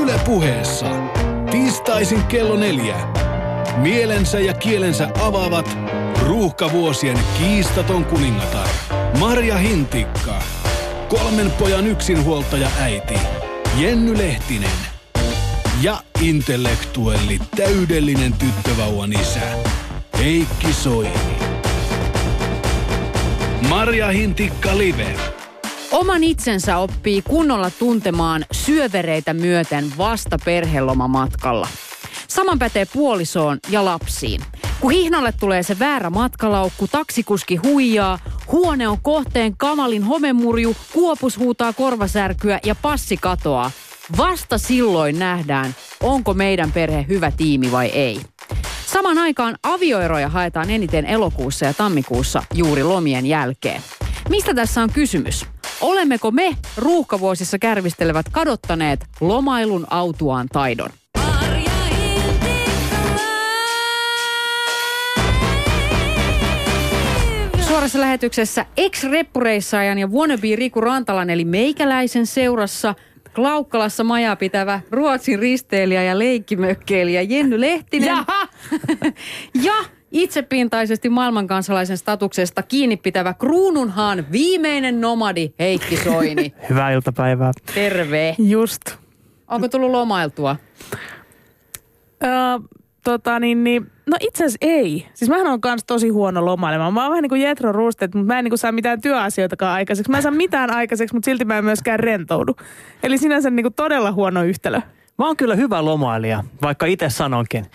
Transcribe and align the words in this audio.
Yle 0.00 0.20
puheessa. 0.24 0.86
Tiistaisin 1.50 2.24
kello 2.24 2.56
neljä. 2.56 2.96
Mielensä 3.76 4.40
ja 4.40 4.54
kielensä 4.54 5.08
avaavat 5.22 5.78
ruuhkavuosien 6.26 7.18
kiistaton 7.38 8.04
kuningatar. 8.04 8.68
Marja 9.18 9.56
Hintikka. 9.56 10.42
Kolmen 11.08 11.50
pojan 11.50 11.86
yksinhuoltaja 11.86 12.68
äiti. 12.80 13.14
Jenny 13.76 14.18
Lehtinen. 14.18 14.70
Ja 15.82 15.98
intellektuelli 16.20 17.38
täydellinen 17.56 18.32
tyttövauvan 18.32 19.12
isä. 19.12 19.40
Heikki 20.18 20.72
Soini. 20.72 21.38
Marja 23.68 24.08
Hintikka 24.08 24.78
Live. 24.78 25.41
Oman 25.92 26.24
itsensä 26.24 26.78
oppii 26.78 27.22
kunnolla 27.22 27.70
tuntemaan 27.70 28.44
syövereitä 28.52 29.34
myöten 29.34 29.92
vasta 29.98 30.38
perhelomamatkalla. 30.44 31.68
Saman 32.28 32.58
pätee 32.58 32.86
puolisoon 32.92 33.58
ja 33.70 33.84
lapsiin. 33.84 34.40
Kun 34.80 34.90
hihnalle 34.90 35.32
tulee 35.40 35.62
se 35.62 35.78
väärä 35.78 36.10
matkalaukku, 36.10 36.88
taksikuski 36.88 37.56
huijaa, 37.56 38.18
huone 38.52 38.88
on 38.88 38.98
kohteen 39.02 39.56
kamalin 39.56 40.02
homemurju, 40.02 40.76
kuopus 40.92 41.38
huutaa 41.38 41.72
korvasärkyä 41.72 42.60
ja 42.66 42.74
passi 42.82 43.16
katoaa. 43.16 43.70
Vasta 44.16 44.58
silloin 44.58 45.18
nähdään, 45.18 45.74
onko 46.00 46.34
meidän 46.34 46.72
perhe 46.72 47.04
hyvä 47.08 47.30
tiimi 47.30 47.72
vai 47.72 47.86
ei. 47.86 48.20
Saman 48.86 49.18
aikaan 49.18 49.56
avioeroja 49.62 50.28
haetaan 50.28 50.70
eniten 50.70 51.06
elokuussa 51.06 51.66
ja 51.66 51.74
tammikuussa 51.74 52.42
juuri 52.54 52.82
lomien 52.82 53.26
jälkeen. 53.26 53.82
Mistä 54.28 54.54
tässä 54.54 54.82
on 54.82 54.92
kysymys? 54.92 55.51
Olemmeko 55.82 56.30
me 56.30 56.56
ruuhkavuosissa 56.76 57.58
kärvistelevät 57.58 58.26
kadottaneet 58.32 59.06
lomailun 59.20 59.86
autuaan 59.90 60.48
taidon? 60.52 60.90
Suorassa 67.68 68.00
lähetyksessä 68.00 68.66
ex-reppureissaajan 68.76 69.98
ja 69.98 70.06
wannabe 70.06 70.56
Riku 70.56 70.80
Rantalan 70.80 71.30
eli 71.30 71.44
meikäläisen 71.44 72.26
seurassa 72.26 72.94
Klaukkalassa 73.34 74.04
majaa 74.04 74.36
pitävä 74.36 74.80
Ruotsin 74.90 75.38
risteilijä 75.38 76.02
ja 76.02 76.18
leikkimökkeilijä 76.18 77.22
Jenny 77.22 77.60
Lehtinen. 77.60 78.06
Jaha! 78.06 78.48
ja 79.66 79.74
itsepintaisesti 80.12 81.08
maailmankansalaisen 81.08 81.98
statuksesta 81.98 82.62
kiinni 82.62 82.96
pitävä 82.96 83.34
kruununhaan 83.34 84.26
viimeinen 84.32 85.00
nomadi 85.00 85.54
Heikki 85.58 85.96
Soini. 85.96 86.54
Hyvää 86.70 86.90
iltapäivää. 86.90 87.52
Terve. 87.74 88.36
Just. 88.38 88.80
Onko 89.48 89.68
tullut 89.68 89.90
lomailtua? 89.90 90.56
Öö, 92.24 92.30
tota 93.04 93.40
niin, 93.40 93.64
niin, 93.64 93.90
no 94.06 94.16
itse 94.20 94.44
asiassa 94.44 94.58
ei. 94.60 95.06
Siis 95.14 95.28
mähän 95.28 95.46
on 95.46 95.60
kans 95.60 95.84
tosi 95.84 96.08
huono 96.08 96.44
lomailemaan. 96.44 96.94
Mä 96.94 97.02
oon 97.02 97.10
vähän 97.10 97.22
niin 97.22 97.28
kuin 97.28 97.40
Jetro 97.40 97.72
Rustet, 97.72 98.14
mutta 98.14 98.26
mä 98.26 98.38
en 98.38 98.44
niin 98.44 98.50
kuin 98.50 98.58
saa 98.58 98.72
mitään 98.72 99.00
työasioitakaan 99.00 99.74
aikaiseksi. 99.74 100.10
Mä 100.10 100.16
en 100.16 100.22
saa 100.22 100.32
mitään 100.32 100.70
aikaiseksi, 100.70 101.14
mutta 101.14 101.24
silti 101.24 101.44
mä 101.44 101.58
en 101.58 101.64
myöskään 101.64 102.00
rentoudu. 102.00 102.56
Eli 103.02 103.18
sinänsä 103.18 103.50
niin 103.50 103.64
kuin 103.64 103.74
todella 103.74 104.12
huono 104.12 104.44
yhtälö. 104.44 104.80
Mä 105.18 105.26
oon 105.26 105.36
kyllä 105.36 105.54
hyvä 105.54 105.84
lomailija, 105.84 106.44
vaikka 106.62 106.86
itse 106.86 107.10
sanonkin. 107.10 107.66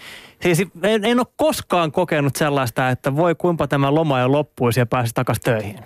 Siis 0.42 0.60
en, 0.84 1.06
en 1.06 1.20
ole 1.20 1.28
koskaan 1.36 1.92
kokenut 1.92 2.36
sellaista, 2.36 2.90
että 2.90 3.16
voi 3.16 3.36
kuinka 3.36 3.68
tämä 3.68 3.96
loma 3.96 4.20
jo 4.20 4.32
loppuisi 4.32 4.80
ja 4.80 4.86
pääsisi 4.86 5.16
takaisin 5.16 5.44
töihin. 5.44 5.80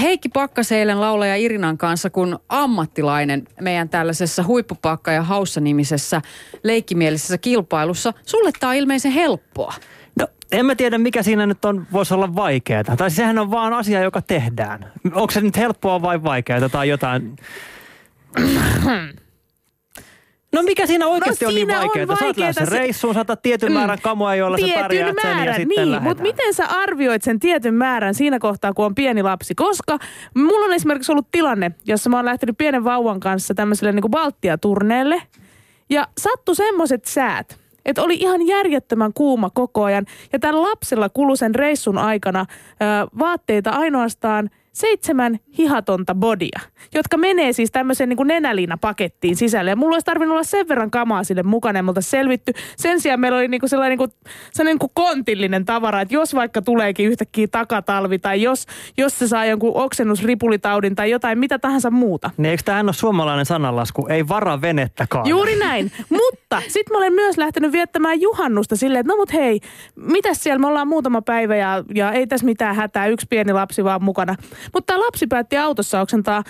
Heikki 0.00 0.28
Pakkaseilen 0.28 1.00
laulaja 1.00 1.36
Irinan 1.36 1.78
kanssa, 1.78 2.10
kun 2.10 2.38
ammattilainen 2.48 3.44
meidän 3.60 3.88
tällaisessa 3.88 4.42
huippupakka- 4.42 5.12
ja 5.12 5.22
haussa-nimisessä 5.22 6.22
leikkimielisessä 6.62 7.38
kilpailussa. 7.38 8.12
Sulle 8.26 8.50
tämä 8.60 8.70
on 8.70 8.76
ilmeisen 8.76 9.12
helppoa. 9.12 9.74
No, 10.20 10.28
en 10.52 10.66
mä 10.66 10.74
tiedä, 10.74 10.98
mikä 10.98 11.22
siinä 11.22 11.46
nyt 11.46 11.64
on, 11.64 11.86
voisi 11.92 12.14
olla 12.14 12.34
vaikeaa. 12.34 12.84
Tai 12.84 13.10
siis 13.10 13.16
sehän 13.16 13.38
on 13.38 13.50
vaan 13.50 13.72
asia, 13.72 14.02
joka 14.02 14.22
tehdään. 14.22 14.92
Onko 15.12 15.30
se 15.30 15.40
nyt 15.40 15.56
helppoa 15.56 16.02
vai 16.02 16.22
vaikeaa 16.22 16.68
tai 16.68 16.88
jotain... 16.88 17.36
No 20.54 20.62
mikä 20.62 20.86
siinä 20.86 21.06
oikeasti 21.06 21.44
No 21.44 21.48
on 21.48 21.54
niin 21.54 21.66
siinä 21.66 21.80
on 21.80 21.88
vaikeaa? 21.88 22.06
Sä 22.16 22.24
oot 22.26 22.36
lähdössä 22.36 22.60
vaikeeta 22.60 22.70
se- 22.70 22.78
reissuun, 22.78 23.14
saatat 23.14 23.42
tietyn 23.42 23.72
määrän 23.72 23.98
kamoja, 24.02 24.34
jolla 24.34 24.58
sä 24.58 24.66
pärjäät 24.74 25.16
sen 25.22 25.44
ja 25.44 25.54
sitten 25.54 25.68
niin, 25.68 25.76
lähdetään. 25.90 26.02
mutta 26.02 26.22
miten 26.22 26.54
sä 26.54 26.66
arvioit 26.66 27.22
sen 27.22 27.40
tietyn 27.40 27.74
määrän 27.74 28.14
siinä 28.14 28.38
kohtaa, 28.38 28.72
kun 28.72 28.84
on 28.86 28.94
pieni 28.94 29.22
lapsi? 29.22 29.54
Koska 29.54 29.98
mulla 30.34 30.66
on 30.66 30.72
esimerkiksi 30.72 31.12
ollut 31.12 31.28
tilanne, 31.30 31.70
jossa 31.86 32.10
mä 32.10 32.16
oon 32.16 32.24
lähtenyt 32.24 32.58
pienen 32.58 32.84
vauvan 32.84 33.20
kanssa 33.20 33.54
tämmöiselle 33.54 33.92
niin 33.92 34.10
Baltia-turneelle. 34.10 35.22
Ja 35.90 36.08
sattu 36.20 36.54
semmoiset 36.54 37.04
säät, 37.04 37.58
että 37.84 38.02
oli 38.02 38.14
ihan 38.14 38.46
järjettömän 38.46 39.12
kuuma 39.12 39.50
koko 39.50 39.84
ajan. 39.84 40.04
Ja 40.32 40.38
tällä 40.38 40.62
lapsella 40.62 41.08
kului 41.08 41.36
sen 41.36 41.54
reissun 41.54 41.98
aikana 41.98 42.40
ö, 42.40 42.84
vaatteita 43.18 43.70
ainoastaan 43.70 44.50
seitsemän 44.74 45.38
hihatonta 45.58 46.14
bodia, 46.14 46.60
jotka 46.94 47.16
menee 47.16 47.52
siis 47.52 47.70
tämmöiseen 47.70 48.08
niin 48.08 48.26
nenäliinapakettiin 48.26 49.36
sisälle. 49.36 49.70
Ja 49.70 49.76
mulla 49.76 49.94
olisi 49.94 50.04
tarvinnut 50.04 50.34
olla 50.34 50.44
sen 50.44 50.68
verran 50.68 50.90
kamaa 50.90 51.24
sille 51.24 51.42
mukana 51.42 51.84
oltaisiin 51.88 52.10
selvitty. 52.10 52.52
Sen 52.76 53.00
sijaan 53.00 53.20
meillä 53.20 53.38
oli 53.38 53.48
niin 53.48 53.60
kuin 53.60 53.70
sellainen, 53.70 53.98
niin 53.98 54.10
kuin, 54.10 54.30
sellainen 54.52 54.72
niin 54.72 54.78
kuin 54.78 54.90
kontillinen 54.94 55.64
tavara, 55.64 56.00
että 56.00 56.14
jos 56.14 56.34
vaikka 56.34 56.62
tuleekin 56.62 57.06
yhtäkkiä 57.06 57.48
takatalvi 57.48 58.18
tai 58.18 58.42
jos, 58.42 58.66
jos 58.96 59.18
se 59.18 59.28
saa 59.28 59.46
jonkun 59.46 59.72
oksennusripulitaudin 59.74 60.94
tai 60.94 61.10
jotain, 61.10 61.38
mitä 61.38 61.58
tahansa 61.58 61.90
muuta. 61.90 62.30
Niin 62.36 62.50
eikö 62.50 62.62
tämä 62.64 62.80
ole 62.80 62.92
suomalainen 62.92 63.46
sananlasku? 63.46 64.06
Ei 64.08 64.28
vara 64.28 64.60
venettäkaan. 64.60 65.28
Juuri 65.28 65.56
näin. 65.56 65.92
Mutta 66.08 66.40
sitten 66.60 66.92
mä 66.92 66.98
olen 66.98 67.12
myös 67.12 67.38
lähtenyt 67.38 67.72
viettämään 67.72 68.20
juhannusta 68.20 68.76
silleen, 68.76 69.00
että 69.00 69.12
no 69.12 69.16
mut 69.16 69.32
hei, 69.32 69.60
mitäs 69.96 70.42
siellä, 70.42 70.58
me 70.58 70.66
ollaan 70.66 70.88
muutama 70.88 71.22
päivä 71.22 71.56
ja, 71.56 71.84
ja 71.94 72.12
ei 72.12 72.26
tässä 72.26 72.46
mitään 72.46 72.76
hätää, 72.76 73.06
yksi 73.06 73.26
pieni 73.30 73.52
lapsi 73.52 73.84
vaan 73.84 74.04
mukana. 74.04 74.34
Mutta 74.74 75.00
lapsi 75.00 75.26
päätti 75.26 75.56
autossa 75.56 76.00
oksentaa 76.00 76.42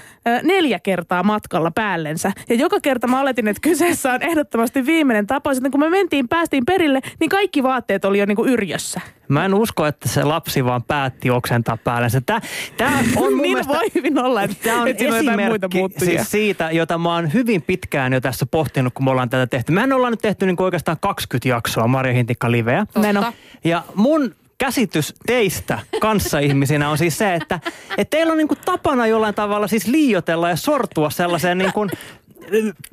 neljä 0.42 0.78
kertaa 0.78 1.22
matkalla 1.22 1.70
päällensä. 1.70 2.32
Ja 2.48 2.54
joka 2.54 2.80
kerta 2.80 3.06
mä 3.06 3.20
oletin, 3.20 3.48
että 3.48 3.60
kyseessä 3.60 4.12
on 4.12 4.22
ehdottomasti 4.22 4.86
viimeinen 4.86 5.26
tapaus. 5.26 5.56
Sitten 5.56 5.70
kun 5.70 5.80
me 5.80 5.90
mentiin, 5.90 6.28
päästiin 6.28 6.64
perille, 6.66 7.00
niin 7.20 7.30
kaikki 7.30 7.62
vaatteet 7.62 8.04
oli 8.04 8.18
jo 8.18 8.26
niinku 8.26 8.46
yrjössä. 8.46 9.00
Mä 9.28 9.44
en 9.44 9.54
usko, 9.54 9.86
että 9.86 10.08
se 10.08 10.24
lapsi 10.24 10.64
vaan 10.64 10.82
päätti 10.82 11.30
oksentaa 11.30 11.76
päällensä. 11.76 12.20
Tää, 12.26 12.40
tää 12.76 12.98
on 12.98 13.04
mun 13.14 13.28
niin 13.28 13.40
mielestä... 13.40 13.72
voi 13.72 13.86
hyvin 13.94 14.18
olla, 14.18 14.42
että, 14.42 14.56
Tämä 14.64 14.76
on 14.76 14.82
muita 14.82 15.16
esimerkki 15.16 15.78
muuttujia. 15.78 16.18
siis 16.18 16.30
siitä, 16.30 16.70
jota 16.70 16.98
mä 16.98 17.14
oon 17.14 17.32
hyvin 17.32 17.62
pitkään 17.62 18.12
jo 18.12 18.20
tässä 18.20 18.46
pohtinut, 18.46 18.94
kun 18.94 19.04
me 19.04 19.10
ollaan 19.10 19.30
tätä 19.30 19.46
tehty. 19.46 19.72
Mehän 19.72 19.92
ollaan 19.92 20.12
nyt 20.12 20.20
tehty 20.20 20.46
niin 20.46 20.62
oikeastaan 20.62 20.96
20 21.00 21.48
jaksoa 21.48 21.86
Marja 21.86 22.12
Hintikka 22.12 22.50
Liveä. 22.50 22.86
Meno. 22.98 23.32
Ja 23.64 23.82
mun 23.94 24.34
käsitys 24.58 25.14
teistä 25.26 25.78
kanssaihmisinä 26.00 26.88
on 26.90 26.98
siis 26.98 27.18
se, 27.18 27.34
että, 27.34 27.60
että 27.98 28.16
teillä 28.16 28.30
on 28.30 28.38
niin 28.38 28.48
kuin 28.48 28.58
tapana 28.64 29.06
jollain 29.06 29.34
tavalla 29.34 29.66
siis 29.66 29.86
liiotella 29.86 30.48
ja 30.48 30.56
sortua 30.56 31.10
sellaiseen 31.10 31.58
niin 31.58 31.72
kuin 31.72 31.90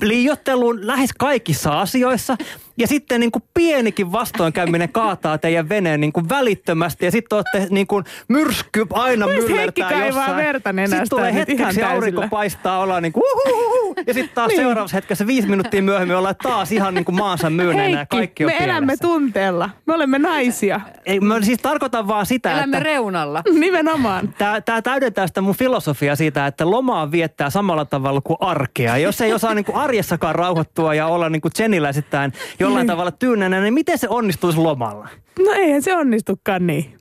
liiotteluun 0.01 0.87
lähes 0.87 1.09
kaikissa 1.17 1.81
asioissa. 1.81 2.37
Ja 2.81 2.87
sitten 2.87 3.19
niin 3.19 3.31
kuin 3.31 3.43
pienikin 3.53 4.11
vastoinkäyminen 4.11 4.89
kaataa 4.91 5.37
teidän 5.37 5.69
veneen 5.69 6.01
niin 6.01 6.13
kuin 6.13 6.29
välittömästi. 6.29 7.05
Ja 7.05 7.11
sitten 7.11 7.35
olette 7.35 7.67
niin 7.69 7.87
kuin 7.87 8.05
myrsky 8.27 8.85
aina 8.93 9.27
myllertää 9.27 10.05
jossain. 10.05 10.35
verta 10.37 10.69
Sitten 10.85 11.09
tulee 11.09 11.33
hetkeksi 11.33 11.83
aurinko 11.83 12.27
paistaa, 12.29 12.79
ollaan 12.79 13.03
niin 13.03 13.13
kuin 13.13 13.23
uhuhuhu. 13.23 13.95
Ja 14.07 14.13
sitten 14.13 14.35
taas 14.35 14.47
Niin. 14.47 14.59
seuraavassa 14.61 14.97
hetkessä 14.97 15.27
viisi 15.27 15.47
minuuttia 15.49 15.81
myöhemmin 15.81 16.17
ollaan 16.17 16.35
taas 16.43 16.71
ihan 16.71 16.93
niin 16.93 17.05
kuin 17.05 17.15
maansa 17.15 17.49
myyneenä 17.49 17.89
ja 17.89 17.97
Heikki, 17.97 18.17
kaikki 18.17 18.45
on 18.45 18.51
me 18.51 18.57
elämme 18.57 18.85
pielessä. 18.87 19.07
tunteella. 19.07 19.69
Me 19.85 19.93
olemme 19.93 20.19
naisia. 20.19 20.81
Ei, 21.05 21.19
mä 21.19 21.41
siis 21.41 21.59
tarkoitan 21.61 22.07
vaan 22.07 22.25
sitä, 22.25 22.51
Elämme 22.51 22.77
että... 22.77 22.89
reunalla. 22.89 23.41
Nimenomaan. 23.59 24.33
Tämä, 24.37 24.61
tämä 24.61 24.81
täydentää 24.81 25.27
sitä 25.27 25.41
mun 25.41 25.55
filosofiaa 25.55 26.15
siitä, 26.15 26.47
että 26.47 26.71
lomaa 26.71 27.11
viettää 27.11 27.49
samalla 27.49 27.85
tavalla 27.85 28.21
kuin 28.21 28.37
arkea. 28.39 28.97
Jos 28.97 29.21
ei 29.21 29.33
osaa 29.33 29.53
niin 29.53 29.65
kuin 29.65 29.75
arjessakaan 29.75 30.35
rauhoittua 30.35 30.93
ja 30.93 31.07
olla 31.07 31.29
niin 31.29 31.41
kuin 31.41 31.51
Jeniläisittäin 31.59 32.33
jollain 32.71 32.87
tavalla 32.87 33.11
tyynänä, 33.11 33.61
niin 33.61 33.73
miten 33.73 33.97
se 33.97 34.07
onnistuisi 34.09 34.59
lomalla? 34.59 35.07
No 35.39 35.51
eihän 35.51 35.81
se 35.81 35.95
onnistukaan 35.95 36.67
niin. 36.67 37.00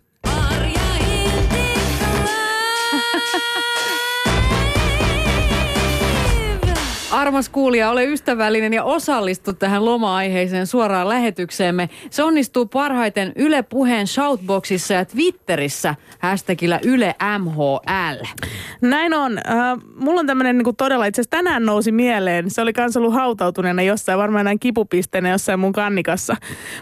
Armas 7.11 7.49
kuulija, 7.49 7.91
ole 7.91 8.05
ystävällinen 8.05 8.73
ja 8.73 8.85
osallistu 8.85 9.53
tähän 9.53 9.85
loma-aiheiseen 9.85 10.67
suoraan 10.67 11.09
lähetykseemme. 11.09 11.89
Se 12.11 12.23
onnistuu 12.23 12.67
parhaiten 12.67 13.33
Yle 13.37 13.63
Puheen 13.63 14.07
Shoutboxissa 14.07 14.95
ja 14.95 15.05
Twitterissä 15.05 15.95
hashtagillä 16.19 16.81
Yle 16.85 17.15
MHL. 17.39 18.25
Näin 18.81 19.15
on. 19.15 19.39
Äh, 19.39 19.79
mulla 19.97 20.21
on 20.21 20.27
tämmöinen 20.27 20.59
niin 20.59 20.77
todella, 20.77 21.07
itse 21.07 21.21
asiassa 21.21 21.37
tänään 21.37 21.67
nousi 21.67 21.93
mieleen. 21.93 22.51
Se 22.51 22.63
oli 22.63 22.73
kans 22.73 22.97
ollut 22.97 23.15
hautautuneena 23.15 23.83
jossain, 23.83 24.19
varmaan 24.19 24.45
näin 24.45 24.61
kipupisteenä 24.61 25.31
jossain 25.31 25.61
mun 25.61 25.73
kannikassa. 25.73 26.37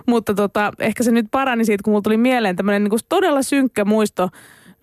Mutta 0.07 0.35
tota, 0.35 0.73
ehkä 0.79 1.03
se 1.03 1.11
nyt 1.11 1.27
parani 1.31 1.65
siitä, 1.65 1.83
kun 1.83 1.93
mulla 1.93 2.03
tuli 2.03 2.17
mieleen 2.17 2.57
tämmöinen 2.57 2.85
niin 2.85 3.01
todella 3.09 3.43
synkkä 3.43 3.85
muisto. 3.85 4.29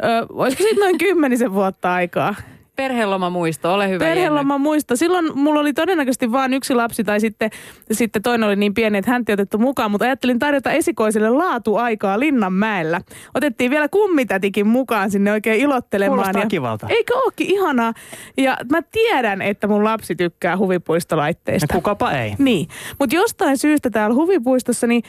Ö, 0.03 0.25
olisiko 0.29 0.63
siitä 0.63 0.81
noin 0.81 0.97
kymmenisen 0.97 1.53
vuotta 1.53 1.93
aikaa? 1.93 2.35
Perheloma 2.75 3.29
muisto, 3.29 3.73
ole 3.73 3.89
hyvä 3.89 4.05
Perheloma 4.05 4.57
muista. 4.57 4.95
Silloin 4.95 5.39
mulla 5.39 5.59
oli 5.59 5.73
todennäköisesti 5.73 6.31
vain 6.31 6.53
yksi 6.53 6.75
lapsi 6.75 7.03
tai 7.03 7.19
sitten, 7.19 7.49
sitten 7.91 8.21
toinen 8.21 8.47
oli 8.47 8.55
niin 8.55 8.73
pieni, 8.73 8.97
että 8.97 9.11
häntä 9.11 9.31
ei 9.31 9.33
otettu 9.33 9.57
mukaan, 9.57 9.91
mutta 9.91 10.05
ajattelin 10.05 10.39
tarjota 10.39 10.71
esikoiselle 10.71 11.29
laatuaikaa 11.29 12.19
Linnanmäellä. 12.19 13.01
Otettiin 13.33 13.71
vielä 13.71 13.87
kummitätikin 13.87 14.67
mukaan 14.67 15.11
sinne 15.11 15.31
oikein 15.31 15.61
ilottelemaan. 15.61 16.17
Kuulostaa 16.17 16.41
ja, 16.41 16.47
kivalta. 16.47 16.87
Eikö 16.89 17.13
ookin 17.15 17.47
ihanaa? 17.51 17.93
Ja 18.37 18.57
mä 18.71 18.81
tiedän, 18.81 19.41
että 19.41 19.67
mun 19.67 19.83
lapsi 19.83 20.15
tykkää 20.15 20.57
huvipuistolaitteista. 20.57 21.67
Ja 21.69 21.75
kukapa 21.75 22.11
ei. 22.11 22.33
Niin, 22.37 22.67
mutta 22.99 23.15
jostain 23.15 23.57
syystä 23.57 23.89
täällä 23.89 24.15
huvipuistossa, 24.15 24.87
niin 24.87 25.03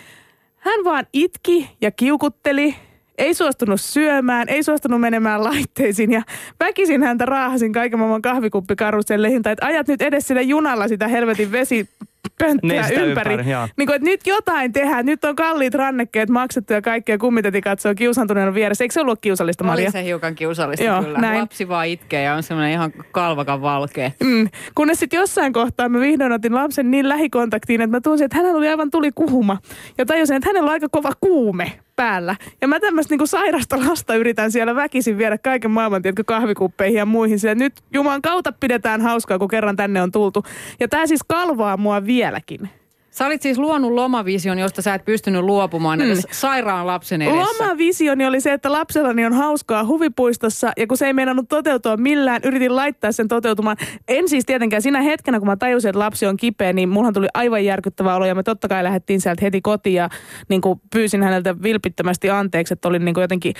hän 0.57 0.85
vaan 0.85 1.07
itki 1.13 1.71
ja 1.81 1.91
kiukutteli, 1.91 2.75
ei 3.19 3.35
suostunut 3.35 3.81
syömään, 3.81 4.49
ei 4.49 4.63
suostunut 4.63 5.01
menemään 5.01 5.45
laitteisiin 5.45 6.13
ja 6.13 6.23
väkisin 6.61 7.03
häntä 7.03 7.27
raahasin 7.27 7.73
kaiken 7.73 7.99
maailman 7.99 8.23
kahvikuppikaruselleihin 8.23 9.43
tai 9.43 9.53
että 9.53 9.67
ajat 9.67 9.89
nyt 9.89 10.03
edes 10.03 10.29
sille 10.29 10.43
junalla 10.43 10.89
sitä 10.89 11.09
helvetin 11.09 11.53
vesi 11.53 11.89
pönttöä 12.39 12.89
ympäri. 12.89 13.35
ympäri, 13.35 13.51
joo. 13.51 13.69
niin 13.77 13.87
kuin, 13.87 13.97
että 13.97 14.11
nyt 14.11 14.27
jotain 14.27 14.73
tehdään, 14.73 15.07
nyt 15.07 15.25
on 15.25 15.37
kalliit 15.37 15.75
rannekkeet 15.75 16.29
maksettu 16.29 16.73
ja 16.73 16.83
kaikkea 16.83 17.19
kummiteti 17.19 17.61
katsoo 17.61 17.95
kiusantuneena 17.95 18.55
vieressä. 18.55 18.85
Eikö 18.85 18.93
se 18.93 19.01
ollut 19.01 19.19
kiusallista, 19.21 19.65
Maria? 19.65 19.85
Oli 19.85 19.93
se 19.93 20.05
hiukan 20.05 20.35
kiusallista 20.35 20.85
Joo, 20.85 21.03
kyllä. 21.03 21.19
näin. 21.19 21.41
Lapsi 21.41 21.69
vaan 21.69 21.87
itkee 21.87 22.23
ja 22.23 22.35
on 22.35 22.43
semmoinen 22.43 22.73
ihan 22.73 22.93
kalvakan 23.13 23.63
valkea. 23.63 24.11
Mm. 24.25 24.49
Kunnes 24.75 24.99
sitten 24.99 25.19
jossain 25.19 25.53
kohtaa 25.53 25.89
mä 25.89 26.01
vihdoin 26.01 26.33
otin 26.33 26.55
lapsen 26.55 26.91
niin 26.91 27.09
lähikontaktiin, 27.09 27.81
että 27.81 27.97
mä 27.97 28.01
tunsin, 28.01 28.25
että 28.25 28.37
hänellä 28.37 28.59
oli 28.59 28.69
aivan 28.69 28.91
tuli 28.91 29.11
kuuma. 29.15 29.59
Ja 29.99 30.07
tajusin, 30.07 30.37
että 30.37 30.49
hänellä 30.49 30.69
on 30.69 30.73
aika 30.73 30.89
kova 30.89 31.13
kuume 31.21 31.73
päällä. 31.97 32.37
Ja 32.61 32.69
mä 32.69 32.81
tämmöistä 32.81 33.13
niinku 33.13 33.27
sairasta 33.27 33.79
lasta 33.89 34.15
yritän 34.15 34.53
siellä 34.53 34.75
väkisin 34.75 35.19
viedä 35.19 35.39
kaiken 35.39 35.71
maailman, 35.71 36.03
tiedätkö, 36.03 36.25
kahvikuppeihin 36.27 36.99
ja 36.99 37.07
muihin. 37.07 37.39
Sillä 37.39 37.55
nyt 37.55 37.73
Jumalan 37.93 38.23
kautta 38.23 38.53
pidetään 38.53 39.01
hauskaa, 39.01 39.39
kun 39.39 39.49
kerran 39.49 39.77
tänne 39.77 40.03
on 40.03 40.13
tultu. 40.13 40.45
Ja 40.81 40.89
tää 40.89 41.07
siis 41.07 41.21
kalvaa 41.29 41.77
mua 41.77 42.07
vieläkin. 42.27 42.71
Sä 43.11 43.27
olit 43.27 43.43
siis 43.43 43.59
luonut 43.59 43.93
lomavision, 43.93 44.59
josta 44.59 44.83
sä 44.83 44.95
et 44.95 45.05
pystynyt 45.05 45.43
luopumaan 45.43 46.01
edes 46.01 46.27
sairaan 46.31 46.87
lapsen 46.87 47.23
edessä. 47.23 47.65
Lomavisioni 47.65 48.27
oli 48.27 48.41
se, 48.41 48.53
että 48.53 48.73
lapsellani 48.73 49.27
on 49.27 49.33
hauskaa 49.33 49.85
huvipuistossa 49.85 50.73
ja 50.77 50.87
kun 50.87 50.97
se 50.97 51.07
ei 51.07 51.13
meinannut 51.13 51.49
toteutua 51.49 51.97
millään, 51.97 52.41
yritin 52.45 52.77
laittaa 52.77 53.13
sen 53.13 53.29
toteutumaan. 53.29 53.77
En 54.09 54.29
siis 54.29 54.45
tietenkään 54.47 54.83
siinä 54.83 55.03
hetkenä, 55.03 55.39
kun 55.39 55.49
mä 55.49 55.57
tajusin, 55.57 55.89
että 55.89 55.99
lapsi 55.99 56.27
on 56.27 56.37
kipeä, 56.37 56.73
niin 56.73 56.89
mullahan 56.89 57.15
tuli 57.15 57.27
aivan 57.35 57.65
järkyttävä 57.65 58.17
olo 58.17 58.27
ja 58.27 58.35
me 58.35 58.43
totta 58.43 58.69
kai 58.69 58.85
lähdettiin 58.85 59.21
sieltä 59.21 59.45
heti 59.45 59.61
kotiin 59.61 59.95
ja 59.95 60.09
niin 60.49 60.61
kuin 60.61 60.81
pyysin 60.93 61.23
häneltä 61.23 61.63
vilpittömästi 61.63 62.31
anteeksi, 62.31 62.75
että 62.75 62.89
olin 62.89 63.05
niin 63.05 63.15
kuin 63.15 63.23
jotenkin 63.23 63.55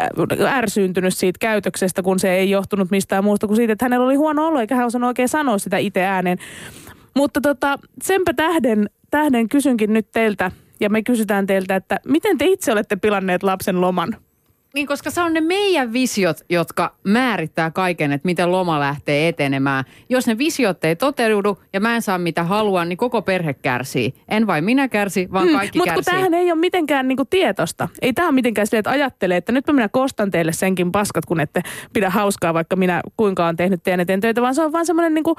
äh, 0.00 0.56
ärsyyntynyt 0.56 1.14
siitä 1.14 1.38
käytöksestä, 1.40 2.02
kun 2.02 2.18
se 2.18 2.32
ei 2.32 2.50
johtunut 2.50 2.90
mistään 2.90 3.24
muusta 3.24 3.46
kuin 3.46 3.56
siitä, 3.56 3.72
että 3.72 3.84
hänellä 3.84 4.06
oli 4.06 4.14
huono 4.14 4.46
olo 4.46 4.60
eikä 4.60 4.76
hän 4.76 4.86
osannut 4.86 5.08
oikein 5.08 5.28
sanoa 5.28 5.58
sitä 5.58 5.78
itse 5.78 6.02
ääneen. 6.02 6.38
Mutta 7.14 7.40
tota, 7.40 7.78
senpä 8.02 8.32
tähden, 8.34 8.90
tähden 9.10 9.48
kysynkin 9.48 9.92
nyt 9.92 10.10
teiltä, 10.12 10.50
ja 10.80 10.90
me 10.90 11.02
kysytään 11.02 11.46
teiltä, 11.46 11.76
että 11.76 12.00
miten 12.06 12.38
te 12.38 12.44
itse 12.44 12.72
olette 12.72 12.96
pilanneet 12.96 13.42
lapsen 13.42 13.80
loman? 13.80 14.16
Niin, 14.74 14.86
koska 14.86 15.10
se 15.10 15.20
on 15.22 15.32
ne 15.32 15.40
meidän 15.40 15.92
visiot, 15.92 16.36
jotka 16.50 16.94
määrittää 17.04 17.70
kaiken, 17.70 18.12
että 18.12 18.26
miten 18.26 18.52
loma 18.52 18.80
lähtee 18.80 19.28
etenemään. 19.28 19.84
Jos 20.08 20.26
ne 20.26 20.38
visiot 20.38 20.84
ei 20.84 20.96
toteudu 20.96 21.58
ja 21.72 21.80
mä 21.80 21.94
en 21.94 22.02
saa 22.02 22.18
mitä 22.18 22.44
haluan, 22.44 22.88
niin 22.88 22.96
koko 22.96 23.22
perhe 23.22 23.54
kärsii. 23.54 24.14
En 24.28 24.46
vain 24.46 24.64
minä 24.64 24.88
kärsi, 24.88 25.28
vaan 25.32 25.48
kaikki 25.48 25.78
Mutta 25.78 25.92
Hmm, 25.92 25.96
kärsii. 25.96 26.12
tämähän 26.12 26.34
ei 26.34 26.52
ole 26.52 26.60
mitenkään 26.60 27.08
niinku 27.08 27.24
tietosta. 27.24 27.88
Ei 28.02 28.12
tämä 28.12 28.28
ole 28.28 28.34
mitenkään 28.34 28.66
silleen, 28.66 28.78
että 28.80 28.90
ajattelee, 28.90 29.36
että 29.36 29.52
nyt 29.52 29.66
minä 29.66 29.88
kostan 29.88 30.30
teille 30.30 30.52
senkin 30.52 30.92
paskat, 30.92 31.26
kun 31.26 31.40
ette 31.40 31.62
pidä 31.92 32.10
hauskaa, 32.10 32.54
vaikka 32.54 32.76
minä 32.76 33.00
kuinka 33.16 33.46
on 33.46 33.56
tehnyt 33.56 33.82
teidän 33.82 34.00
eteen 34.00 34.20
töitä, 34.20 34.42
vaan 34.42 34.54
se 34.54 34.62
on 34.62 34.72
vaan 34.72 34.86
semmoinen, 34.86 35.14
niinku, 35.14 35.36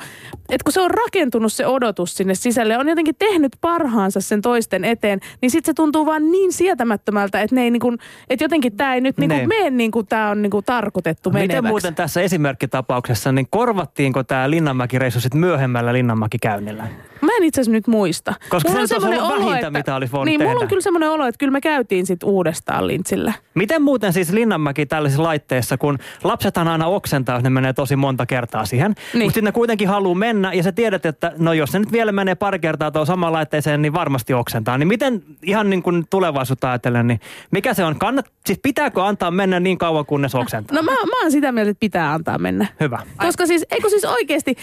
että 0.50 0.64
kun 0.64 0.74
se 0.74 0.82
on 0.82 0.92
rakentunut 0.92 1.54
se 1.54 1.68
odotus 1.68 2.16
sinne 2.16 2.36
sisälle, 2.36 2.78
on 2.78 2.90
jotenkin 2.90 3.16
tehnyt 3.20 3.52
parhaansa 3.62 4.22
sen 4.22 4.42
toisten 4.42 4.86
eteen, 4.86 5.20
niin 5.42 5.52
sitten 5.52 5.72
se 5.72 5.74
tuntuu 5.74 6.06
vaan 6.06 6.32
niin 6.32 6.54
sietämättömältä, 6.54 7.42
että, 7.42 7.56
ne 7.56 7.64
ei 7.64 7.72
niinku, 7.72 7.94
että 8.30 8.44
jotenkin 8.46 8.78
tämä 8.78 8.94
ei 8.96 9.02
nyt 9.02 9.18
niinku 9.28 9.50
Niin. 9.50 9.64
mene 9.64 9.70
niin 9.70 9.92
kuin 9.92 10.08
tämä 10.08 10.30
on 10.30 10.42
niinku 10.42 10.62
tarkoitettu 10.62 11.30
Miten 11.30 11.48
meneväksi. 11.48 11.70
muuten 11.70 11.96
tässä 11.96 12.22
esimerkkitapauksessa, 12.22 13.32
niin 13.32 13.48
korvattiinko 13.50 14.24
tämä 14.24 14.50
Linnanmäki-reissu 14.50 15.20
sitten 15.20 15.40
myöhemmällä 15.40 15.94
Linnanmäki-käynnillä? 15.94 16.88
Mä 17.26 17.32
en 17.38 17.44
itse 17.44 17.62
asiassa 17.62 17.72
nyt 17.72 17.88
muista. 17.88 18.34
Koska 18.50 18.70
Mulla 18.72 18.88
se 18.88 18.96
on 18.96 19.04
ollut 19.04 19.46
vähintä, 19.46 19.70
mitä 19.72 19.96
olisi 19.96 20.12
voinut 20.12 20.26
Niin, 20.26 20.42
mulla 20.42 20.52
tehdä. 20.54 20.64
on 20.64 20.68
kyllä 20.68 20.82
semmoinen 20.82 21.10
olo, 21.10 21.26
että 21.26 21.40
kyllä 21.40 21.52
me 21.52 21.62
käytiin 21.62 22.06
sitten 22.06 22.30
uudestaan 22.30 22.88
lintsillä. 22.88 23.34
Miten 23.54 23.82
muuten 23.82 24.14
siis 24.14 24.32
Linnanmäki 24.32 24.86
tällaisissa 24.86 25.24
laitteissa, 25.24 25.78
kun 25.78 25.98
lapsethan 26.24 26.68
aina 26.68 26.86
oksentaa, 26.88 27.36
jos 27.36 27.44
ne 27.44 27.50
menee 27.50 27.74
tosi 27.74 27.96
monta 27.96 28.26
kertaa 28.26 28.66
siihen. 28.66 28.96
Niin. 29.14 29.24
Mutta 29.24 29.34
sitten 29.34 29.44
ne 29.44 29.52
kuitenkin 29.52 29.88
haluaa 29.88 30.16
mennä 30.16 30.54
ja 30.54 30.64
sä 30.64 30.72
tiedät, 30.72 31.06
että 31.06 31.32
no 31.38 31.54
jos 31.54 31.72
se 31.72 31.80
nyt 31.80 31.92
vielä 31.92 32.12
menee 32.12 32.36
pari 32.36 32.60
kertaa 32.60 32.92
tuohon 32.92 33.08
samaan 33.08 33.34
laitteeseen, 33.34 33.82
niin 33.82 33.94
varmasti 33.94 34.34
oksentaa. 34.34 34.78
Niin 34.78 34.88
miten 34.88 35.24
ihan 35.44 35.70
niin 35.70 35.84
kuin 35.84 36.04
tulevaisuutta 36.10 36.70
ajatellen, 36.70 37.08
niin 37.08 37.20
mikä 37.52 37.74
se 37.74 37.84
on? 37.84 38.00
Kannat, 38.00 38.26
siis 38.46 38.60
pitääkö 38.64 39.04
antaa 39.06 39.32
mennä 39.32 39.60
niin 39.60 39.78
kauan, 39.78 40.06
kunnes 40.06 40.36
oksentaa? 40.36 40.76
No 40.76 40.84
mä, 40.84 40.92
mä 40.92 41.22
oon 41.22 41.32
sitä 41.32 41.52
mieltä, 41.52 41.72
että 41.72 41.80
pitää 41.80 42.14
antaa 42.14 42.38
mennä. 42.38 42.68
Hyvä. 42.80 43.00
Koska 43.18 43.46
siis, 43.46 43.66
eikö 43.72 43.90
siis 43.90 44.06
oikeasti, 44.06 44.56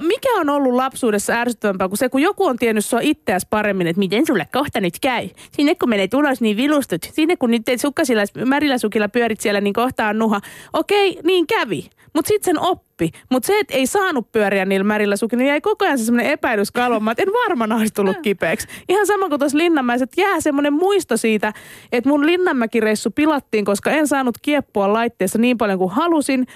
mikä 0.00 0.28
on 0.40 0.48
ollut 0.50 0.74
lapsuudessa 0.74 1.34
ärsyttävämpää 1.56 1.88
kuin 1.88 1.98
se, 1.98 2.08
kun 2.08 2.22
joku 2.22 2.44
on 2.44 2.56
tiennyt 2.56 2.84
sua 2.84 3.00
itseäsi 3.02 3.46
paremmin, 3.50 3.86
että 3.86 3.98
miten 3.98 4.26
sulle 4.26 4.46
kohta 4.52 4.80
nyt 4.80 4.94
käy. 5.00 5.28
Sinne 5.52 5.74
kun 5.74 5.88
menet 5.88 6.14
ulos, 6.14 6.40
niin 6.40 6.56
vilustut. 6.56 7.02
Sinne 7.12 7.36
kun 7.36 7.50
nyt 7.50 7.62
sukkasilla, 7.76 8.22
märillä 8.46 8.78
sukilla 8.78 9.08
pyörit 9.08 9.40
siellä, 9.40 9.60
niin 9.60 9.74
kohta 9.74 10.08
on 10.08 10.18
nuha. 10.18 10.40
Okei, 10.72 11.18
niin 11.24 11.46
kävi. 11.46 11.90
Mutta 12.14 12.28
sitten 12.28 12.54
sen 12.54 12.60
oppi. 12.60 13.10
Mutta 13.30 13.46
se, 13.46 13.58
että 13.58 13.74
ei 13.74 13.86
saanut 13.86 14.32
pyöriä 14.32 14.64
niillä 14.64 14.84
märillä 14.84 15.16
sukilla, 15.16 15.42
niin 15.42 15.48
jäi 15.48 15.60
koko 15.60 15.84
ajan 15.84 15.98
se 15.98 16.04
semmoinen 16.04 16.32
epäilys 16.32 16.70
kalvomaan, 16.70 17.12
että 17.12 17.22
en 17.22 17.32
varmaan 17.46 17.72
olisi 17.72 17.94
tullut 17.94 18.16
kipeäksi. 18.22 18.68
Ihan 18.88 19.06
sama 19.06 19.28
kuin 19.28 19.38
tuossa 19.38 19.58
Linnanmäessä, 19.58 20.04
että 20.04 20.20
jää 20.20 20.40
semmoinen 20.40 20.72
muisto 20.72 21.16
siitä, 21.16 21.52
että 21.92 22.10
mun 22.10 22.26
Linnanmäki-reissu 22.26 23.10
pilattiin, 23.14 23.64
koska 23.64 23.90
en 23.90 24.08
saanut 24.08 24.38
kieppua 24.42 24.92
laitteessa 24.92 25.38
niin 25.38 25.58
paljon 25.58 25.78
kuin 25.78 25.90
halusin 25.90 26.46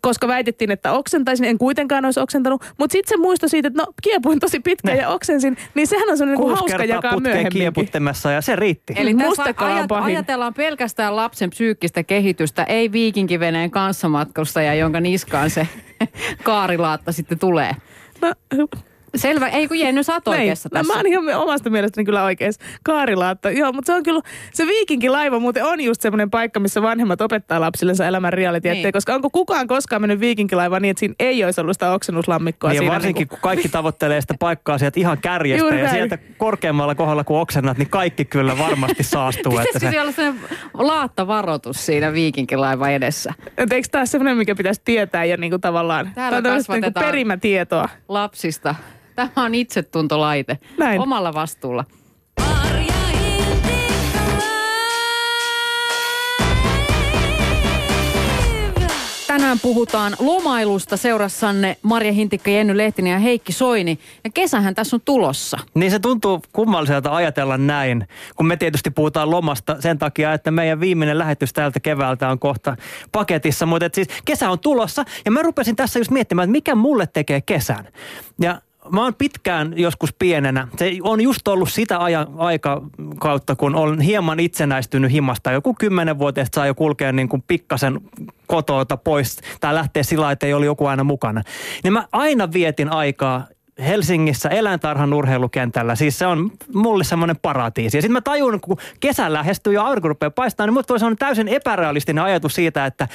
koska 0.00 0.28
väitettiin, 0.28 0.70
että 0.70 0.92
oksentaisin, 0.92 1.46
en 1.46 1.58
kuitenkaan 1.58 2.04
olisi 2.04 2.20
oksentanut. 2.20 2.64
Mutta 2.78 2.92
sitten 2.92 3.08
se 3.08 3.22
muisto 3.22 3.48
siitä, 3.48 3.68
että 3.68 3.82
no 3.82 3.92
kiepuin 4.02 4.40
tosi 4.40 4.60
pitkään 4.60 4.98
ja 4.98 5.08
oksensin, 5.08 5.56
niin 5.74 5.86
sehän 5.86 6.10
on 6.10 6.18
semmoinen 6.18 6.46
niin 6.46 6.56
hauska 6.56 6.84
jakaa 6.84 7.20
myöhemmin. 7.20 7.72
ja 8.32 8.40
se 8.40 8.56
riitti. 8.56 8.92
Eli 8.96 9.14
tässä 9.14 9.28
Mustakaan 9.28 9.72
ajat, 9.72 9.88
pahin. 9.88 10.16
ajatellaan 10.16 10.54
pelkästään 10.54 11.16
lapsen 11.16 11.50
psyykkistä 11.50 12.02
kehitystä, 12.02 12.64
ei 12.64 12.92
viikinkiveneen 12.92 13.70
kanssamatkustaja, 13.70 14.74
jonka 14.74 15.00
niskaan 15.00 15.50
se 15.50 15.68
kaarilaatta 16.42 17.12
sitten 17.12 17.38
tulee. 17.38 17.72
No, 18.20 18.34
Selvä, 19.16 19.48
ei 19.48 19.68
kun 19.68 19.78
Jenny, 19.78 20.02
sä 20.02 20.12
oot 20.14 20.26
Näin. 20.26 20.40
oikeassa 20.40 20.68
No, 20.72 20.78
tässä. 20.78 20.92
mä 20.92 20.98
oon 20.98 21.06
ihan 21.06 21.36
omasta 21.42 21.70
mielestäni 21.70 22.04
kyllä 22.04 22.24
oikeassa. 22.24 22.60
Kaarilaatta. 22.84 23.50
Joo, 23.50 23.72
mutta 23.72 23.86
se 23.92 23.96
on 23.96 24.02
kyllä, 24.02 24.20
se 24.52 24.66
viikinkilaiva 24.66 25.38
muuten 25.38 25.64
on 25.64 25.80
just 25.80 26.00
semmoinen 26.00 26.30
paikka, 26.30 26.60
missä 26.60 26.82
vanhemmat 26.82 27.20
opettaa 27.20 27.60
lapsillensa 27.60 28.06
elämän 28.06 28.32
reality. 28.32 28.68
Niin. 28.68 28.82
Niin. 28.82 28.92
Koska 28.92 29.14
onko 29.14 29.30
kukaan 29.30 29.66
koskaan 29.66 30.02
mennyt 30.02 30.20
viikinkilaivaan 30.20 30.82
niin, 30.82 30.90
että 30.90 31.00
siinä 31.00 31.14
ei 31.18 31.44
olisi 31.44 31.60
ollut 31.60 31.74
sitä 31.74 31.92
oksennuslammikkoa 31.92 32.70
Niin 32.70 32.76
ja 32.76 32.80
siinä. 32.80 32.94
varsinkin, 32.94 33.20
niinku- 33.20 33.34
kun 33.36 33.42
kaikki 33.42 33.68
tavoittelee 33.68 34.20
sitä 34.20 34.34
paikkaa 34.38 34.78
sieltä 34.78 35.00
ihan 35.00 35.18
kärjestä 35.18 35.62
Juuri 35.64 35.78
ja 35.78 35.84
näin. 35.84 35.96
sieltä 35.96 36.18
korkeammalla 36.38 36.94
kohdalla 36.94 37.24
kun 37.24 37.40
oksennat, 37.40 37.78
niin 37.78 37.90
kaikki 37.90 38.24
kyllä 38.24 38.58
varmasti 38.58 39.02
saastuu. 39.02 39.52
että 39.58 39.62
Pitäisikö 39.62 39.86
se, 39.86 39.90
siellä 39.90 40.02
olla 40.02 40.12
sellainen 40.12 40.42
laattavaroitus 40.74 41.86
siinä 41.86 42.12
viikinkilaiva 42.12 42.88
edessä? 42.88 43.32
Et 43.58 43.72
eikö 43.72 43.88
tämä 43.90 44.06
semmoinen, 44.06 44.36
mikä 44.36 44.54
pitäisi 44.54 44.80
tietää 44.84 45.24
jo 45.24 45.36
niinku 45.36 45.58
tavallaan? 45.58 46.10
Täällä 46.14 46.30
Tää 46.30 46.36
on 46.38 46.42
tämmöistä 46.42 46.72
niinku 46.72 46.90
perimätietoa. 47.00 47.88
Lapsista. 48.08 48.74
Tämä 49.18 49.46
on 49.46 49.54
itsetuntolaite. 49.54 50.58
Näin. 50.78 51.00
Omalla 51.00 51.34
vastuulla. 51.34 51.84
Tänään 59.26 59.60
puhutaan 59.60 60.12
lomailusta 60.18 60.96
seurassanne 60.96 61.76
Marja 61.82 62.12
Hintikka, 62.12 62.50
Jenny 62.50 62.76
Lehtinen 62.76 63.12
ja 63.12 63.18
Heikki 63.18 63.52
Soini. 63.52 63.98
Ja 64.24 64.30
kesähän 64.34 64.74
tässä 64.74 64.96
on 64.96 65.00
tulossa. 65.04 65.58
niin 65.74 65.90
se 65.90 65.98
tuntuu 65.98 66.42
kummalliselta 66.52 67.16
ajatella 67.16 67.58
näin, 67.58 68.08
kun 68.36 68.46
me 68.46 68.56
tietysti 68.56 68.90
puhutaan 68.90 69.30
lomasta 69.30 69.76
sen 69.80 69.98
takia, 69.98 70.32
että 70.32 70.50
meidän 70.50 70.80
viimeinen 70.80 71.18
lähetys 71.18 71.52
tältä 71.52 71.80
keväältä 71.80 72.28
on 72.28 72.38
kohta 72.38 72.76
paketissa. 73.12 73.66
Mutta 73.66 73.88
siis 73.92 74.08
kesä 74.24 74.50
on 74.50 74.58
tulossa 74.58 75.04
ja 75.24 75.30
mä 75.30 75.42
rupesin 75.42 75.76
tässä 75.76 75.98
just 75.98 76.10
miettimään, 76.10 76.44
että 76.44 76.52
mikä 76.52 76.74
mulle 76.74 77.06
tekee 77.12 77.40
kesän. 77.40 77.88
Ja 78.40 78.60
Mä 78.92 79.02
oon 79.02 79.14
pitkään 79.14 79.72
joskus 79.76 80.14
pienenä. 80.18 80.68
Se 80.76 80.92
on 81.02 81.20
just 81.20 81.48
ollut 81.48 81.70
sitä 81.70 81.98
aja, 81.98 82.26
aikakautta, 82.36 83.56
kun 83.56 83.74
olen 83.74 84.00
hieman 84.00 84.40
itsenäistynyt 84.40 85.12
himasta. 85.12 85.52
Joku 85.52 85.74
kymmenenvuotiaista 85.74 86.54
saa 86.54 86.66
jo 86.66 86.74
kulkea 86.74 87.12
niin 87.12 87.28
kuin 87.28 87.44
pikkasen 87.46 88.00
kotoota 88.46 88.96
pois 88.96 89.40
tai 89.60 89.74
lähteä 89.74 90.02
sillä 90.02 90.32
että 90.32 90.46
ei 90.46 90.54
ole 90.54 90.66
joku 90.66 90.86
aina 90.86 91.04
mukana. 91.04 91.42
Niin 91.84 91.92
mä 91.92 92.08
aina 92.12 92.52
vietin 92.52 92.92
aikaa 92.92 93.46
Helsingissä 93.86 94.48
eläintarhan 94.48 95.14
urheilukentällä. 95.14 95.94
Siis 95.94 96.18
se 96.18 96.26
on 96.26 96.50
mulle 96.74 97.04
semmoinen 97.04 97.36
paratiisi. 97.42 97.96
Ja 97.96 98.02
sitten 98.02 98.12
mä 98.12 98.20
tajun, 98.20 98.60
kun 98.60 98.76
kesä 99.00 99.32
lähestyy 99.32 99.72
ja 99.72 99.82
aurinko 99.82 100.08
rupeaa 100.08 100.30
paistamaan, 100.30 100.68
niin 100.68 100.84
mulle 100.88 100.98
semmoinen 100.98 101.18
täysin 101.18 101.48
epärealistinen 101.48 102.24
ajatus 102.24 102.54
siitä, 102.54 102.86
että 102.86 103.08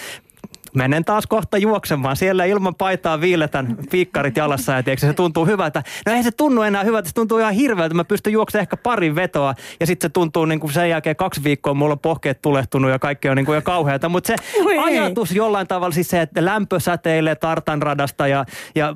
menen 0.75 1.05
taas 1.05 1.27
kohta 1.27 1.57
juoksemaan. 1.57 2.15
Siellä 2.15 2.45
ilman 2.45 2.75
paitaa 2.75 3.21
viiletän 3.21 3.77
piikkarit 3.91 4.37
jalassa 4.37 4.71
ja 4.71 4.83
tiedätkö, 4.83 5.07
se 5.07 5.13
tuntuu 5.13 5.45
hyvältä. 5.45 5.83
No 6.05 6.13
ei 6.13 6.23
se 6.23 6.31
tunnu 6.31 6.61
enää 6.61 6.83
hyvältä, 6.83 7.09
se 7.09 7.15
tuntuu 7.15 7.37
ihan 7.39 7.53
hirveältä. 7.53 7.95
Mä 7.95 8.03
pystyn 8.03 8.33
juoksemaan 8.33 8.61
ehkä 8.61 8.77
pari 8.77 9.15
vetoa 9.15 9.53
ja 9.79 9.87
sitten 9.87 10.09
se 10.09 10.13
tuntuu 10.13 10.45
niin 10.45 10.59
kuin 10.59 10.73
sen 10.73 10.89
jälkeen 10.89 11.15
kaksi 11.15 11.43
viikkoa 11.43 11.73
mulla 11.73 11.91
on 11.93 11.99
pohkeet 11.99 12.41
tulehtunut 12.41 12.91
ja 12.91 12.99
kaikki 12.99 13.29
on 13.29 13.35
niin 13.37 13.45
kuin 13.45 13.55
jo 13.55 13.61
kauheata. 13.61 14.09
Mutta 14.09 14.27
se 14.27 14.35
Oi 14.65 14.73
ei. 14.73 14.79
ajatus 14.79 15.31
jollain 15.31 15.67
tavalla 15.67 15.93
siis 15.93 16.09
se, 16.09 16.21
että 16.21 16.45
lämpö 16.45 16.79
säteilee 16.79 17.35
tartanradasta 17.35 18.27
ja, 18.27 18.45
ja 18.75 18.93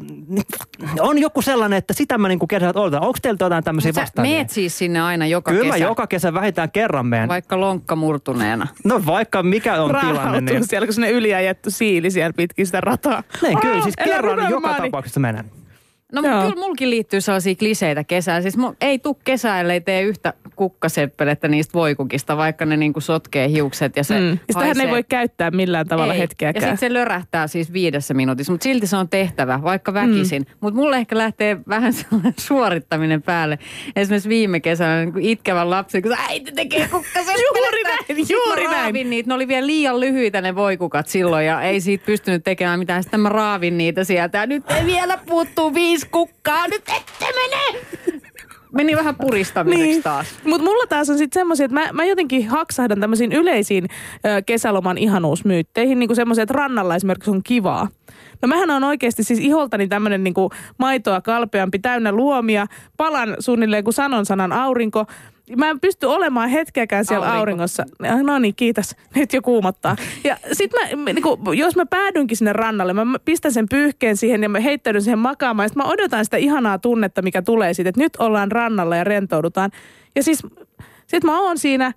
on 1.00 1.18
joku 1.20 1.42
sellainen, 1.42 1.78
että 1.78 1.94
sitä 1.94 2.18
mä 2.18 2.28
niin 2.28 2.40
kuin 2.40 2.48
kesällä 2.48 2.82
odotan. 2.82 3.02
Onko 3.02 3.20
teiltä 3.22 3.46
jotain 3.46 3.64
tämmöisiä 3.64 3.92
vastaavia? 3.96 4.32
meet 4.32 4.50
siis 4.50 4.78
sinne 4.78 5.02
aina 5.02 5.28
joka 5.28 5.52
Kyllä 5.52 5.64
kesä, 5.74 5.84
mä 5.84 5.90
joka 5.90 6.08
kesä 6.08 6.34
vähintään 6.34 6.72
kerran 6.72 7.06
menen. 7.06 7.28
vaikka 7.30 7.60
lonkka 7.60 7.96
murtuneena. 7.96 8.68
No 8.84 9.02
vaikka 9.06 9.44
mikä 9.44 9.82
on 9.82 9.90
tilanne. 9.90 10.14
Raahautuu 10.14 10.42
Niin... 10.54 10.68
siellä, 10.68 10.88
kun 10.88 10.94
sinne 10.94 11.10
yliajettu 11.12 11.67
siili 11.72 12.12
siellä 12.12 12.34
pitkin 12.34 12.66
sitä 12.66 12.82
rataa. 12.82 13.24
Niin, 13.42 13.60
kyllä, 13.60 13.84
siis 13.84 13.96
kerran 13.96 14.50
joka 14.50 14.74
tapauksessa 14.74 15.20
menen. 15.20 15.57
No 16.14 16.22
Joo. 16.22 16.32
Joo. 16.32 16.42
kyllä 16.42 16.62
mulkin 16.66 16.90
liittyy 16.90 17.22
sellaisia 17.22 17.56
kliseitä 17.56 18.04
kesään. 18.04 18.42
Siis 18.42 18.56
ei 18.82 19.00
tuu 19.00 19.20
kesä, 19.24 19.60
ellei 19.60 19.82
tee 19.82 20.02
yhtä 20.02 20.34
kukkaseppelettä 20.56 21.48
niistä 21.48 21.74
voikukista, 21.74 22.38
vaikka 22.38 22.66
ne 22.66 22.78
niinku 22.78 23.02
sotkee 23.02 23.50
hiukset 23.50 23.98
ja 23.98 24.04
se 24.04 24.18
Mm. 24.20 24.30
Ja 24.30 24.38
Sitähän 24.52 24.82
ei 24.82 24.90
voi 24.90 25.04
käyttää 25.04 25.52
millään 25.52 25.88
tavalla 25.88 26.14
ei. 26.14 26.18
Ja 26.20 26.22
hetkeäkään. 26.22 26.64
sitten 26.64 26.78
se 26.78 26.94
lörähtää 26.94 27.48
siis 27.48 27.74
viidessä 27.74 28.14
minuutissa, 28.14 28.54
mutta 28.54 28.64
silti 28.64 28.88
se 28.88 28.98
on 28.98 29.10
tehtävä, 29.10 29.60
vaikka 29.64 29.94
väkisin. 29.94 30.42
Mm. 30.42 30.56
Mutta 30.62 30.80
mulle 30.80 30.98
ehkä 30.98 31.18
lähtee 31.18 31.58
vähän 31.70 31.94
sellainen 31.94 32.34
suorittaminen 32.48 33.22
päälle. 33.22 33.60
Esimerkiksi 33.96 34.30
viime 34.30 34.60
kesänä 34.60 35.06
niin 35.06 35.14
itkevän 35.20 35.70
lapsen, 35.70 36.02
kun 36.02 36.16
äiti 36.30 36.52
tekee 36.52 36.88
kukkaseppelettä. 36.88 37.38
Juuri 37.58 37.84
näin, 37.84 38.26
juuri 38.30 38.64
mä 38.64 38.72
näin. 38.72 39.10
Niitä. 39.10 39.28
Ne 39.28 39.34
oli 39.34 39.48
vielä 39.48 39.68
liian 39.68 40.00
lyhyitä 40.00 40.42
ne 40.42 40.56
voikukat 40.56 41.08
silloin 41.08 41.46
ja 41.46 41.62
ei 41.62 41.82
siitä 41.82 42.06
pystynyt 42.06 42.44
tekemään 42.44 42.80
mitään. 42.80 43.04
Sitten 43.04 43.20
mä 43.20 43.30
raavin 43.30 43.78
niitä 43.78 44.04
sieltä 44.04 44.38
ja 44.38 44.46
nyt 44.46 44.72
ei 44.72 44.86
vielä 44.86 45.18
puuttuu 45.26 45.74
viisi 45.74 45.97
kukkaa. 46.06 46.68
Nyt 46.68 46.84
ette 46.98 47.26
mene! 47.26 47.86
Meni 48.72 48.96
vähän 48.96 49.16
puristamiseksi 49.16 49.88
niin. 49.88 50.04
taas. 50.04 50.28
Mutta 50.44 50.64
mulla 50.64 50.88
taas 50.88 51.10
on 51.10 51.18
sitten 51.18 51.42
semmoisia, 51.42 51.66
että 51.66 51.74
mä, 51.74 51.94
mä 51.94 52.06
jotenkin 52.06 52.50
haksahdan 52.50 53.00
tämmöisiin 53.00 53.32
yleisiin 53.32 53.86
ö, 53.86 54.42
kesäloman 54.46 54.98
ihanuusmyytteihin, 54.98 56.00
niin 56.00 56.08
kuin 56.08 56.16
semmoisia, 56.16 56.44
että 56.44 56.54
rannalla 56.54 56.96
esimerkiksi 56.96 57.32
on 57.32 57.44
kivaa. 57.44 57.88
No 58.42 58.48
mähän 58.48 58.70
on 58.70 58.84
oikeasti 58.84 59.24
siis 59.24 59.40
iholtani 59.40 59.88
tämmöinen 59.88 60.24
niin 60.24 60.34
maitoa 60.78 61.22
kalpeampi, 61.22 61.80
täynnä 61.80 62.12
luomia, 62.12 62.66
palan 62.98 63.36
suunnilleen 63.40 63.84
kuin 63.84 63.94
sanon 63.94 64.26
sanan 64.26 64.52
aurinko. 64.54 65.06
Mä 65.56 65.70
en 65.70 65.80
pysty 65.80 66.06
olemaan 66.06 66.50
hetkeäkään 66.50 67.06
siellä 67.06 67.26
Aurinko. 67.26 67.40
auringossa. 67.40 67.84
No 68.24 68.40
niin, 68.40 68.56
kiitos. 68.56 68.96
Nyt 69.16 69.34
jo 69.34 69.42
kuumottaa. 69.42 69.96
Ja 70.24 70.38
sit 70.54 70.72
mä, 70.74 71.14
niin 71.14 71.24
kuin, 71.24 71.58
jos 71.58 71.76
mä 71.76 71.86
päädynkin 71.86 72.38
sinne 72.38 72.54
rannalle, 72.54 72.94
mä 72.94 73.06
pistän 73.26 73.52
sen 73.52 73.70
pyyhkeen 73.70 74.18
siihen 74.18 74.44
ja 74.44 74.50
mä 74.50 74.60
heittäydyn 74.60 75.02
siihen 75.02 75.20
makaamaan. 75.20 75.66
Ja 75.66 75.70
sit 75.70 75.76
mä 75.76 75.84
odotan 75.84 76.26
sitä 76.26 76.38
ihanaa 76.38 76.80
tunnetta, 76.80 77.22
mikä 77.22 77.42
tulee 77.42 77.74
siitä, 77.74 77.90
että 77.90 78.02
nyt 78.02 78.16
ollaan 78.16 78.52
rannalla 78.52 78.96
ja 78.96 79.04
rentoudutaan. 79.04 79.72
Ja 80.16 80.24
siis 80.24 80.44
sit 81.08 81.24
mä 81.24 81.42
oon 81.42 81.58
siinä, 81.58 81.94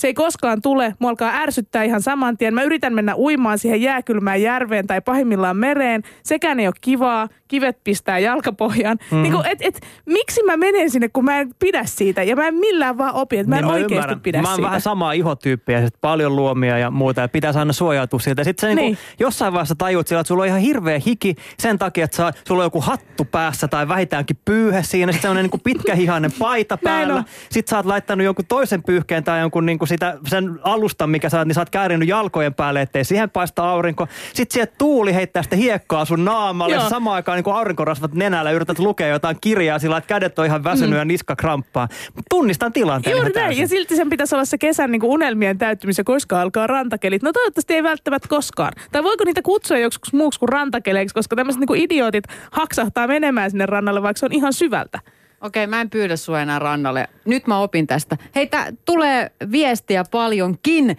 se 0.00 0.06
ei 0.06 0.14
koskaan 0.14 0.62
tule, 0.62 0.94
mua 0.98 1.10
alkaa 1.10 1.32
ärsyttää 1.34 1.82
ihan 1.82 2.02
saman 2.02 2.36
tien. 2.36 2.54
Mä 2.54 2.62
yritän 2.62 2.94
mennä 2.94 3.16
uimaan 3.16 3.58
siihen 3.58 3.82
jääkylmään 3.82 4.42
järveen 4.42 4.86
tai 4.86 5.00
pahimmillaan 5.00 5.56
mereen. 5.56 6.02
Sekään 6.22 6.60
ei 6.60 6.66
ole 6.66 6.74
kivaa, 6.80 7.28
kivet 7.48 7.78
pistää 7.84 8.18
jalkapohjaan. 8.18 8.98
Mhm. 9.00 9.14
Mm. 9.16 9.22
Niin 9.22 9.32
kuin, 9.32 9.46
et, 9.46 9.58
et, 9.62 9.80
miksi 10.06 10.42
mä 10.42 10.56
menen 10.56 10.90
sinne, 10.90 11.08
kun 11.08 11.24
mä 11.24 11.38
en 11.40 11.50
pidä 11.58 11.82
siitä 11.84 12.22
ja 12.22 12.36
mä 12.36 12.48
en 12.48 12.54
millään 12.54 12.98
vaan 12.98 13.14
opi, 13.14 13.38
että 13.38 13.50
mä 13.50 13.56
en 13.56 13.64
Niin 13.64 13.72
oikeasti 13.72 13.94
ymmärrän. 13.94 14.20
pidä 14.20 14.42
Mä 14.42 14.48
oon 14.48 14.56
siitä. 14.56 14.66
vähän 14.66 14.80
samaa 14.80 15.12
ihotyyppiä, 15.12 15.84
sit 15.84 15.94
paljon 16.00 16.36
luomia 16.36 16.78
ja 16.78 16.90
muuta, 16.90 17.20
ja 17.20 17.28
pitäisi 17.28 17.58
aina 17.58 17.72
suojautua 17.72 18.20
siltä. 18.20 18.44
Sitten 18.44 18.60
sä 18.70 18.74
niinku 18.74 18.82
Niin. 18.84 18.98
jossain 19.20 19.52
vaiheessa 19.52 19.74
tajut 19.74 20.06
sillä, 20.08 20.20
että 20.20 20.28
sulla 20.28 20.42
on 20.42 20.46
ihan 20.48 20.60
hirveä 20.60 21.00
hiki 21.06 21.34
sen 21.58 21.78
takia, 21.78 22.04
että 22.04 22.16
sä, 22.16 22.32
sulla 22.48 22.62
on 22.62 22.66
joku 22.66 22.80
hattu 22.80 23.24
päässä 23.24 23.68
tai 23.68 23.88
vähintäänkin 23.88 24.38
pyyhe 24.44 24.82
siinä. 24.82 25.12
Sitten 25.12 25.22
semmoinen 25.22 25.44
niinku 25.44 25.58
pitkähihainen 25.58 26.30
paita 26.38 26.76
päällä. 26.84 27.14
on. 27.14 27.24
Sitten 27.50 27.70
sä 27.70 27.76
oot 27.76 27.86
laittanut 27.86 28.24
jonkun 28.24 28.44
toisen 28.48 28.82
pyyhkeen 28.82 29.24
tai 29.24 29.40
jonkun 29.40 29.66
niinku 29.66 29.86
sitä, 29.90 30.18
sen 30.26 30.58
alustan, 30.62 31.10
mikä 31.10 31.28
sä 31.28 31.38
oot, 31.38 31.48
niin 31.48 31.54
sä 31.54 31.60
oot 31.60 31.70
käärinyt 31.70 32.08
jalkojen 32.08 32.54
päälle, 32.54 32.82
ettei 32.82 33.04
siihen 33.04 33.30
paista 33.30 33.70
aurinko. 33.70 34.08
Sitten 34.32 34.54
sieltä 34.54 34.72
tuuli 34.78 35.14
heittää 35.14 35.42
sitä 35.42 35.56
hiekkaa 35.56 36.04
sun 36.04 36.24
naamalle. 36.24 36.74
Joo. 36.74 36.88
Samaan 36.88 37.14
aikaan 37.16 37.36
niinku 37.36 37.50
aurinkorasvat 37.50 38.14
nenällä 38.14 38.50
yrität 38.50 38.78
lukea 38.78 39.08
jotain 39.08 39.36
kirjaa 39.40 39.78
sillä, 39.78 39.96
että 39.96 40.08
kädet 40.08 40.38
on 40.38 40.46
ihan 40.46 40.64
väsynyt 40.64 40.90
mm. 40.90 40.96
ja 40.96 41.04
niska 41.04 41.36
kramppaa. 41.36 41.88
Tunnistan 42.30 42.72
tilanteen 42.72 43.16
Juuri 43.16 43.30
näin. 43.32 43.46
täysin. 43.46 43.62
Ja 43.62 43.68
silti 43.68 43.96
sen 43.96 44.10
pitäisi 44.10 44.34
olla 44.34 44.44
se 44.44 44.58
kesän 44.58 44.92
niin 44.92 45.00
kuin 45.00 45.10
unelmien 45.10 45.58
täyttymys 45.58 45.98
ja 45.98 46.04
koska 46.04 46.40
alkaa 46.40 46.66
rantakelit. 46.66 47.22
No 47.22 47.32
toivottavasti 47.32 47.74
ei 47.74 47.82
välttämättä 47.82 48.28
koskaan. 48.28 48.72
Tai 48.92 49.02
voiko 49.02 49.24
niitä 49.24 49.42
kutsua 49.42 49.78
joksikin 49.78 50.18
muuksi 50.18 50.40
kuin 50.40 50.48
rantakeleiksi, 50.48 51.14
koska 51.14 51.36
tämmöiset 51.36 51.60
niin 51.60 51.66
kuin 51.66 51.80
idiootit 51.80 52.24
haksahtaa 52.50 53.06
menemään 53.06 53.50
sinne 53.50 53.66
rannalle, 53.66 54.02
vaikka 54.02 54.18
se 54.18 54.26
on 54.26 54.32
ihan 54.32 54.52
syvältä. 54.52 54.98
Okei, 55.40 55.66
mä 55.66 55.80
en 55.80 55.90
pyydä 55.90 56.16
sua 56.16 56.40
enää 56.40 56.58
rannalle. 56.58 57.08
Nyt 57.24 57.46
mä 57.46 57.58
opin 57.58 57.86
tästä. 57.86 58.16
Hei, 58.34 58.46
tää 58.46 58.72
tulee 58.84 59.30
viestiä 59.52 60.04
paljonkin. 60.10 60.96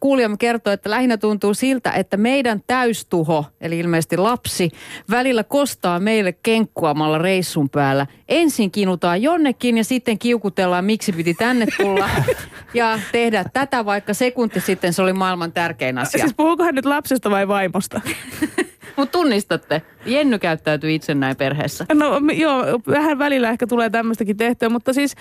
Kuulijamme 0.00 0.36
kertoo, 0.36 0.72
että 0.72 0.90
lähinnä 0.90 1.16
tuntuu 1.16 1.54
siltä, 1.54 1.90
että 1.90 2.16
meidän 2.16 2.62
täystuho, 2.66 3.44
eli 3.60 3.78
ilmeisesti 3.78 4.16
lapsi, 4.16 4.70
välillä 5.10 5.44
kostaa 5.44 6.00
meille 6.00 6.32
kenkkuamalla 6.32 7.18
reissun 7.18 7.70
päällä. 7.70 8.06
Ensin 8.28 8.70
kinutaan 8.70 9.22
jonnekin 9.22 9.78
ja 9.78 9.84
sitten 9.84 10.18
kiukutellaan, 10.18 10.84
miksi 10.84 11.12
piti 11.12 11.34
tänne 11.34 11.66
tulla 11.76 12.10
ja 12.74 12.98
tehdä 13.12 13.44
tätä, 13.52 13.84
vaikka 13.84 14.14
sekunti 14.14 14.60
sitten 14.60 14.92
se 14.92 15.02
oli 15.02 15.12
maailman 15.12 15.52
tärkein 15.52 15.98
asia. 15.98 16.20
Siis 16.20 16.34
puhuukohan 16.36 16.74
nyt 16.74 16.84
lapsesta 16.84 17.30
vai 17.30 17.48
vaimosta? 17.48 18.00
Mutta 18.96 19.12
tunnistatte, 19.12 19.82
Jenny 20.06 20.38
käyttäytyy 20.38 20.94
itse 20.94 21.14
näin 21.14 21.36
perheessä. 21.36 21.86
No 21.94 22.20
joo, 22.32 22.64
vähän 22.88 23.18
välillä 23.18 23.50
ehkä 23.50 23.66
tulee 23.66 23.90
tämmöistäkin 23.90 24.36
tehtyä, 24.36 24.68
mutta 24.68 24.92
siis 24.92 25.14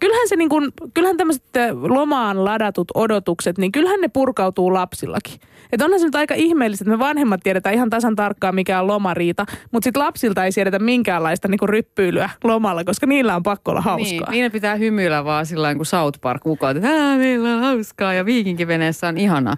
kyllähän 0.00 0.28
se 0.28 0.36
niin 0.36 0.48
kuin, 0.48 0.72
kyllähän 0.94 1.16
tämmöiset 1.16 1.44
lomaan 1.88 2.44
ladatut 2.44 2.88
odotukset, 2.94 3.58
niin 3.58 3.72
kyllähän 3.72 4.00
ne 4.00 4.08
purkautuu 4.08 4.72
lapsillakin. 4.74 5.34
Että 5.72 5.84
onhan 5.84 6.00
se 6.00 6.06
nyt 6.06 6.14
aika 6.14 6.34
ihmeellistä, 6.34 6.82
että 6.82 6.90
me 6.90 6.98
vanhemmat 6.98 7.40
tiedetään 7.42 7.74
ihan 7.74 7.90
tasan 7.90 8.16
tarkkaan, 8.16 8.54
mikä 8.54 8.80
on 8.80 8.86
lomariita, 8.86 9.46
mutta 9.70 9.84
sitten 9.84 10.02
lapsilta 10.02 10.44
ei 10.44 10.52
siedetä 10.52 10.78
minkäänlaista 10.78 11.48
niin 11.48 11.58
kuin 11.58 11.68
ryppyilyä 11.68 12.30
lomalla, 12.44 12.84
koska 12.84 13.06
niillä 13.06 13.36
on 13.36 13.42
pakko 13.42 13.70
olla 13.70 13.80
hauskaa. 13.80 14.10
Niin, 14.20 14.30
niillä 14.30 14.50
pitää 14.50 14.74
hymyillä 14.74 15.24
vaan 15.24 15.46
sillä 15.46 15.74
kun 15.74 15.86
South 15.86 16.20
Park 16.20 16.46
ukot, 16.46 16.76
että 16.76 16.88
"Ää, 16.88 17.16
meillä 17.16 17.54
on 17.54 17.60
hauskaa 17.60 18.14
ja 18.14 18.24
viikinkiveneessä 18.24 19.08
on 19.08 19.18
ihanaa. 19.18 19.54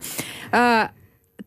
Ää, 0.52 0.92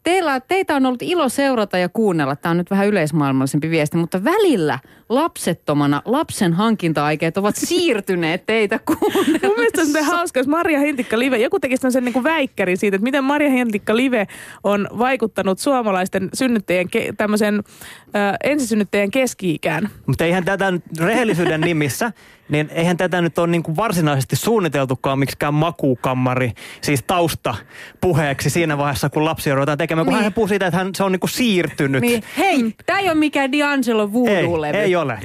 teillä, 0.04 0.40
teitä 0.40 0.76
on 0.76 0.86
ollut 0.86 1.02
ilo 1.02 1.30
seurata 1.30 1.78
ja 1.78 1.90
kuunnella. 1.90 2.36
Tämä 2.36 2.52
on 2.52 2.58
nyt 2.58 2.72
vähän 2.72 2.88
yleismaailmallisempi 2.88 3.70
viesti, 3.70 3.98
mutta 3.98 4.24
välillä 4.24 4.80
lapsettomana 5.10 6.02
lapsen 6.06 6.54
hankinta-aikeet 6.54 7.38
ovat 7.38 7.56
siirtyneet 7.66 8.46
teitä 8.46 8.80
kuunnella. 8.86 9.40
Mun 9.44 9.56
mielestä 9.56 9.86
se 9.86 10.00
on 10.00 10.06
hauska, 10.06 10.40
jos 10.40 10.48
Maria 10.48 10.80
Hintikka 10.80 11.20
Live, 11.20 11.38
joku 11.38 11.60
tekisi 11.60 11.82
tämmöisen 11.82 12.06
niin 12.06 12.24
väikkärin 12.24 12.78
siitä, 12.78 12.96
että 12.96 13.04
miten 13.04 13.24
Maria 13.24 13.50
Hintikka 13.50 13.96
Live 13.96 14.28
on 14.64 14.88
vaikuttanut 14.98 15.60
suomalaisten 15.60 16.30
synnyttäjien, 16.34 16.88
ke- 16.88 17.14
tämmöisen 17.18 17.56
ö, 17.56 18.10
ensisynnyttäjien 18.44 19.12
keski-ikään. 19.12 19.90
Mutta 20.06 20.26
eihän 20.26 20.46
tätä 20.46 20.72
nyt 20.72 20.84
rehellisyyden 21.00 21.62
nimissä, 21.62 22.12
niin 22.50 22.70
eihän 22.72 22.98
tätä 22.98 23.22
nyt 23.22 23.38
ole 23.38 23.48
niinku 23.48 23.76
varsinaisesti 23.76 24.36
suunniteltukaan 24.36 25.20
miksikään 25.20 25.54
makuukammari, 25.54 26.52
siis 26.82 27.04
tausta 27.04 27.56
puheeksi 28.02 28.50
siinä 28.50 28.78
vaiheessa, 28.78 29.10
kun 29.10 29.26
lapsi 29.26 29.52
ruvetaan 29.52 29.78
tekemään. 29.78 29.89
Kun 29.98 30.14
Niin. 30.14 30.24
hän 30.24 30.34
puhuu 30.34 30.48
siitä, 30.48 30.68
että 30.68 30.78
hän, 30.78 30.96
se 30.96 31.04
on 31.04 31.12
niinku 31.12 31.28
siirtynyt. 31.28 32.02
Niin, 32.02 32.24
hei, 32.38 32.74
tämä 32.86 33.00
ei 33.00 33.06
ole 33.06 33.16
mikään 33.16 33.50
D'Angelo 33.54 34.02
ei, 34.02 34.14
voodoo-levy. 34.14 34.78
ei 34.78 34.96
ole. 34.96 35.20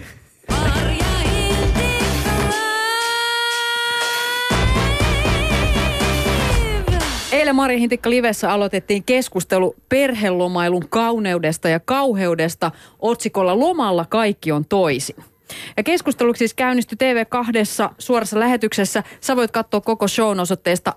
Eilen 7.33 7.57
Mari 7.57 7.81
Hintikka 7.81 8.11
Livessä 8.11 8.53
aloitettiin 8.53 9.05
keskustelu 9.05 9.77
perhelomailun 9.89 10.89
kauneudesta 10.89 11.69
ja 11.69 11.81
kauheudesta 11.81 12.71
otsikolla 12.99 13.59
Lomalla 13.59 14.05
kaikki 14.09 14.53
on 14.53 14.65
toisin. 14.65 15.17
Ja 15.77 15.83
keskustelu 15.83 16.35
siis 16.35 16.55
käynnistyi 16.55 16.99
TV2 16.99 17.95
suorassa 17.99 18.41
lähetyksessä. 18.41 19.03
Sä 19.21 19.37
voit 19.37 19.51
katsoa 19.51 19.81
koko 19.81 20.09
shown 20.09 20.41
osoitteesta 20.41 20.93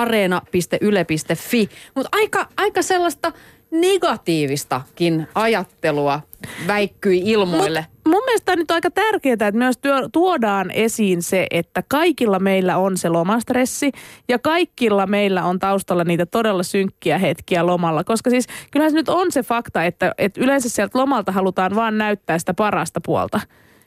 areena.yle.fi. 0.00 1.68
Mutta 1.94 2.08
aika, 2.12 2.48
aika 2.56 2.82
sellaista 2.82 3.32
negatiivistakin 3.70 5.28
ajattelua 5.34 6.20
väikkyi 6.66 7.22
ilmoille. 7.24 7.86
Mun 8.08 8.22
mielestä 8.24 8.52
on 8.52 8.58
nyt 8.58 8.70
aika 8.70 8.90
tärkeää, 8.90 9.32
että 9.32 9.52
myös 9.52 9.78
työ, 9.78 10.08
tuodaan 10.12 10.70
esiin 10.70 11.22
se, 11.22 11.46
että 11.50 11.82
kaikilla 11.88 12.38
meillä 12.38 12.76
on 12.76 12.96
se 12.96 13.08
lomastressi 13.08 13.92
ja 14.28 14.38
kaikilla 14.38 15.06
meillä 15.06 15.44
on 15.44 15.58
taustalla 15.58 16.04
niitä 16.04 16.26
todella 16.26 16.62
synkkiä 16.62 17.18
hetkiä 17.18 17.66
lomalla. 17.66 18.04
Koska 18.04 18.30
siis 18.30 18.46
kyllähän 18.70 18.90
se 18.90 18.96
nyt 18.96 19.08
on 19.08 19.32
se 19.32 19.42
fakta, 19.42 19.84
että, 19.84 20.14
että 20.18 20.40
yleensä 20.40 20.68
sieltä 20.68 20.98
lomalta 20.98 21.32
halutaan 21.32 21.74
vaan 21.74 21.98
näyttää 21.98 22.38
sitä 22.38 22.54
parasta 22.54 23.00
puolta. 23.04 23.40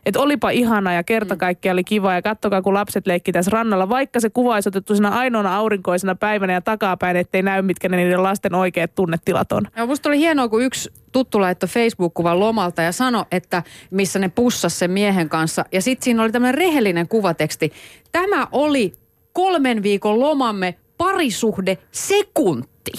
Että 0.08 0.20
olipa 0.20 0.50
ihana 0.50 0.94
ja 0.94 1.04
kerta 1.04 1.36
kaikkiaan 1.36 1.76
oli 1.76 1.84
kiva 1.84 2.14
ja 2.14 2.22
kattokaa 2.22 2.62
kun 2.62 2.74
lapset 2.74 3.08
leikki 3.08 3.32
tässä 3.32 3.52
rannalla, 3.54 3.90
vaikka 3.90 4.20
se 4.20 4.30
kuva 4.30 4.54
olisi 4.54 4.70
otettu 4.70 4.96
siinä 4.96 5.10
ainoana 5.10 5.56
aurinkoisena 5.56 6.16
päivänä 6.16 6.54
ja 6.54 6.62
takapäin, 6.62 7.18
ettei 7.18 7.44
näy 7.44 7.62
mitkä 7.62 7.90
ne 7.90 7.98
niiden 7.98 8.24
lasten 8.24 8.56
oikeat 8.56 8.96
tunnetilat 8.96 9.52
on. 9.52 9.68
Ja 9.76 9.86
musta 9.86 10.10
oli 10.10 10.18
hienoa, 10.18 10.48
kun 10.48 10.64
yksi 10.64 10.90
tuttu 11.12 11.42
laittoi 11.42 11.70
Facebook-kuvan 11.70 12.40
lomalta 12.40 12.82
ja 12.82 12.92
sanoi, 12.92 13.26
että 13.32 13.64
missä 13.92 14.20
ne 14.20 14.30
pussas 14.30 14.80
sen 14.80 14.92
miehen 14.92 15.30
kanssa. 15.30 15.66
Ja 15.72 15.82
sitten 15.82 16.04
siinä 16.04 16.24
oli 16.24 16.32
tämmöinen 16.32 16.56
rehellinen 16.56 17.08
kuvateksti. 17.08 17.74
Tämä 18.12 18.48
oli 18.52 18.94
kolmen 19.34 19.84
viikon 19.84 20.20
lomamme 20.20 20.76
parisuhde 20.98 21.78
sekunti. 21.92 22.92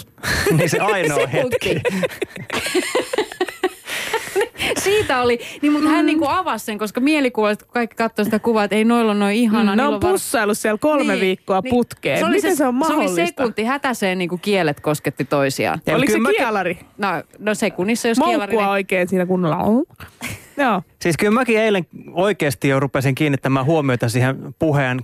niin 0.57 0.71
se 0.71 0.79
ainoa 0.79 1.27
hetki. 1.33 1.81
Siitä 4.85 5.23
oli, 5.23 5.38
niin 5.62 5.73
mutta 5.73 5.88
hän 5.88 6.07
niinku 6.07 6.27
avasi 6.29 6.65
sen, 6.65 6.79
koska 6.79 7.00
mielikuva, 7.00 7.57
kun 7.57 7.69
kaikki 7.73 7.97
katsoi 7.97 8.25
sitä 8.25 8.38
kuvaa, 8.38 8.65
että 8.65 8.77
ei 8.77 8.85
noilla 8.85 9.11
on 9.12 9.19
noin 9.19 9.37
ihana. 9.37 9.73
Mm, 9.73 9.77
ne 9.77 9.83
on 9.85 9.93
var- 9.93 10.00
Niin, 10.03 10.12
pussaillut 10.12 10.59
siellä 10.59 10.79
kolme 10.79 11.21
viikkoa 11.21 11.62
putkeen. 11.71 12.31
Miten 12.31 12.57
se, 12.57 12.67
on 12.67 12.75
mahdollista? 12.75 13.15
Se 13.17 13.21
oli 13.21 13.27
sekunti, 13.27 13.65
hätäseen 13.65 14.19
niinku 14.19 14.38
kielet 14.38 14.81
kosketti 14.81 15.25
toisiaan. 15.25 15.81
Ja 15.87 15.97
Oliko 15.97 16.12
se 16.12 16.19
kielari? 16.37 16.79
No, 16.99 17.09
no 17.38 17.55
sekunnissa, 17.55 18.09
jos 18.09 18.19
kielari... 18.25 18.53
Moukkua 18.53 18.71
oikein 18.73 19.09
siinä 19.09 19.27
kunnolla. 19.27 19.57
on. 19.57 19.85
Joo. 20.59 20.83
Siis 21.03 21.17
kyllä 21.17 21.33
mäkin 21.33 21.59
eilen 21.59 21.87
oikeasti 22.12 22.69
jo 22.69 22.81
rupesin 22.81 23.15
kiinnittämään 23.15 23.67
huomiota 23.67 24.09
siihen 24.09 24.55
puheen 24.59 25.00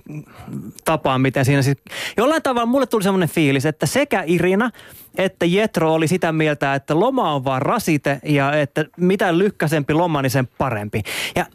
tapaan, 0.85 1.21
miten 1.21 1.45
siinä 1.45 1.61
siis... 1.61 1.77
Jollain 2.17 2.43
tavalla 2.43 2.65
mulle 2.65 2.85
tuli 2.85 3.03
semmoinen 3.03 3.29
fiilis, 3.29 3.65
että 3.65 3.85
sekä 3.85 4.23
Irina 4.27 4.71
että 5.17 5.45
Jetro 5.45 5.93
oli 5.93 6.07
sitä 6.07 6.31
mieltä, 6.31 6.75
että 6.75 6.99
loma 6.99 7.33
on 7.33 7.45
vaan 7.45 7.61
rasite 7.61 8.19
ja 8.23 8.53
että 8.53 8.85
mitä 8.97 9.37
lykkäsempi 9.37 9.93
loma, 9.93 10.21
niin 10.21 10.29
sen 10.29 10.47
parempi. 10.57 11.01
Ja 11.35 11.45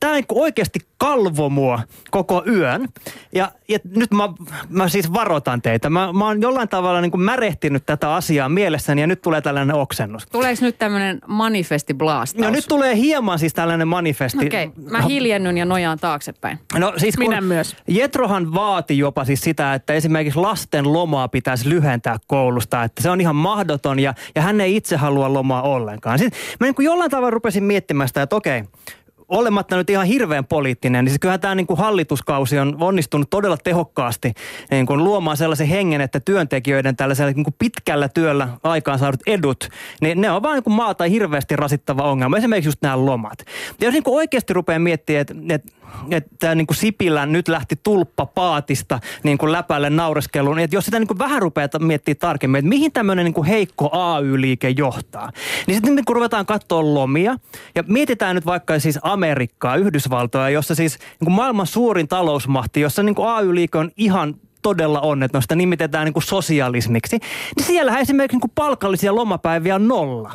tämä 0.00 0.14
niin 0.14 0.24
oikeasti 0.30 0.78
kalvo 0.98 1.48
mua 1.48 1.80
koko 2.10 2.42
yön. 2.46 2.88
Ja, 3.34 3.52
ja 3.68 3.78
nyt 3.96 4.10
mä, 4.10 4.28
mä 4.68 4.88
siis 4.88 5.12
varoitan 5.12 5.62
teitä. 5.62 5.90
Mä, 5.90 6.12
mä 6.12 6.24
oon 6.24 6.42
jollain 6.42 6.68
tavalla 6.68 7.00
niin 7.00 7.10
kuin 7.10 7.20
märehtinyt 7.20 7.86
tätä 7.86 8.14
asiaa 8.14 8.48
mielessäni 8.48 9.00
ja 9.00 9.06
nyt 9.06 9.22
tulee 9.22 9.40
tällainen 9.40 9.76
oksennus. 9.76 10.26
Tuleeko 10.26 10.64
nyt 10.64 10.78
tämmöinen 10.78 11.18
manifestiblastaus? 11.26 12.44
No 12.44 12.50
nyt 12.50 12.64
tulee 12.68 12.96
hieman 12.96 13.38
siis 13.38 13.54
tällainen 13.54 13.88
manifesti. 13.88 14.46
Okei, 14.46 14.64
okay, 14.64 14.84
mä 14.90 15.02
hiljennyn 15.02 15.58
ja 15.58 15.64
nojaan 15.64 15.98
taaksepäin. 15.98 16.58
No 16.78 16.92
siis 16.96 17.16
kun 17.16 17.28
Minä 17.28 17.40
myös. 17.40 17.76
Jetrohan 17.88 18.54
vaati 18.54 18.98
jopa 18.98 19.24
siis 19.24 19.40
sitä, 19.40 19.74
että 19.74 19.92
esimerkiksi 19.92 20.38
lasten 20.38 20.92
lomaa 20.92 21.28
pitäisi 21.28 21.68
lyhentää 21.68 22.16
koulusta, 22.26 22.84
että 22.84 23.02
se 23.02 23.10
on 23.10 23.20
ihan 23.20 23.36
mahdoton 23.36 24.00
ja, 24.00 24.14
ja 24.34 24.42
hän 24.42 24.60
ei 24.60 24.76
itse 24.76 24.96
halua 24.96 25.32
lomaa 25.32 25.62
ollenkaan. 25.62 26.18
Sitten 26.18 26.40
mä 26.60 26.66
niin 26.66 26.74
kuin 26.74 26.86
jollain 26.86 27.10
tavalla 27.10 27.30
rupesin 27.30 27.64
miettimään 27.64 28.08
sitä, 28.08 28.22
että 28.22 28.36
okei, 28.36 28.64
olematta 29.28 29.76
nyt 29.76 29.90
ihan 29.90 30.06
hirveän 30.06 30.44
poliittinen, 30.44 31.04
niin 31.04 31.10
siis 31.10 31.20
kyllähän 31.20 31.40
tämä 31.40 31.54
niin 31.54 31.66
kuin 31.66 31.78
hallituskausi 31.78 32.58
on 32.58 32.76
onnistunut 32.80 33.30
todella 33.30 33.56
tehokkaasti 33.56 34.32
niin 34.70 34.86
kuin 34.86 35.04
luomaan 35.04 35.36
sellaisen 35.36 35.66
hengen, 35.66 36.00
että 36.00 36.20
työntekijöiden 36.20 36.96
tällaisella 36.96 37.32
niin 37.32 37.44
kuin 37.44 37.54
pitkällä 37.58 38.08
työllä 38.08 38.48
aikaan 38.62 38.98
saadut 38.98 39.20
edut, 39.26 39.68
niin 40.00 40.20
ne 40.20 40.30
on 40.30 40.42
vaan 40.42 40.54
niin 40.54 40.64
kuin 40.64 40.74
maata 40.74 41.04
hirveästi 41.04 41.56
rasittava 41.56 42.02
ongelma. 42.02 42.36
Esimerkiksi 42.36 42.68
just 42.68 42.82
nämä 42.82 43.06
lomat. 43.06 43.38
Ja 43.80 43.86
jos 43.86 43.92
niin 43.92 44.02
kuin 44.02 44.16
oikeasti 44.16 44.52
rupeaa 44.52 44.78
miettimään, 44.78 45.20
että, 45.20 45.34
että 45.48 45.72
että 46.10 46.54
niin 46.54 46.66
kuin 46.66 46.76
Sipilä 46.76 47.26
nyt 47.26 47.48
lähti 47.48 47.76
tulppa 47.82 48.26
paatista 48.26 49.00
niin 49.22 49.38
kuin 49.38 49.52
läpälle 49.52 49.90
naureskeluun, 49.90 50.58
että 50.58 50.76
jos 50.76 50.84
sitä 50.84 50.98
niin 50.98 51.08
kuin 51.08 51.18
vähän 51.18 51.42
rupeaa 51.42 51.68
miettimään 51.78 52.18
tarkemmin, 52.18 52.58
että 52.58 52.68
mihin 52.68 52.92
tämmöinen 52.92 53.24
niin 53.24 53.34
kuin 53.34 53.46
heikko 53.46 53.90
AY-liike 53.92 54.68
johtaa, 54.68 55.30
niin 55.66 55.74
sitten 55.74 55.94
niin 55.94 56.04
kun 56.04 56.16
ruvetaan 56.16 56.46
katsoa 56.46 56.94
lomia 56.94 57.36
ja 57.74 57.84
mietitään 57.86 58.34
nyt 58.34 58.46
vaikka 58.46 58.78
siis 58.78 58.98
Amerikkaa, 59.02 59.76
Yhdysvaltoja, 59.76 60.48
jossa 60.48 60.74
siis 60.74 60.98
niin 60.98 61.24
kuin 61.24 61.32
maailman 61.32 61.66
suurin 61.66 62.08
talousmahti, 62.08 62.80
jossa 62.80 63.02
niin 63.02 63.14
kuin 63.14 63.28
AY-liike 63.28 63.78
on 63.78 63.90
ihan 63.96 64.34
todella 64.62 65.00
on, 65.00 65.22
että 65.22 65.38
no 65.38 65.42
sitä 65.42 65.54
nimitetään 65.54 66.04
niin 66.04 66.12
kuin 66.12 66.22
sosialismiksi, 66.22 67.18
niin 67.56 67.66
siellähän 67.66 68.00
esimerkiksi 68.00 68.34
niin 68.34 68.40
kuin 68.40 68.52
palkallisia 68.54 69.14
lomapäiviä 69.14 69.74
on 69.74 69.88
nolla. 69.88 70.32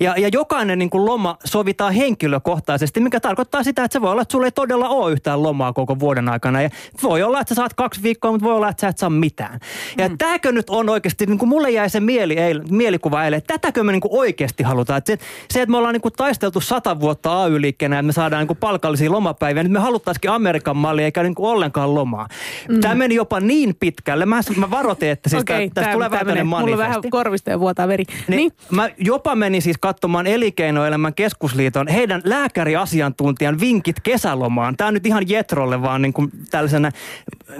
Ja, 0.00 0.14
ja 0.18 0.28
jokainen 0.32 0.78
niin 0.78 0.90
kuin 0.90 1.04
loma 1.04 1.36
sovitaan 1.44 1.92
henkilökohtaisesti, 1.92 3.00
mikä 3.00 3.20
tarkoittaa 3.20 3.62
sitä, 3.62 3.84
että 3.84 3.92
se 3.92 4.00
voi 4.00 4.10
olla, 4.10 4.22
että 4.22 4.32
sulla 4.32 4.46
ei 4.46 4.52
todella 4.52 4.88
ole 4.88 5.12
yhtään 5.12 5.42
lomaa 5.42 5.72
koko 5.72 5.98
vuoden 5.98 6.28
aikana. 6.28 6.62
Ja 6.62 6.70
voi 7.02 7.22
olla, 7.22 7.40
että 7.40 7.54
sä 7.54 7.58
saat 7.58 7.74
kaksi 7.74 8.02
viikkoa, 8.02 8.30
mutta 8.30 8.46
voi 8.46 8.54
olla, 8.54 8.68
että 8.68 8.80
sä 8.80 8.88
et 8.88 8.98
saa 8.98 9.10
mitään. 9.10 9.60
Ja 9.98 10.08
mm. 10.08 10.18
tämäkö 10.18 10.52
nyt 10.52 10.70
on 10.70 10.88
oikeasti, 10.88 11.26
niin 11.26 11.38
kuin 11.38 11.48
mulle 11.48 11.70
jäi 11.70 11.90
se 11.90 12.00
mieli 12.00 12.38
eil, 12.38 12.62
mielikuva 12.70 13.24
eilen, 13.24 13.38
että 13.38 13.54
tätäkö 13.54 13.84
me 13.84 13.92
niin 13.92 14.00
kuin 14.00 14.18
oikeasti 14.18 14.62
halutaan. 14.62 14.98
Että 14.98 15.12
se, 15.12 15.18
se, 15.50 15.62
että 15.62 15.70
me 15.70 15.76
ollaan 15.76 15.92
niin 15.92 16.00
kuin 16.02 16.12
taisteltu 16.16 16.60
sata 16.60 17.00
vuotta 17.00 17.42
AY-liikkeenä, 17.42 17.98
että 17.98 18.06
me 18.06 18.12
saadaan 18.12 18.40
niin 18.40 18.46
kuin 18.46 18.58
palkallisia 18.58 19.12
lomapäiviä, 19.12 19.62
nyt 19.62 19.72
me 19.72 19.78
haluttaisikin 19.78 20.30
Amerikan 20.30 20.76
mallia 20.76 21.04
eikä 21.04 21.22
niin 21.22 21.34
kuin 21.34 21.50
ollenkaan 21.50 21.94
lomaa. 21.94 22.28
Mm. 22.68 22.80
Tämä 22.80 22.94
meni 22.94 23.14
jopa 23.14 23.40
niin 23.40 23.74
pitkälle. 23.80 24.26
Mä, 24.26 24.40
mä 24.56 24.70
varoitin, 24.70 25.08
että 25.08 25.28
siis 25.28 25.42
Okei, 25.42 25.70
tästä 25.70 25.92
tulee 25.92 26.10
vähän 26.10 26.26
menee. 26.26 26.42
tämmöinen 26.42 26.46
Mulla 26.46 26.72
on 26.72 26.78
vähän 26.78 26.90
manifesti. 26.90 27.10
korvista 27.10 27.50
ja 27.50 27.60
vuotaa 27.60 27.88
veri. 27.88 28.04
Niin, 28.28 28.36
Niin. 28.36 28.52
Mä 28.70 28.90
jopa 28.98 29.34
menin 29.34 29.62
siis 29.62 29.78
katsomaan 29.84 30.26
Elinkeinoelämän 30.26 31.14
keskusliiton 31.14 31.88
heidän 31.88 32.22
lääkäriasiantuntijan 32.24 33.60
vinkit 33.60 34.00
kesälomaan. 34.00 34.76
Tämä 34.76 34.88
on 34.88 34.94
nyt 34.94 35.06
ihan 35.06 35.28
Jetrolle 35.28 35.82
vaan 35.82 36.02
niin 36.02 36.12
kuin 36.12 36.30
tällaisena, 36.50 36.90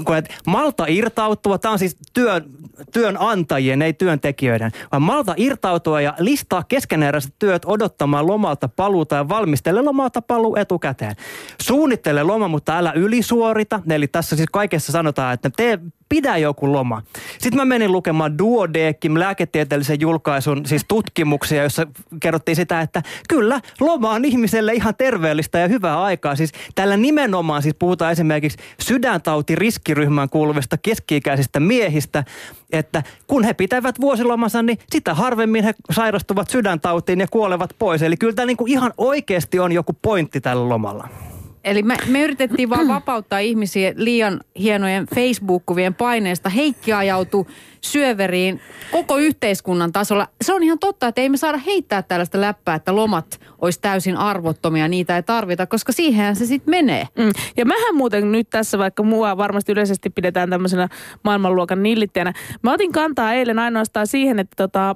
kun 0.05 0.17
että 0.17 0.35
malta 0.47 0.85
irtautua, 0.89 1.59
tämä 1.59 1.73
on 1.73 1.79
siis 1.79 1.97
työn, 2.13 2.45
työnantajien, 2.93 3.83
ei 3.83 3.93
työntekijöiden, 3.93 4.71
vaan 4.93 5.03
malta 5.03 5.35
irtautua 5.37 6.01
ja 6.01 6.15
listaa 6.19 6.63
keskeneräiset 6.63 7.35
työt 7.39 7.63
odottamaan 7.67 8.27
lomalta 8.27 8.69
paluuta 8.69 9.17
ja 9.17 9.29
valmistele 9.29 9.83
lomalta 9.83 10.23
paluu 10.23 10.57
etukäteen. 10.57 11.17
Suunnittele 11.63 12.23
loma, 12.23 12.49
mutta 12.49 12.79
älä 12.79 12.93
ylisuorita. 12.93 13.81
Eli 13.91 14.07
tässä 14.07 14.37
siis 14.37 14.49
kaikessa 14.53 14.93
sanotaan, 14.93 15.35
että 15.35 15.51
tee 15.57 15.79
pidä 16.15 16.37
joku 16.37 16.73
loma. 16.73 17.03
Sitten 17.39 17.57
mä 17.57 17.65
menin 17.65 17.93
lukemaan 17.93 18.39
Duodekim 18.39 19.15
lääketieteellisen 19.19 20.01
julkaisun, 20.01 20.67
siis 20.67 20.85
tutkimuksia, 20.89 21.63
jossa 21.63 21.87
kerrottiin 22.21 22.57
sitä, 22.57 22.81
että 22.81 23.03
kyllä, 23.29 23.61
loma 23.81 24.11
on 24.11 24.25
ihmiselle 24.25 24.73
ihan 24.73 24.95
terveellistä 24.99 25.59
ja 25.59 25.69
hyvää 25.69 26.03
aikaa. 26.03 26.37
Siis 26.37 26.53
tällä 26.75 26.97
nimenomaan 26.97 27.63
siis 27.63 27.75
puhutaan 27.79 28.13
esimerkiksi 28.13 28.59
sydäntauti 28.81 29.55
riskiryhmään 29.55 30.29
kuuluvista 30.29 30.79
keski-ikäisistä 30.79 31.61
miehistä, 31.61 32.25
että 32.73 33.03
kun 33.27 33.45
he 33.45 33.55
pitävät 33.55 34.01
vuosilomansa, 34.01 34.63
niin 34.63 34.79
sitä 34.91 35.15
harvemmin 35.15 35.65
he 35.65 35.75
sairastuvat 35.91 36.51
sydäntautiin 36.51 37.21
ja 37.21 37.27
kuolevat 37.31 37.71
pois. 37.79 38.03
Eli 38.03 38.17
kyllä 38.17 38.35
tämä 38.35 38.47
niinku 38.47 38.67
ihan 38.67 38.93
oikeasti 38.99 39.59
on 39.59 39.73
joku 39.73 39.93
pointti 40.03 40.41
tällä 40.41 40.69
lomalla. 40.69 41.09
Eli 41.65 41.83
me, 41.83 41.97
me 42.07 42.23
yritettiin 42.23 42.71
vaan 42.71 42.89
vapauttaa 42.99 43.39
ihmisiä 43.39 43.93
liian 43.97 44.41
hienojen 44.59 45.07
Facebook-kuvien 45.15 45.95
paineesta. 45.95 46.49
Heikki 46.49 46.93
ajautui 46.93 47.47
syöveriin 47.81 48.61
koko 48.93 49.19
yhteiskunnan 49.19 49.93
tasolla. 49.93 50.29
Se 50.43 50.55
on 50.55 50.63
ihan 50.63 50.79
totta, 50.79 51.09
että 51.09 51.21
ei 51.21 51.29
me 51.29 51.37
saada 51.37 51.59
heittää 51.59 52.03
tällaista 52.03 52.41
läppää, 52.41 52.75
että 52.75 52.97
lomat 52.97 53.41
olisi 53.59 53.81
täysin 53.81 54.17
arvottomia, 54.17 54.89
niitä 54.89 55.17
ei 55.17 55.23
tarvita, 55.23 55.67
koska 55.67 55.93
siihen 55.93 56.37
se 56.37 56.47
sitten 56.47 56.71
menee. 56.71 57.09
Mm. 57.19 57.31
Ja 57.57 57.67
mähän 57.67 57.95
muuten 57.95 58.33
nyt 58.33 58.51
tässä, 58.51 58.79
vaikka 58.79 59.03
mua 59.03 59.37
varmasti 59.37 59.73
yleisesti 59.73 60.11
pidetään 60.11 60.51
tämmöisenä 60.51 60.89
maailmanluokan 61.23 61.83
nillittäjänä, 61.83 62.33
mä 62.63 62.73
otin 62.73 62.93
kantaa 62.93 63.33
eilen 63.33 63.59
ainoastaan 63.59 64.07
siihen, 64.07 64.39
että 64.39 64.55
tota, 64.57 64.95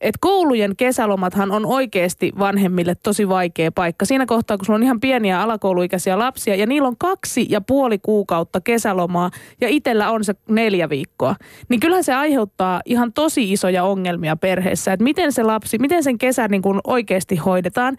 et 0.00 0.14
koulujen 0.20 0.76
kesälomathan 0.76 1.50
on 1.50 1.66
oikeasti 1.66 2.32
vanhemmille 2.38 2.94
tosi 3.02 3.28
vaikea 3.28 3.72
paikka. 3.72 4.04
Siinä 4.04 4.26
kohtaa, 4.26 4.56
kun 4.56 4.66
sulla 4.66 4.76
on 4.76 4.82
ihan 4.82 5.00
pieniä 5.00 5.42
alakouluikäisiä 5.42 6.18
lapsia 6.18 6.54
ja 6.54 6.66
niillä 6.66 6.88
on 6.88 6.96
kaksi 6.98 7.46
ja 7.48 7.60
puoli 7.60 7.98
kuukautta 7.98 8.60
kesälomaa 8.60 9.30
ja 9.60 9.68
itsellä 9.68 10.10
on 10.10 10.24
se 10.24 10.34
neljä 10.48 10.88
viikkoa, 10.88 11.36
niin 11.68 11.80
kyllähän 11.80 12.04
se 12.04 12.14
aiheuttaa 12.14 12.80
ihan 12.84 13.12
tosi 13.12 13.52
isoja 13.52 13.84
ongelmia 13.84 14.36
perheessä, 14.36 14.92
että 14.92 15.04
miten 15.04 15.32
se 15.32 15.42
lapsi, 15.42 15.78
miten 15.78 16.02
sen 16.02 16.18
kesän 16.18 16.50
niin 16.50 16.62
kuin 16.62 16.80
oikeasti 16.84 17.36
hoidetaan. 17.36 17.96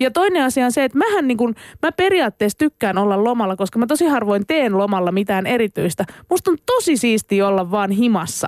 Ja 0.00 0.10
toinen 0.10 0.44
asia 0.44 0.64
on 0.64 0.72
se, 0.72 0.84
että 0.84 0.98
mähän 0.98 1.28
niin 1.28 1.38
kuin, 1.38 1.54
mä 1.82 1.92
periaatteessa 1.92 2.58
tykkään 2.58 2.98
olla 2.98 3.24
lomalla, 3.24 3.56
koska 3.56 3.78
mä 3.78 3.86
tosi 3.86 4.06
harvoin 4.06 4.46
teen 4.46 4.78
lomalla 4.78 5.12
mitään 5.12 5.46
erityistä. 5.46 6.04
Musta 6.30 6.50
on 6.50 6.56
tosi 6.66 6.96
siistiä 6.96 7.48
olla 7.48 7.70
vaan 7.70 7.90
himassa, 7.90 8.46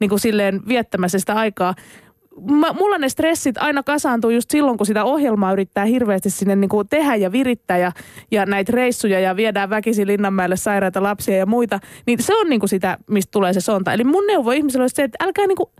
niin 0.00 0.08
kuin 0.08 0.20
silleen 0.20 0.60
viettämässä 0.68 1.18
sitä 1.18 1.34
aikaa 1.34 1.74
mä, 2.50 2.72
mulla 2.72 2.98
ne 2.98 3.08
stressit 3.08 3.58
aina 3.58 3.82
kasaantuu 3.82 4.30
just 4.30 4.50
silloin, 4.50 4.76
kun 4.76 4.86
sitä 4.86 5.04
ohjelmaa 5.04 5.52
yrittää 5.52 5.84
hirveästi 5.84 6.30
sinne 6.30 6.56
niin 6.56 6.68
kuin 6.68 6.88
tehdä 6.88 7.16
ja 7.16 7.32
virittää 7.32 7.78
ja, 7.78 7.92
ja 8.30 8.46
näitä 8.46 8.72
reissuja 8.72 9.20
ja 9.20 9.36
viedään 9.36 9.70
väkisin 9.70 10.06
Linnanmäelle 10.06 10.56
sairaita 10.56 11.02
lapsia 11.02 11.36
ja 11.36 11.46
muita. 11.46 11.80
Niin 12.06 12.22
se 12.22 12.34
on 12.34 12.48
niin 12.48 12.60
kuin 12.60 12.70
sitä, 12.70 12.98
mistä 13.10 13.30
tulee 13.30 13.52
se 13.52 13.60
sonta. 13.60 13.92
Eli 13.92 14.04
mun 14.04 14.26
neuvo 14.26 14.50
ihmiselle 14.50 14.82
olisi 14.82 14.96
se, 14.96 15.02
että 15.02 15.24
älkää, 15.24 15.46
niin 15.46 15.56
kuin, 15.56 15.70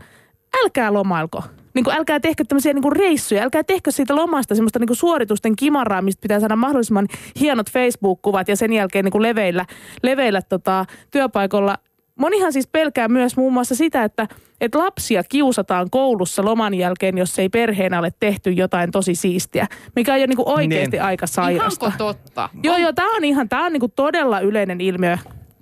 älkää 0.65 0.93
lomailko. 0.93 1.43
Niin 1.75 1.85
kuin, 1.85 1.97
älkää 1.97 2.21
tehkö 2.21 2.45
tämmöisiä 2.49 2.73
niin 2.73 2.83
kuin 2.83 2.97
reissuja, 2.97 3.43
älkää 3.43 3.63
tehkö 3.63 3.91
siitä 3.91 4.17
lomasta 4.17 4.55
semmoista 4.55 4.79
niin 4.79 4.87
kuin 4.87 4.97
suoritusten 4.97 5.57
kimaraa, 5.57 6.03
mistä 6.03 6.21
pitää 6.21 6.41
saada 6.41 6.57
mahdollisimman 6.57 7.09
hienot 7.41 7.71
Facebook-kuvat 7.71 8.49
ja 8.49 8.57
sen 8.57 8.73
jälkeen 8.73 9.05
niin 9.05 9.13
kuin 9.13 9.23
leveillä, 9.23 9.67
leveillä 10.03 10.43
tota, 10.43 10.85
työpaikoilla 11.11 11.79
monihan 12.19 12.53
siis 12.53 12.67
pelkää 12.67 13.09
myös 13.09 13.37
muun 13.37 13.53
muassa 13.53 13.75
sitä, 13.75 14.05
että, 14.05 14.29
että 14.61 14.79
lapsia 14.79 15.23
kiusataan 15.25 15.91
koulussa 15.91 16.45
loman 16.45 16.75
jälkeen, 16.75 17.19
jos 17.19 17.39
ei 17.39 17.49
perheenä 17.49 17.99
ole 17.99 18.13
tehty 18.21 18.51
jotain 18.53 18.91
tosi 18.91 19.15
siistiä, 19.15 19.67
mikä 19.97 20.13
on 20.15 20.21
jo 20.21 20.27
niinku 20.27 20.45
oikeasti 20.47 20.97
Niin. 20.97 21.03
aika 21.03 21.27
sairasta. 21.27 21.87
Ihanko 21.87 22.05
totta? 22.05 22.49
Joo, 22.63 22.77
joo, 22.77 22.93
tämä 22.93 23.17
on 23.17 23.25
ihan, 23.25 23.49
tämä 23.49 23.67
on 23.67 23.73
niinku 23.73 23.89
todella 23.89 24.41
yleinen 24.41 24.81
ilmiö. 24.81 25.19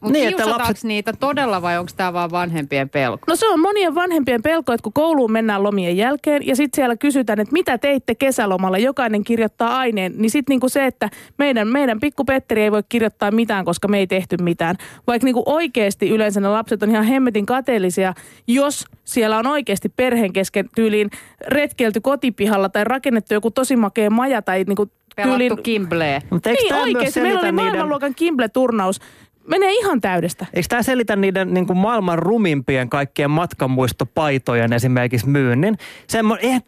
Mutta 0.06 0.18
Niin, 0.18 0.28
että 0.30 0.50
lapset- 0.50 0.84
niitä 0.84 1.12
todella 1.20 1.62
vai 1.62 1.78
onko 1.78 1.90
tämä 1.96 2.12
vaan 2.12 2.30
vanhempien 2.30 2.88
pelko? 2.88 3.24
No 3.28 3.36
se 3.36 3.48
on 3.48 3.60
monien 3.60 3.94
vanhempien 3.94 4.42
pelko, 4.42 4.72
että 4.72 4.82
kun 4.82 4.92
kouluun 4.92 5.32
mennään 5.32 5.62
lomien 5.62 5.96
jälkeen 5.96 6.46
ja 6.46 6.56
sitten 6.56 6.76
siellä 6.76 6.96
kysytään, 6.96 7.40
että 7.40 7.52
mitä 7.52 7.78
teitte 7.78 8.14
kesälomalla, 8.14 8.78
jokainen 8.78 9.24
kirjoittaa 9.24 9.76
aineen, 9.78 10.12
niin 10.16 10.30
sitten 10.30 10.52
niinku 10.52 10.68
se, 10.68 10.86
että 10.86 11.10
meidän, 11.38 11.68
meidän 11.68 12.00
pikku 12.00 12.24
Petteri 12.24 12.62
ei 12.62 12.72
voi 12.72 12.82
kirjoittaa 12.88 13.30
mitään, 13.30 13.64
koska 13.64 13.88
me 13.88 13.98
ei 13.98 14.06
tehty 14.06 14.36
mitään. 14.42 14.76
Vaikka 15.06 15.24
niinku 15.24 15.42
oikeasti 15.46 16.08
yleensä 16.10 16.40
ne 16.40 16.48
lapset 16.48 16.82
on 16.82 16.90
ihan 16.90 17.04
hemmetin 17.04 17.46
kateellisia, 17.46 18.14
jos 18.46 18.84
siellä 19.04 19.38
on 19.38 19.46
oikeasti 19.46 19.88
perheen 19.88 20.32
kesken 20.32 20.68
tyyliin 20.74 21.10
retkelty 21.48 22.00
kotipihalla 22.00 22.68
tai 22.68 22.84
rakennettu 22.84 23.34
joku 23.34 23.50
tosi 23.50 23.76
makea 23.76 24.10
maja 24.10 24.42
tai 24.42 24.64
niinku 24.66 24.90
Pelattu 25.16 25.56
kimblee. 25.56 26.20
Mutta 26.30 26.50
Niin 26.50 26.74
oikeasti, 26.74 27.20
meillä 27.20 27.38
oli 27.40 27.42
niiden, 27.46 27.54
maailmanluokan 27.54 28.14
Kimble-turnaus. 28.14 29.00
Menee 29.46 29.72
ihan 29.72 30.00
täydestä. 30.00 30.46
eikö 30.54 30.66
tämä 30.68 30.82
selitä 30.82 31.16
niiden 31.16 31.54
niin 31.54 31.66
kuin 31.66 31.76
maailman 31.76 32.18
rumimpien 32.18 32.88
kaikkien 32.88 33.30
matkamuistopaitojen 33.30 34.72
esimerkiksi 34.72 35.28
myynnin? 35.28 35.78
Semmo, 36.06 36.36
eihän 36.40 36.62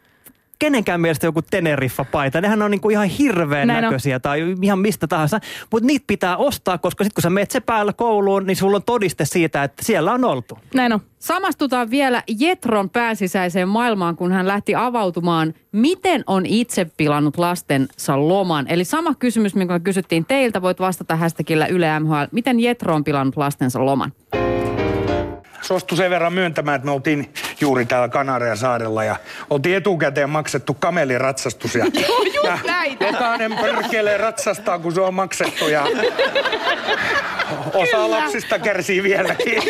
kenenkään 0.58 1.00
mielestä 1.00 1.26
joku 1.26 1.42
Teneriffa-paita. 1.42 2.40
Nehän 2.40 2.62
on 2.62 2.70
niinku 2.70 2.90
ihan 2.90 3.06
hirveän 3.06 3.68
Näin 3.68 3.78
on. 3.78 3.84
näköisiä 3.84 4.20
tai 4.20 4.54
ihan 4.62 4.78
mistä 4.78 5.06
tahansa. 5.06 5.40
Mutta 5.72 5.86
niitä 5.86 6.04
pitää 6.06 6.36
ostaa, 6.36 6.78
koska 6.78 7.04
sitten 7.04 7.14
kun 7.14 7.22
sä 7.22 7.30
menet 7.30 7.50
se 7.50 7.60
päällä 7.60 7.92
kouluun, 7.92 8.46
niin 8.46 8.56
sulla 8.56 8.76
on 8.76 8.82
todiste 8.82 9.24
siitä, 9.24 9.64
että 9.64 9.84
siellä 9.84 10.12
on 10.12 10.24
oltu. 10.24 10.58
Näin 10.74 10.92
on. 10.92 11.00
Samastutaan 11.18 11.90
vielä 11.90 12.22
Jetron 12.38 12.90
pääsisäiseen 12.90 13.68
maailmaan, 13.68 14.16
kun 14.16 14.32
hän 14.32 14.46
lähti 14.46 14.74
avautumaan, 14.74 15.54
miten 15.72 16.24
on 16.26 16.46
itse 16.46 16.86
pilannut 16.96 17.38
lastensa 17.38 18.28
loman. 18.28 18.66
Eli 18.68 18.84
sama 18.84 19.14
kysymys, 19.14 19.54
minkä 19.54 19.74
me 19.74 19.80
kysyttiin 19.80 20.24
teiltä, 20.24 20.62
voit 20.62 20.80
vastata 20.80 21.16
hashtagillä 21.16 21.66
Yle 21.66 22.00
MHL. 22.00 22.24
Miten 22.32 22.60
Jetro 22.60 22.94
on 22.94 23.04
pilannut 23.04 23.36
lastensa 23.36 23.84
loman? 23.84 24.12
suostu 25.68 25.96
sen 25.96 26.10
verran 26.10 26.32
myöntämään, 26.32 26.76
että 26.76 26.86
me 26.86 26.90
oltiin 26.92 27.28
juuri 27.60 27.86
täällä 27.86 28.08
Kanarian 28.08 28.56
saarella 28.56 29.04
ja 29.04 29.16
oltiin 29.50 29.76
etukäteen 29.76 30.30
maksettu 30.30 30.74
kameliratsastus. 30.74 31.74
Ja, 31.74 31.84
ja 32.44 32.58
jokainen 33.00 33.56
pörkelee 33.56 34.16
ratsastaa, 34.16 34.78
kun 34.78 34.92
se 34.92 35.00
on 35.00 35.14
maksettu 35.14 35.68
ja 35.68 35.86
osa 37.74 38.10
lapsista 38.10 38.58
kärsii 38.58 39.02
vieläkin. 39.02 39.62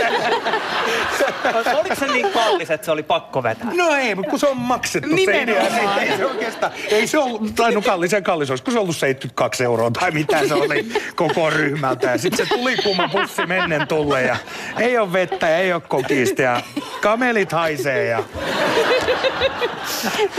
Oliko 1.75 1.95
se 1.95 2.07
niin 2.07 2.33
kallis, 2.33 2.71
että 2.71 2.85
se 2.85 2.91
oli 2.91 3.03
pakko 3.03 3.43
vetää? 3.43 3.71
No 3.75 3.95
ei, 3.95 4.15
mutta 4.15 4.31
kun 4.31 4.39
se 4.39 4.47
on 4.47 4.57
maksettu 4.57 5.09
se 5.09 5.43
idea, 5.43 5.63
niin 5.63 6.11
ei 6.11 6.17
se 6.17 6.27
oikeastaan, 6.27 6.73
ei 6.91 7.07
se 7.07 7.19
ollut 7.19 7.55
tainnut 7.55 7.85
kallisen 7.85 8.23
kallis, 8.23 8.51
olisiko 8.51 8.71
se 8.71 8.79
ollut 8.79 8.97
72 8.97 9.65
euroa 9.65 9.91
tai 9.91 10.11
mitä 10.11 10.49
se 10.49 10.55
oli 10.55 10.87
koko 11.15 11.51
ryhmältä. 11.51 12.11
Ja 12.11 12.19
sitten 12.19 12.47
se 12.47 12.55
tuli 12.55 12.77
kuuma 12.77 13.09
pussi 13.09 13.47
mennen 13.47 13.89
tulle 13.89 14.23
ja 14.23 14.37
ei 14.79 14.99
ole 14.99 15.13
vettä 15.13 15.49
ja 15.49 15.57
ei 15.57 15.73
ole 15.73 15.83
kokista 15.89 16.43
ja 16.43 16.61
kamelit 17.01 17.53
haisee 17.53 17.78
ja 17.85 18.25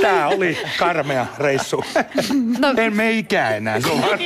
Tää 0.02 0.28
oli 0.28 0.58
karmea 0.80 1.25
reissu. 1.38 1.84
No. 2.60 2.73
En 2.78 2.95
me 2.95 3.12
ikään 3.12 3.58
enää 3.58 3.82
suoraan. 3.82 4.19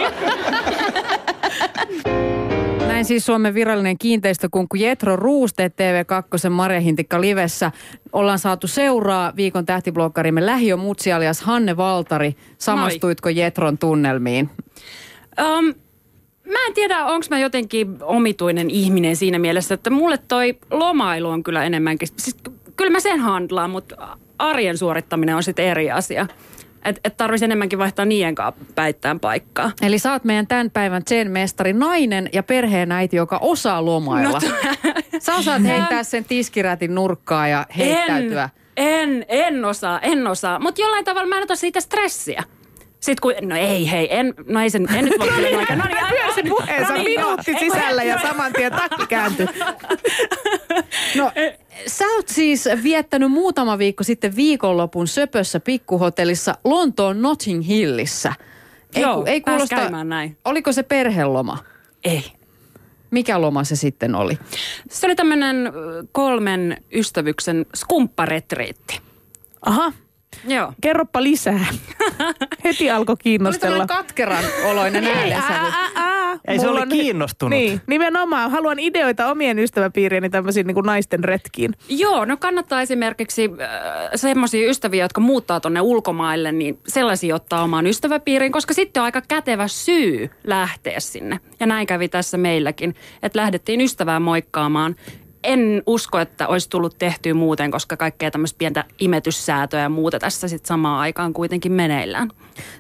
Näin 2.87 3.05
siis 3.05 3.25
Suomen 3.25 3.53
virallinen 3.53 3.97
kiinteistökunkku 3.97 4.75
Jetro 4.75 5.15
Ruuste 5.15 5.67
TV2 5.67 6.49
Marja 6.49 6.79
Hintikka 6.79 7.21
Livessä. 7.21 7.71
Ollaan 8.13 8.39
saatu 8.39 8.67
seuraa 8.67 9.33
viikon 9.35 9.65
tähtiblokkarimme 9.65 10.45
Lähiö 10.45 10.77
Mutsi 10.77 11.13
alias 11.13 11.41
Hanne 11.41 11.77
Valtari. 11.77 12.35
Samastuitko 12.57 13.29
Jetron 13.29 13.77
tunnelmiin? 13.77 14.49
Um, 15.41 15.65
mä 16.51 16.65
en 16.67 16.73
tiedä, 16.73 17.05
onko 17.05 17.25
mä 17.29 17.39
jotenkin 17.39 17.97
omituinen 18.01 18.69
ihminen 18.69 19.15
siinä 19.15 19.39
mielessä, 19.39 19.73
että 19.73 19.89
mulle 19.89 20.17
toi 20.17 20.57
lomailu 20.71 21.29
on 21.29 21.43
kyllä 21.43 21.63
enemmänkin, 21.63 22.07
siis 22.17 22.37
kyllä 22.77 22.91
mä 22.91 22.99
sen 22.99 23.19
handlaan, 23.19 23.69
mutta 23.69 24.17
arjen 24.39 24.77
suorittaminen 24.77 25.35
on 25.35 25.43
sitten 25.43 25.65
eri 25.65 25.91
asia. 25.91 26.27
Että 26.85 27.01
et 27.03 27.17
tarvitsisi 27.17 27.45
enemmänkin 27.45 27.79
vaihtaa 27.79 28.05
niiden 28.05 28.35
kanssa 28.35 28.65
päittään 28.75 29.19
paikkaa. 29.19 29.71
Eli 29.81 29.99
sä 29.99 30.11
oot 30.11 30.23
meidän 30.23 30.47
tämän 30.47 30.71
päivän 30.71 31.01
Zen 31.09 31.31
mestari, 31.31 31.73
nainen 31.73 32.29
ja 32.33 32.43
perheenäiti, 32.43 33.15
joka 33.15 33.37
osaa 33.37 33.85
lomailla. 33.85 34.39
Sä 35.19 35.35
osaat 35.35 35.63
heittää 35.71 36.03
sen 36.03 36.25
tiskirätin 36.25 36.95
nurkkaa 36.95 37.47
ja 37.47 37.65
heittäytyä. 37.77 38.49
En, 38.77 39.09
en, 39.09 39.25
en 39.27 39.65
osaa, 39.65 39.99
en 39.99 40.27
osaa. 40.27 40.59
Mutta 40.59 40.81
jollain 40.81 41.05
tavalla 41.05 41.27
mä 41.27 41.37
en 41.37 41.43
ota 41.43 41.55
siitä 41.55 41.81
stressiä. 41.81 42.43
Sitten 43.03 43.21
kun, 43.21 43.49
no 43.49 43.55
ei 43.55 43.91
hei, 43.91 44.07
en, 44.17 44.33
no 44.47 44.61
ei 44.61 44.69
sen, 44.69 44.87
en 44.95 45.05
nyt 45.05 45.19
voi 45.19 45.27
kyllä 45.27 45.51
noin. 45.51 45.67
No 45.77 45.85
niin, 45.85 46.07
Pyörsi 46.09 46.43
puheensa 46.43 46.93
minuutti 46.93 47.55
sisällä 47.59 48.03
ja 48.03 48.19
saman 48.21 48.53
tien 48.53 48.71
takki 48.71 49.07
kääntyi. 49.07 49.47
No, 51.15 51.31
sä 51.87 52.05
oot 52.15 52.27
siis 52.27 52.69
viettänyt 52.83 53.31
muutama 53.31 53.77
viikko 53.77 54.03
sitten 54.03 54.35
viikonlopun 54.35 55.07
söpössä 55.07 55.59
pikkuhotellissa 55.59 56.55
Lontoon 56.63 57.21
Notting 57.21 57.67
Hillissä. 57.67 58.33
Joo, 58.95 59.25
pääs 59.45 59.69
käymään 59.69 60.09
näin. 60.09 60.37
Oliko 60.45 60.71
se 60.71 60.83
perheloma? 60.83 61.57
Ei. 62.03 62.23
Mikä 63.11 63.41
loma 63.41 63.63
se 63.63 63.75
sitten 63.75 64.15
oli? 64.15 64.39
Se 64.89 65.05
oli 65.05 65.15
tämmöinen 65.15 65.73
kolmen 66.11 66.83
ystävyksen 66.93 67.65
skumpparetriitti. 67.75 68.99
Aha, 69.61 69.93
Joo. 70.47 70.73
kerroppa 70.81 71.23
lisää. 71.23 71.65
Heti 72.63 72.91
alkoi 72.91 73.15
kiinnostella. 73.17 73.77
tämmöinen 73.77 73.87
katkeran 73.87 74.43
oloinen 74.65 75.05
äänensävy. 75.05 75.53
Ää, 75.53 75.89
ää, 75.95 76.39
Ei 76.47 76.59
se 76.59 76.67
oli 76.67 76.87
kiinnostunut. 76.87 77.59
Niin, 77.59 77.81
nimenomaan. 77.87 78.51
Haluan 78.51 78.79
ideoita 78.79 79.31
omien 79.31 79.59
ystäväpiirieni 79.59 80.29
tämmöisiin 80.29 80.67
niin 80.67 80.75
kuin 80.75 80.85
naisten 80.85 81.23
retkiin. 81.23 81.71
Joo, 81.89 82.25
no 82.25 82.37
kannattaa 82.37 82.81
esimerkiksi 82.81 83.49
äh, 83.61 83.69
semmoisia 84.15 84.69
ystäviä, 84.69 85.05
jotka 85.05 85.21
muuttaa 85.21 85.59
tonne 85.59 85.81
ulkomaille, 85.81 86.51
niin 86.51 86.79
sellaisia 86.87 87.35
ottaa 87.35 87.63
omaan 87.63 87.87
ystäväpiiriin, 87.87 88.51
koska 88.51 88.73
sitten 88.73 89.01
on 89.01 89.05
aika 89.05 89.21
kätevä 89.27 89.67
syy 89.67 90.29
lähteä 90.43 90.99
sinne. 90.99 91.39
Ja 91.59 91.65
näin 91.65 91.87
kävi 91.87 92.09
tässä 92.09 92.37
meilläkin, 92.37 92.95
että 93.23 93.39
lähdettiin 93.39 93.81
ystävää 93.81 94.19
moikkaamaan. 94.19 94.95
En 95.43 95.83
usko, 95.87 96.19
että 96.19 96.47
olisi 96.47 96.69
tullut 96.69 96.97
tehtyä 96.97 97.33
muuten, 97.33 97.71
koska 97.71 97.97
kaikkea 97.97 98.31
tämmöistä 98.31 98.57
pientä 98.57 98.83
imetyssäätöä 98.99 99.81
ja 99.81 99.89
muuta 99.89 100.19
tässä 100.19 100.47
sitten 100.47 100.67
samaan 100.67 100.99
aikaan 100.99 101.33
kuitenkin 101.33 101.71
meneillään. 101.71 102.29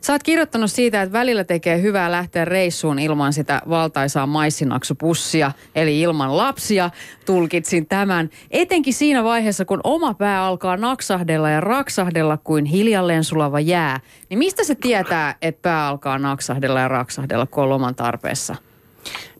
Sä 0.01 0.13
oot 0.13 0.23
kirjoittanut 0.23 0.71
siitä, 0.71 1.01
että 1.01 1.13
välillä 1.13 1.43
tekee 1.43 1.81
hyvää 1.81 2.11
lähteä 2.11 2.45
reissuun 2.45 2.99
ilman 2.99 3.33
sitä 3.33 3.61
valtaisaa 3.69 4.27
maissinaksupussia, 4.27 5.51
eli 5.75 6.01
ilman 6.01 6.37
lapsia. 6.37 6.89
Tulkitsin 7.25 7.85
tämän. 7.85 8.29
Etenkin 8.51 8.93
siinä 8.93 9.23
vaiheessa, 9.23 9.65
kun 9.65 9.81
oma 9.83 10.13
pää 10.13 10.45
alkaa 10.45 10.77
naksahdella 10.77 11.49
ja 11.49 11.61
raksahdella 11.61 12.37
kuin 12.37 12.65
hiljalleen 12.65 13.23
sulava 13.23 13.59
jää. 13.59 13.99
Niin 14.29 14.37
mistä 14.37 14.63
se 14.63 14.75
tietää, 14.75 15.35
että 15.41 15.61
pää 15.61 15.87
alkaa 15.87 16.17
naksahdella 16.19 16.79
ja 16.79 16.87
raksahdella, 16.87 17.45
kun 17.45 17.63
on 17.63 17.69
loman 17.69 17.95
tarpeessa? 17.95 18.55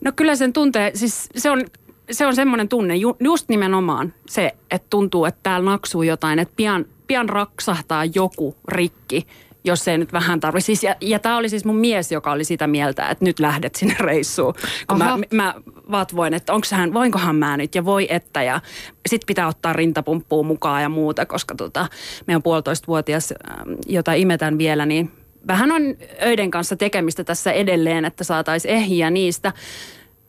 No 0.04 0.12
kyllä 0.16 0.36
sen 0.36 0.52
tuntee, 0.52 0.90
siis 0.94 1.28
se 1.36 1.50
on, 1.50 1.64
se 2.10 2.26
on 2.26 2.34
semmoinen 2.34 2.68
tunne, 2.68 2.96
ju, 2.96 3.16
just 3.20 3.48
nimenomaan 3.48 4.14
se, 4.28 4.52
että 4.70 4.86
tuntuu, 4.90 5.24
että 5.24 5.40
täällä 5.42 5.70
naksuu 5.70 6.02
jotain, 6.02 6.38
että 6.38 6.54
pian, 6.56 6.84
pian 7.06 7.28
raksahtaa 7.28 8.04
joku 8.04 8.56
rikki, 8.68 9.26
jos 9.64 9.88
ei 9.88 9.98
nyt 9.98 10.12
vähän 10.12 10.40
tarvi. 10.40 10.60
Siis, 10.60 10.82
ja, 10.82 10.96
ja 11.00 11.18
tämä 11.18 11.36
oli 11.36 11.48
siis 11.48 11.64
mun 11.64 11.76
mies, 11.76 12.12
joka 12.12 12.32
oli 12.32 12.44
sitä 12.44 12.66
mieltä, 12.66 13.08
että 13.08 13.24
nyt 13.24 13.40
lähdet 13.40 13.74
sinne 13.74 13.96
reissuun. 14.00 14.54
Kun 14.88 15.02
Aha. 15.02 15.18
mä, 15.18 15.24
mä 15.30 15.54
vatvoin, 15.90 16.34
että 16.34 16.52
onko 16.52 16.66
hän, 16.70 16.94
voinkohan 16.94 17.36
mä 17.36 17.56
nyt 17.56 17.74
ja 17.74 17.84
voi 17.84 18.06
että. 18.10 18.42
Ja 18.42 18.60
sit 19.06 19.22
pitää 19.26 19.48
ottaa 19.48 19.72
rintapumppua 19.72 20.42
mukaan 20.42 20.82
ja 20.82 20.88
muuta, 20.88 21.26
koska 21.26 21.54
tota, 21.54 21.88
meidän 22.26 22.42
puolitoistavuotias, 22.42 23.34
ähm, 23.50 23.70
jota 23.86 24.12
imetän 24.12 24.58
vielä, 24.58 24.86
niin 24.86 25.10
vähän 25.46 25.72
on 25.72 25.82
öiden 26.22 26.50
kanssa 26.50 26.76
tekemistä 26.76 27.24
tässä 27.24 27.52
edelleen, 27.52 28.04
että 28.04 28.24
saataisiin 28.24 28.74
ehjiä 28.74 29.10
niistä. 29.10 29.52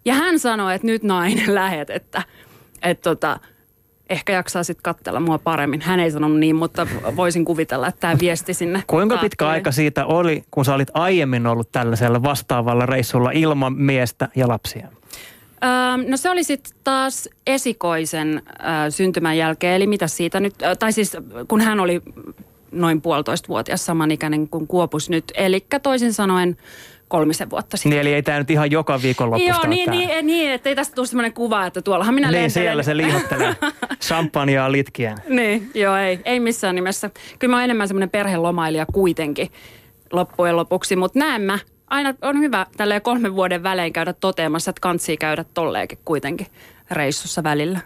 Ja 0.06 0.14
hän 0.14 0.40
sanoi, 0.40 0.76
että 0.76 0.88
nyt 0.88 1.04
nainen 1.04 1.56
lähet, 1.62 1.90
että, 1.90 2.24
että 2.82 3.02
tota, 3.02 3.40
ehkä 4.10 4.34
jaksaa 4.34 4.64
sitten 4.64 4.84
katsella 4.84 5.20
mua 5.20 5.38
paremmin. 5.38 5.82
Hän 5.82 6.00
ei 6.00 6.12
sanonut 6.12 6.40
niin, 6.40 6.56
mutta 6.56 6.88
voisin 7.16 7.46
kuvitella, 7.46 7.88
että 7.88 8.00
tämä 8.00 8.16
viesti 8.20 8.54
sinne. 8.54 8.84
Kuinka 8.88 9.18
pitkä 9.18 9.48
aika 9.48 9.72
siitä 9.72 10.06
oli, 10.06 10.44
kun 10.52 10.66
sä 10.66 10.74
olit 10.74 10.92
aiemmin 10.94 11.48
ollut 11.48 11.72
tällaisella 11.72 12.24
vastaavalla 12.24 12.86
reissulla 12.86 13.32
ilman 13.32 13.74
miestä 13.74 14.30
ja 14.36 14.48
lapsia? 14.48 14.88
Öö, 15.64 16.10
no 16.10 16.18
se 16.18 16.30
oli 16.30 16.44
sitten 16.44 16.74
taas 16.84 17.30
esikoisen 17.48 18.42
syntymän 18.90 19.38
jälkeen, 19.38 19.74
eli 19.74 19.88
mitä 19.88 20.08
siitä 20.08 20.40
nyt, 20.40 20.62
ö, 20.62 20.76
tai 20.76 20.92
siis 20.92 21.18
kun 21.48 21.62
hän 21.62 21.80
oli 21.80 22.02
noin 22.72 23.02
puolitoista 23.02 23.48
vuotias 23.48 23.86
samanikäinen 23.86 24.50
kuin 24.50 24.68
Kuopus 24.68 25.10
nyt. 25.10 25.26
Eli 25.36 25.66
toisin 25.84 26.14
sanoen 26.14 26.58
kolmisen 27.08 27.50
vuotta 27.50 27.78
sitten. 27.78 27.90
Niin, 27.90 28.02
eli 28.02 28.14
ei 28.14 28.24
tämä 28.24 28.38
nyt 28.40 28.50
ihan 28.52 28.72
joka 28.72 29.02
viikonloppu 29.02 29.48
Joo, 29.48 29.58
ole 29.60 29.68
niin, 29.68 29.86
tää. 29.86 29.96
niin, 29.96 30.28
niin, 30.28 30.52
että 30.52 30.70
ei 30.70 30.76
tästä 30.76 30.96
tule 30.96 31.08
sellainen 31.08 31.34
kuva, 31.34 31.66
että 31.66 31.82
tuollahan 31.82 32.14
minä 32.16 32.28
Niin, 32.28 32.32
lentelen. 32.34 32.52
siellä 32.52 32.84
se 32.84 32.98
liihottelee 32.98 33.56
champagnea 34.08 34.72
litkien. 34.72 35.18
Niin, 35.30 35.72
joo, 35.74 35.96
ei, 35.96 36.20
ei 36.26 36.40
missään 36.40 36.76
nimessä. 36.76 37.10
Kyllä 37.40 37.52
mä 37.52 37.56
oon 37.58 37.64
enemmän 37.64 37.88
semmoinen 37.88 38.10
perhelomailija 38.10 38.86
kuitenkin 38.86 39.48
loppujen 40.12 40.56
lopuksi, 40.56 40.96
mutta 40.96 41.20
näen 41.20 41.42
mä. 41.42 41.60
Aina 41.88 42.14
on 42.22 42.40
hyvä 42.40 42.66
tälleen 42.78 43.02
kolmen 43.02 43.36
vuoden 43.36 43.64
välein 43.64 43.94
käydä 43.94 44.14
toteamassa, 44.14 44.70
että 44.70 44.80
kantsii 44.82 45.18
käydä 45.18 45.46
tolleenkin 45.54 45.98
kuitenkin 46.06 46.48
reissussa 46.92 47.44
välillä. 47.44 47.80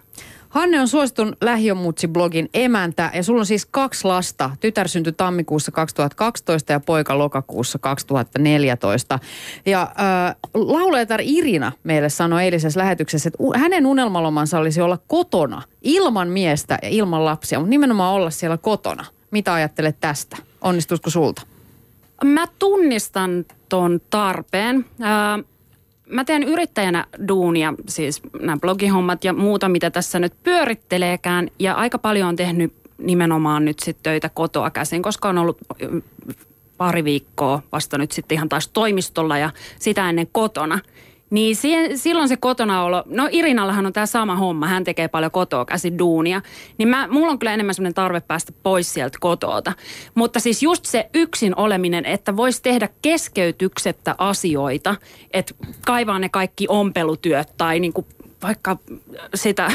Hanne 0.49 0.81
on 0.81 0.87
suositun 0.87 1.35
lähiömutsi-blogin 1.41 2.49
emäntä 2.53 3.11
ja 3.13 3.23
sulla 3.23 3.39
on 3.39 3.45
siis 3.45 3.65
kaksi 3.65 4.07
lasta. 4.07 4.49
Tytär 4.59 4.87
syntyi 4.87 5.13
tammikuussa 5.13 5.71
2012 5.71 6.73
ja 6.73 6.79
poika 6.79 7.17
lokakuussa 7.17 7.79
2014. 7.79 9.19
Ja 9.65 9.81
äh, 9.81 10.35
laulajatar 10.53 11.19
Irina 11.23 11.71
meille 11.83 12.09
sanoi 12.09 12.43
eilisessä 12.43 12.79
lähetyksessä, 12.79 13.27
että 13.27 13.59
hänen 13.59 13.85
unelmalomansa 13.85 14.59
olisi 14.59 14.81
olla 14.81 14.99
kotona 15.07 15.61
ilman 15.81 16.27
miestä 16.27 16.79
ja 16.81 16.89
ilman 16.89 17.25
lapsia, 17.25 17.59
mutta 17.59 17.69
nimenomaan 17.69 18.13
olla 18.13 18.29
siellä 18.29 18.57
kotona. 18.57 19.05
Mitä 19.31 19.53
ajattelet 19.53 19.97
tästä? 19.99 20.37
Onnistuisiko 20.61 21.09
sulta? 21.09 21.41
Mä 22.23 22.45
tunnistan 22.59 23.45
ton 23.69 24.01
tarpeen. 24.09 24.85
Ää, 25.01 25.39
mä 26.09 26.23
teen 26.23 26.43
yrittäjänä 26.43 27.05
duunia, 27.27 27.73
siis 27.87 28.21
nämä 28.41 28.57
blogihommat 28.61 29.23
ja 29.23 29.33
muuta, 29.33 29.69
mitä 29.69 29.91
tässä 29.91 30.19
nyt 30.19 30.33
pyöritteleekään. 30.43 31.51
Ja 31.59 31.73
aika 31.73 31.97
paljon 31.97 32.27
on 32.27 32.35
tehnyt 32.35 32.73
nimenomaan 32.97 33.65
nyt 33.65 33.79
sitten 33.79 34.03
töitä 34.03 34.29
kotoa 34.29 34.69
käsin, 34.69 35.01
koska 35.01 35.29
on 35.29 35.37
ollut 35.37 35.57
pari 36.77 37.03
viikkoa 37.03 37.61
vasta 37.71 37.97
nyt 37.97 38.11
sitten 38.11 38.35
ihan 38.35 38.49
taas 38.49 38.67
toimistolla 38.67 39.37
ja 39.37 39.49
sitä 39.79 40.09
ennen 40.09 40.27
kotona. 40.31 40.79
Niin 41.29 41.55
siihen, 41.55 41.97
silloin 41.97 42.29
se 42.29 42.37
kotona 42.37 42.83
olo, 42.83 43.03
no 43.05 43.29
Irinallahan 43.31 43.85
on 43.85 43.93
tämä 43.93 44.05
sama 44.05 44.35
homma, 44.35 44.67
hän 44.67 44.83
tekee 44.83 45.07
paljon 45.07 45.31
kotoa 45.31 45.65
käsin 45.65 45.99
duunia. 45.99 46.41
Niin 46.77 46.87
mä, 46.87 47.07
mulla 47.07 47.31
on 47.31 47.39
kyllä 47.39 47.53
enemmän 47.53 47.75
semmoinen 47.75 47.93
tarve 47.93 48.21
päästä 48.21 48.53
pois 48.63 48.93
sieltä 48.93 49.17
kotoota. 49.21 49.73
Mutta 50.15 50.39
siis 50.39 50.63
just 50.63 50.85
se 50.85 51.09
yksin 51.13 51.55
oleminen, 51.55 52.05
että 52.05 52.35
voisi 52.35 52.61
tehdä 52.61 52.89
keskeytyksettä 53.01 54.15
asioita, 54.17 54.95
että 55.31 55.53
kaivaa 55.85 56.19
ne 56.19 56.29
kaikki 56.29 56.65
ompelutyöt 56.69 57.53
tai 57.57 57.79
niinku 57.79 58.05
vaikka 58.43 58.77
sitä 59.35 59.71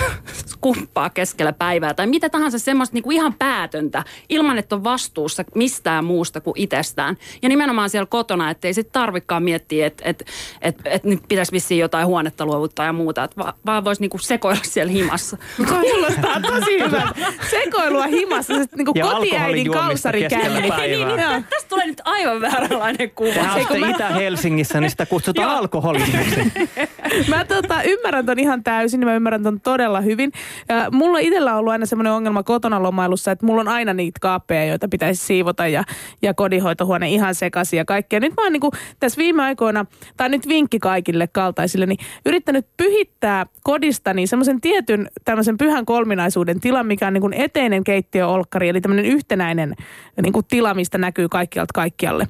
kumppaa 0.61 1.11
keskellä 1.11 1.53
päivää 1.53 1.95
tai 1.95 2.07
mitä 2.07 2.29
tahansa 2.29 2.59
semmoista 2.59 2.95
niinku 2.95 3.11
ihan 3.11 3.35
päätöntä, 3.35 4.05
ilman 4.29 4.59
että 4.59 4.77
on 4.77 4.85
vastuussa 4.85 5.45
mistään 5.55 6.05
muusta 6.05 6.41
kuin 6.41 6.55
itsestään. 6.59 7.17
Ja 7.43 7.49
nimenomaan 7.49 7.91
siellä 7.91 8.07
kotona, 8.07 8.51
ettei 8.51 8.75
sitten 8.75 8.93
tarvikaan 8.93 9.43
miettiä, 9.43 9.87
että 9.87 10.03
et, 10.07 10.25
et, 10.63 10.77
et 10.85 11.05
nyt 11.05 11.23
pitäisi 11.29 11.53
vissiin 11.53 11.81
jotain 11.81 12.07
huonetta 12.07 12.47
luovuttaa 12.47 12.87
ja 12.87 12.93
muuta, 12.93 13.25
että 13.25 13.37
va, 13.45 13.55
vaan 13.67 13.85
voisi 13.85 14.01
niinku 14.01 14.19
sekoilla 14.19 14.61
siellä 14.65 14.93
himassa. 14.93 15.37
Kuulostaa 15.81 16.41
tosi 16.41 16.79
hyvältä. 16.79 17.33
Sekoilua 17.51 18.07
himassa, 18.07 18.55
se 18.55 18.65
niinku 18.77 18.93
Ja 18.95 19.05
kotiäidin 19.07 19.71
kausarikäynti. 19.73 20.37
keskellä 20.37 20.77
päivää. 20.77 21.23
Joo. 21.23 21.43
Tästä 21.51 21.69
tulee 21.69 21.87
nyt 21.87 22.01
aivan 22.05 22.41
vääränlainen 22.41 23.11
kuva. 23.11 23.33
Tehän 23.33 23.55
olette 23.55 23.91
Itä-Helsingissä, 23.91 24.81
niin 24.81 24.91
sitä 24.91 25.07
kutsutaan 25.07 25.51
alkoholismiksi. 25.51 26.53
Mä 27.29 27.45
tota, 27.45 27.83
ymmärrän 27.83 28.27
ton 28.27 28.39
ihan 28.39 28.54
täysin, 28.63 29.01
ja 29.01 29.07
mä 29.07 29.15
ymmärrän 29.15 29.43
ton 29.43 29.61
todella 29.61 30.01
hyvin. 30.01 30.33
Ja 30.69 30.87
mulla 30.93 31.19
itsellä 31.19 31.53
on 31.53 31.59
ollut 31.59 31.73
aina 31.73 31.87
semmoinen 31.87 32.13
ongelma 32.13 32.43
kotona 32.43 32.83
lomailussa, 32.83 33.33
että 33.33 33.47
mulla 33.47 33.61
on 33.61 33.69
aina 33.69 33.95
niitä 33.95 34.19
kaappeja, 34.21 34.65
joita 34.65 34.89
pitäisi 34.89 35.27
siivota 35.27 35.67
ja, 35.67 35.85
ja 36.23 36.35
kodinhoitohuone 36.35 37.11
ihan 37.11 37.35
sekaisin 37.35 37.77
ja 37.77 37.85
kaikkea. 37.85 38.21
Nyt 38.21 38.33
mä 38.37 38.43
oon 38.43 38.53
niinku 38.53 38.71
tässä 39.01 39.19
viime 39.19 39.43
aikoina, 39.43 39.87
tai 40.17 40.29
nyt 40.29 40.49
vinkki 40.49 40.79
kaikille 40.79 41.27
kaltaisille, 41.27 41.87
niin 41.87 41.99
yrittänyt 42.27 42.67
pyhittää 42.77 43.47
kodistani 43.63 44.27
semmoisen 44.27 44.61
tietyn 44.61 45.09
tämmöisen 45.25 45.59
pyhän 45.59 45.87
kolminaisuuden 45.87 46.61
tilan, 46.61 46.87
mikä 46.87 47.07
on 47.07 47.13
niinku 47.13 47.31
eteinen 47.33 47.85
keittiöolkkari, 47.85 48.69
eli 48.69 48.81
tämmöinen 48.81 49.05
yhtenäinen 49.05 49.75
niinku 50.23 50.43
tila, 50.43 50.75
mistä 50.75 50.99
näkyy 50.99 51.29
kaikkialta 51.29 51.73
kaikkialle. 51.75 52.29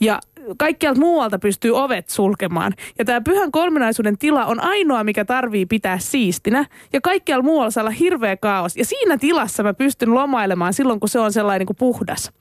Ja 0.00 0.20
kaikkialta 0.58 1.00
muualta 1.00 1.38
pystyy 1.38 1.76
ovet 1.76 2.08
sulkemaan. 2.08 2.72
Ja 2.98 3.04
tämä 3.04 3.20
pyhän 3.20 3.50
kolminaisuuden 3.50 4.18
tila 4.18 4.44
on 4.44 4.60
ainoa, 4.60 5.04
mikä 5.04 5.24
tarvii 5.24 5.66
pitää 5.66 5.98
siistinä. 5.98 6.66
Ja 6.92 7.00
kaikkialla 7.00 7.44
muualla 7.44 7.70
saa 7.70 7.82
olla 7.82 7.90
hirveä 7.90 8.36
kaos. 8.36 8.76
Ja 8.76 8.84
siinä 8.84 9.18
tilassa 9.18 9.62
mä 9.62 9.74
pystyn 9.74 10.14
lomailemaan 10.14 10.74
silloin, 10.74 11.00
kun 11.00 11.08
se 11.08 11.18
on 11.18 11.32
sellainen 11.32 11.58
niin 11.58 11.66
kuin 11.66 11.76
puhdas. 11.76 12.32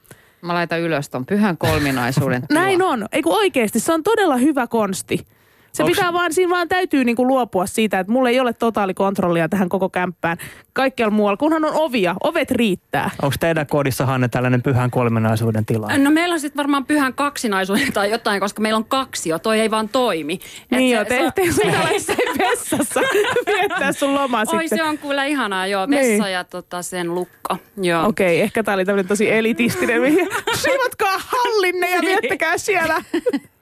Mä 0.41 0.53
laitan 0.53 0.79
ylös 0.79 1.09
ton 1.09 1.25
pyhän 1.25 1.57
kolminaisuuden. 1.57 2.41
tila. 2.47 2.59
Näin 2.59 2.81
on. 2.81 3.05
Ei 3.11 3.21
kun 3.21 3.35
oikeasti, 3.35 3.79
se 3.79 3.93
on 3.93 4.03
todella 4.03 4.37
hyvä 4.37 4.67
konsti. 4.67 5.25
Se 5.73 5.83
Onks- 5.83 5.87
pitää 5.95 6.13
vaan, 6.13 6.33
siinä 6.33 6.49
vaan 6.49 6.67
täytyy 6.67 7.03
niinku 7.03 7.27
luopua 7.27 7.65
siitä, 7.65 7.99
että 7.99 8.13
mulla 8.13 8.29
ei 8.29 8.39
ole 8.39 8.53
totaalikontrollia 8.53 9.49
tähän 9.49 9.69
koko 9.69 9.89
kämppään. 9.89 10.37
Kaikkialla 10.73 11.11
muualla, 11.15 11.37
kunhan 11.37 11.65
on 11.65 11.71
ovia, 11.73 12.15
ovet 12.23 12.51
riittää. 12.51 13.09
Onko 13.21 13.35
teidän 13.39 13.67
kodissa, 13.67 14.05
Hanne, 14.05 14.27
tällainen 14.27 14.61
pyhän 14.63 14.91
kolminaisuuden 14.91 15.65
tila? 15.65 15.97
No 15.97 16.11
meillä 16.11 16.33
on 16.33 16.39
sitten 16.39 16.57
varmaan 16.57 16.85
pyhän 16.85 17.13
kaksinaisuuden 17.13 17.93
tai 17.93 18.11
jotain, 18.11 18.39
koska 18.39 18.61
meillä 18.61 18.77
on 18.77 18.85
kaksi 18.85 19.29
jo, 19.29 19.39
toi 19.39 19.59
ei 19.59 19.71
vaan 19.71 19.89
toimi. 19.89 20.33
Et 20.33 20.79
niin 20.79 20.89
se- 20.89 20.95
joo, 20.95 21.31
te, 21.33 21.41
te, 21.41 21.51
se- 21.51 21.61
te 21.61 21.93
jossain 21.93 22.17
vessassa 22.39 23.01
viettää 23.47 23.91
sun 23.91 24.13
lomaa 24.13 24.43
Oi, 24.47 24.61
sitten. 24.61 24.77
se 24.77 24.83
on 24.83 24.97
kyllä 24.97 25.25
ihanaa, 25.25 25.67
joo. 25.67 25.85
Niin. 25.85 26.11
Vessa 26.11 26.29
ja 26.29 26.43
tota, 26.43 26.81
sen 26.81 27.15
lukko. 27.15 27.57
Joo. 27.81 28.07
Okei, 28.07 28.41
ehkä 28.41 28.63
tää 28.63 28.73
oli 28.75 28.85
tämmöinen 28.85 29.07
tosi 29.07 29.31
elitistinen. 29.31 30.01
mihin- 30.01 30.29
Siivotkaa 30.63 31.15
hallinne 31.25 31.89
ja 31.89 32.01
viettäkää 32.01 32.57
siellä 32.57 33.01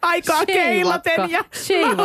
aikaa 0.02 0.46
keilaten 0.46 1.30
ja 1.30 1.44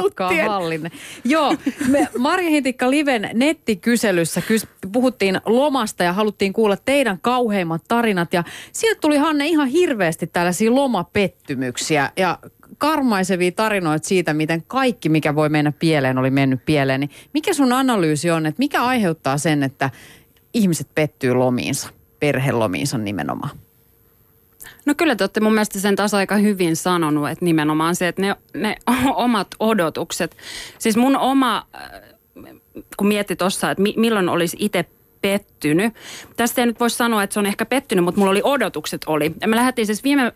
Nauttien. 0.00 0.48
hallinne. 0.48 0.90
Joo, 1.24 1.54
me 1.88 2.08
Marja 2.18 2.50
Hintikka 2.50 2.90
Liven 2.90 3.30
nettikyselyssä 3.34 4.40
kys, 4.40 4.66
puhuttiin 4.92 5.40
lomasta 5.46 6.04
ja 6.04 6.12
haluttiin 6.12 6.52
kuulla 6.52 6.76
teidän 6.76 7.18
kauheimmat 7.20 7.82
tarinat. 7.88 8.32
Ja 8.32 8.44
sieltä 8.72 9.00
tuli 9.00 9.16
Hanne 9.16 9.46
ihan 9.46 9.68
hirveästi 9.68 10.26
tällaisia 10.26 10.74
lomapettymyksiä 10.74 12.10
ja 12.16 12.38
karmaisevia 12.78 13.52
tarinoita 13.52 14.08
siitä, 14.08 14.34
miten 14.34 14.62
kaikki, 14.66 15.08
mikä 15.08 15.34
voi 15.34 15.48
mennä 15.48 15.72
pieleen, 15.72 16.18
oli 16.18 16.30
mennyt 16.30 16.64
pieleen. 16.64 17.00
Niin 17.00 17.10
mikä 17.32 17.54
sun 17.54 17.72
analyysi 17.72 18.30
on, 18.30 18.46
että 18.46 18.58
mikä 18.58 18.84
aiheuttaa 18.84 19.38
sen, 19.38 19.62
että 19.62 19.90
ihmiset 20.54 20.88
pettyy 20.94 21.34
lomiinsa, 21.34 21.88
perhelomiinsa 22.20 22.98
nimenomaan? 22.98 23.65
No 24.86 24.94
kyllä 24.96 25.16
te 25.16 25.24
olette 25.24 25.40
mun 25.40 25.52
mielestä 25.52 25.80
sen 25.80 25.96
taas 25.96 26.14
aika 26.14 26.36
hyvin 26.36 26.76
sanonut, 26.76 27.28
että 27.28 27.44
nimenomaan 27.44 27.96
se, 27.96 28.08
että 28.08 28.22
ne, 28.22 28.36
ne 28.54 28.76
omat 29.14 29.48
odotukset. 29.60 30.36
Siis 30.78 30.96
mun 30.96 31.16
oma, 31.16 31.66
äh, 31.74 31.90
kun 32.96 33.08
mietti 33.08 33.36
tuossa, 33.36 33.70
että 33.70 33.82
mi, 33.82 33.94
milloin 33.96 34.28
olisi 34.28 34.56
itse 34.60 34.84
pettynyt. 35.20 35.94
Tästä 36.36 36.62
ei 36.62 36.66
nyt 36.66 36.80
voi 36.80 36.90
sanoa, 36.90 37.22
että 37.22 37.34
se 37.34 37.40
on 37.40 37.46
ehkä 37.46 37.66
pettynyt, 37.66 38.04
mutta 38.04 38.18
mulla 38.18 38.30
oli 38.30 38.40
odotukset 38.44 39.00
oli. 39.06 39.32
Ja 39.40 39.48
me 39.48 39.56
lähdettiin 39.56 39.86
siis 39.86 40.04
viime 40.04 40.22
äh, 40.22 40.32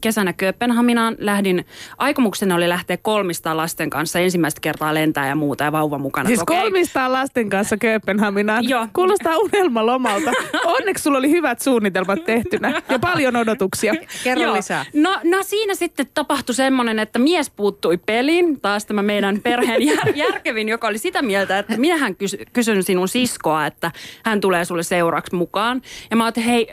kesänä 0.00 0.32
Kööpenhaminaan. 0.32 1.16
Lähdin, 1.18 1.66
aikomuksena 1.98 2.54
oli 2.54 2.68
lähteä 2.68 2.96
kolmista 2.96 3.56
lasten 3.56 3.90
kanssa 3.90 4.18
ensimmäistä 4.18 4.60
kertaa 4.60 4.94
lentää 4.94 5.28
ja 5.28 5.34
muuta 5.34 5.64
ja 5.64 5.72
vauva 5.72 5.98
mukana. 5.98 6.26
Siis 6.26 6.42
Okei. 6.42 6.60
kolmistaan 6.60 7.12
lasten 7.12 7.50
kanssa 7.50 7.76
Kööpenhaminaan. 7.76 8.68
Joo. 8.68 8.86
Kuulostaa 8.92 9.38
unelmalomalta. 9.38 10.32
Onneksi 10.78 11.02
sulla 11.02 11.18
oli 11.18 11.30
hyvät 11.30 11.60
suunnitelmat 11.60 12.24
tehtynä 12.24 12.82
ja 12.88 12.98
paljon 12.98 13.36
odotuksia. 13.36 13.94
Kerro 14.24 14.42
Joo. 14.42 14.54
lisää. 14.54 14.84
No, 14.94 15.20
no 15.24 15.42
siinä 15.42 15.74
sitten 15.74 16.06
tapahtui 16.14 16.54
semmoinen, 16.54 16.98
että 16.98 17.18
mies 17.18 17.50
puuttui 17.50 17.96
peliin. 17.96 18.60
Taas 18.60 18.86
tämä 18.86 19.02
meidän 19.02 19.40
perheen 19.42 19.82
jär, 19.82 20.08
järkevin, 20.14 20.68
joka 20.68 20.88
oli 20.88 20.98
sitä 20.98 21.22
mieltä, 21.22 21.58
että 21.58 21.76
minähän 21.76 22.16
kys, 22.16 22.36
kysyn 22.52 22.82
sinun 22.82 23.08
siskoa, 23.08 23.66
että 23.66 23.90
hän 24.24 24.40
tulee 24.40 24.64
sulle 24.64 24.82
seuraksi 24.82 25.36
mukaan. 25.36 25.82
Ja 26.10 26.16
mä 26.16 26.24
ajattelin, 26.24 26.48
hei, 26.48 26.68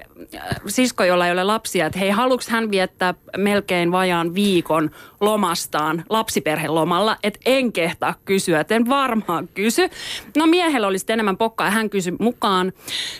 sisko, 0.67 1.03
jolla 1.03 1.25
ei 1.25 1.31
ole 1.31 1.43
lapsia, 1.43 1.85
että 1.85 1.99
hei, 1.99 2.09
haluuks 2.09 2.49
hän 2.49 2.71
viettää 2.71 3.13
melkein 3.37 3.91
vajaan 3.91 4.35
viikon 4.35 4.91
lomastaan 5.21 6.03
lapsiperhelomalla, 6.09 7.17
että 7.23 7.39
en 7.45 7.73
kehtaa 7.73 8.15
kysyä, 8.25 8.59
että 8.59 8.75
en 8.75 8.89
varmaan 8.89 9.47
kysy. 9.53 9.89
No 10.37 10.45
miehellä 10.45 10.87
oli 10.87 10.99
sitten 10.99 11.13
enemmän 11.13 11.37
pokkaa 11.37 11.67
ja 11.67 11.71
hän 11.71 11.89
kysyi 11.89 12.13
mukaan. 12.19 12.73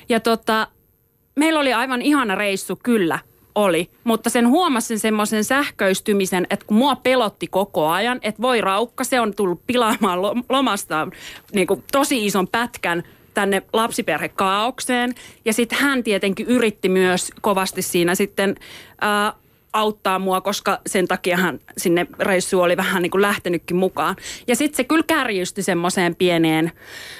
Ja 0.10 0.20
tota, 0.20 0.67
meillä 1.36 1.60
oli 1.60 1.74
aivan 1.74 2.02
ihana 2.02 2.36
reissu, 2.36 2.80
kyllä 2.84 3.20
oli, 3.56 3.89
mutta 4.04 4.30
sen 4.30 4.48
huomasin 4.48 5.00
semmoisen 5.00 5.44
sähköistymisen, 5.44 6.48
että 6.50 6.65
kun 6.65 6.78
mua 6.78 6.96
pelotti 6.96 7.48
koko 7.48 7.88
ajan, 7.88 8.20
että 8.22 8.41
voi 8.41 8.62
raukka, 8.62 9.04
se 9.04 9.20
on 9.20 9.34
tullut 9.36 9.62
pilaamaan 9.67 10.22
lo- 10.22 10.36
lomastaan 10.50 11.12
niin 11.54 11.67
tosi 11.91 12.26
ison 12.26 12.48
pätkän 12.48 13.04
tänne 13.34 13.62
lapsiperhekaaukseen. 13.74 15.13
Ja 15.46 15.54
sitten 15.54 15.80
hän 15.80 16.04
tietenkin 16.04 16.48
yritti 16.48 16.89
myös 16.89 17.32
kovasti 17.41 17.82
siinä 17.82 18.15
sitten 18.15 18.56
ää, 19.02 19.34
auttaa 19.74 20.20
mua, 20.20 20.41
koska 20.41 20.80
sen 20.88 21.08
takiahan 21.08 21.60
sinne 21.78 22.08
reissuun 22.20 22.63
oli 22.63 22.78
vähän 22.78 23.02
niin 23.02 23.12
kuin 23.12 23.22
lähtenytkin 23.22 23.78
mukaan. 23.78 24.15
Ja 24.48 24.56
sitten 24.56 24.78
se 24.78 24.84
kyllä 24.84 25.04
kärjystyi 25.08 25.63
semmoiseen 25.63 26.15
pieneen 26.15 26.72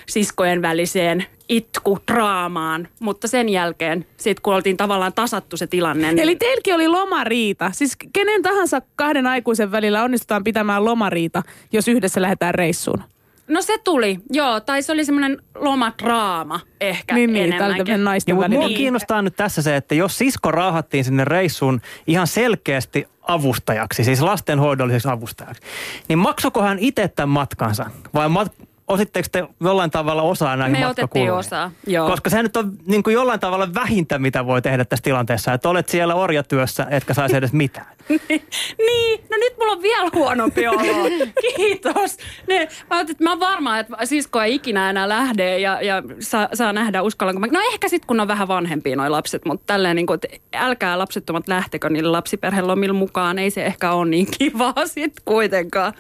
siskojen 0.08 0.62
väliseen 0.62 1.26
itku 1.50 2.00
draamaan, 2.12 2.88
mutta 3.00 3.28
sen 3.28 3.50
jälkeen, 3.50 4.06
sit 4.18 4.40
kun 4.40 4.54
oltiin 4.54 4.78
tavallaan 4.78 5.14
tasattu 5.14 5.58
se 5.58 5.68
tilanne. 5.68 6.08
Niin... 6.08 6.20
Eli 6.20 6.36
teilläkin 6.36 6.76
oli 6.76 6.88
lomariita. 6.88 7.72
Siis 7.74 7.98
kenen 8.14 8.42
tahansa 8.42 8.82
kahden 8.96 9.28
aikuisen 9.28 9.72
välillä 9.72 10.04
onnistutaan 10.04 10.44
pitämään 10.44 10.86
lomariita, 10.86 11.44
jos 11.72 11.88
yhdessä 11.88 12.22
lähdetään 12.22 12.56
reissuun. 12.56 13.04
No 13.52 13.62
se 13.62 13.78
tuli, 13.84 14.20
joo. 14.30 14.60
Tai 14.60 14.84
se 14.84 14.92
oli 14.92 15.06
semmoinen 15.06 15.38
lomadraama 15.56 16.60
ehkä 16.82 17.16
Niin, 17.16 17.34
niin, 17.34 17.54
enemmänkin. 17.54 18.04
naisten 18.04 18.38
Ja, 18.42 18.50
mua 18.50 18.68
kiinnostaa 18.68 19.22
nyt 19.22 19.36
tässä 19.36 19.62
se, 19.62 19.76
että 19.76 19.96
jos 19.96 20.18
sisko 20.18 20.52
raahattiin 20.52 21.04
sinne 21.04 21.26
reissuun 21.26 21.82
ihan 22.08 22.28
selkeästi 22.28 23.06
avustajaksi, 23.22 24.04
siis 24.04 24.22
lastenhoidolliseksi 24.22 25.08
avustajaksi, 25.10 25.62
niin 26.08 26.20
maksoiko 26.20 26.62
hän 26.62 26.80
itse 26.80 27.08
tämän 27.08 27.30
matkansa? 27.30 27.86
Vai 28.14 28.28
mat- 28.28 28.68
ositteko 28.92 29.28
te 29.32 29.48
jollain 29.62 29.92
tavalla 29.92 30.22
osaa 30.22 30.56
näihin 30.56 30.80
Me 30.80 30.88
otettiin 30.88 31.34
osaa, 31.34 31.72
joo. 31.88 32.10
Koska 32.10 32.30
se 32.30 32.44
nyt 32.44 32.58
on 32.58 32.72
niin 32.86 33.04
kuin 33.04 33.14
jollain 33.14 33.40
tavalla 33.40 33.74
vähintä, 33.74 34.20
mitä 34.20 34.46
voi 34.46 34.62
tehdä 34.62 34.86
tässä 34.86 35.04
tilanteessa. 35.04 35.54
Että 35.54 35.70
olet 35.70 35.90
siellä 35.90 36.16
orjatyössä, 36.16 36.88
etkä 36.90 37.14
saisi 37.14 37.38
edes 37.38 37.54
mitään. 37.54 37.88
niin, 38.88 39.20
no 39.32 39.38
nyt 39.38 39.54
mulla 39.58 39.72
on 39.72 39.82
vielä 39.82 40.10
huonompi 40.14 40.68
olo. 40.68 40.82
Kiitos. 41.56 42.18
Ne, 42.48 42.68
mä, 42.90 43.02
että 43.02 43.24
mä 43.24 43.30
oon 43.30 43.40
varma, 43.40 43.80
että 43.80 44.06
sisko 44.06 44.42
ei 44.42 44.56
ikinä 44.56 44.90
enää 44.90 45.10
lähde 45.10 45.60
ja, 45.60 45.82
ja 45.82 46.04
saa, 46.20 46.50
saa 46.54 46.74
nähdä 46.74 47.02
uskallanko 47.02 47.40
mä. 47.40 47.48
No 47.48 47.60
ehkä 47.74 47.90
sitten 47.90 48.08
kun 48.08 48.20
on 48.20 48.28
vähän 48.28 48.48
vanhempia 48.48 48.96
noi 48.96 49.10
lapset, 49.10 49.46
mutta 49.46 49.64
tälleen 49.68 49.96
niin 49.96 50.08
kuin, 50.08 50.20
että 50.24 50.28
älkää 50.54 50.98
lapsettomat 50.98 51.48
lähtekö 51.48 51.90
niille 51.90 52.10
lapsiperhelomilla 52.10 52.94
mukaan. 52.94 53.40
Ei 53.40 53.50
se 53.50 53.66
ehkä 53.66 53.92
ole 53.92 54.10
niin 54.10 54.28
kivaa 54.38 54.86
sitten 54.86 55.24
kuitenkaan. 55.26 55.94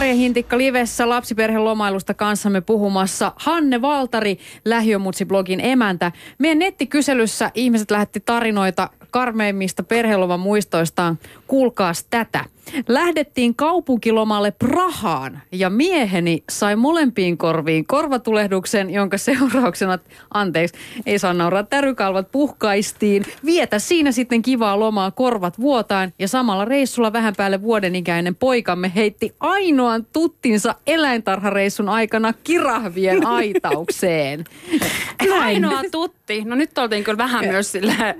Marja 0.00 0.14
Hintikka 0.14 0.58
Livessä 0.58 1.08
lapsiperhelomailusta 1.08 2.14
kanssamme 2.14 2.60
puhumassa. 2.60 3.32
Hanne 3.36 3.82
Valtari, 3.82 4.38
Lähiömutsi-blogin 4.64 5.60
emäntä. 5.60 6.12
Meidän 6.38 6.58
nettikyselyssä 6.58 7.50
ihmiset 7.54 7.90
lähetti 7.90 8.20
tarinoita 8.20 8.90
karmeimmista 9.10 9.82
perheloman 9.82 10.40
muistoistaan. 10.40 11.18
Kuulkaas 11.46 12.06
tätä. 12.10 12.44
Lähdettiin 12.88 13.54
kaupunkilomalle 13.54 14.50
Prahaan 14.50 15.42
ja 15.52 15.70
mieheni 15.70 16.44
sai 16.50 16.76
molempiin 16.76 17.38
korviin 17.38 17.86
korvatulehduksen, 17.86 18.90
jonka 18.90 19.18
seurauksena, 19.18 19.98
anteeksi, 20.34 20.78
ei 21.06 21.18
saa 21.18 21.34
nauraa, 21.34 21.62
tärykalvat 21.62 22.30
puhkaistiin. 22.32 23.24
Vietä 23.44 23.78
siinä 23.78 24.12
sitten 24.12 24.42
kivaa 24.42 24.80
lomaa 24.80 25.10
korvat 25.10 25.60
vuotaan 25.60 26.12
ja 26.18 26.28
samalla 26.28 26.64
reissulla 26.64 27.12
vähän 27.12 27.34
päälle 27.36 27.62
vuoden 27.62 27.96
ikäinen 27.96 28.36
poikamme 28.36 28.92
heitti 28.96 29.34
ainoan 29.40 30.06
tuttinsa 30.12 30.74
eläintarhareissun 30.86 31.88
aikana 31.88 32.32
kirahvien 32.44 33.26
aitaukseen. 33.36 34.44
Ainoa 35.40 35.82
tutti. 35.90 36.42
No 36.44 36.56
nyt 36.56 36.78
oltiin 36.78 37.04
kyllä 37.04 37.18
vähän 37.18 37.44
myös 37.44 37.72
silleen 37.72 38.14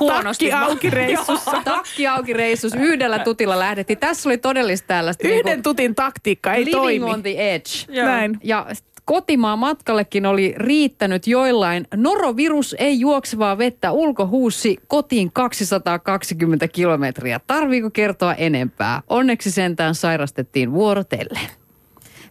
huonosti. 0.00 0.50
Takki 0.50 0.70
auki 0.70 0.90
reissussa. 1.00 1.62
Takki 1.64 2.06
auki 2.06 2.32
reissus, 2.32 2.74
yhdellä 2.74 3.18
tutilla 3.18 3.58
lähdettiin. 3.58 3.98
Tässä 3.98 4.28
oli 4.28 4.38
todellista 4.38 4.86
tällaista. 4.86 5.28
Yhden 5.28 5.44
niinku 5.44 5.62
tutin 5.62 5.94
taktiikka 5.94 6.54
ei 6.54 6.64
living 6.64 6.76
toimi. 6.76 7.10
on 7.10 7.22
the 7.22 7.54
edge. 7.54 7.70
Joo. 7.88 8.06
Näin. 8.06 8.38
Ja 8.44 8.66
kotimaan 9.04 9.58
matkallekin 9.58 10.26
oli 10.26 10.54
riittänyt 10.56 11.26
joillain. 11.26 11.86
Norovirus 11.96 12.76
ei 12.78 13.00
juoksevaa 13.00 13.58
vettä 13.58 13.92
ulkohuussi 13.92 14.76
kotiin 14.88 15.32
220 15.32 16.68
kilometriä. 16.68 17.40
Tarviiko 17.46 17.90
kertoa 17.90 18.34
enempää? 18.34 19.02
Onneksi 19.08 19.50
sentään 19.50 19.94
sairastettiin 19.94 20.72
vuorotellen. 20.72 21.48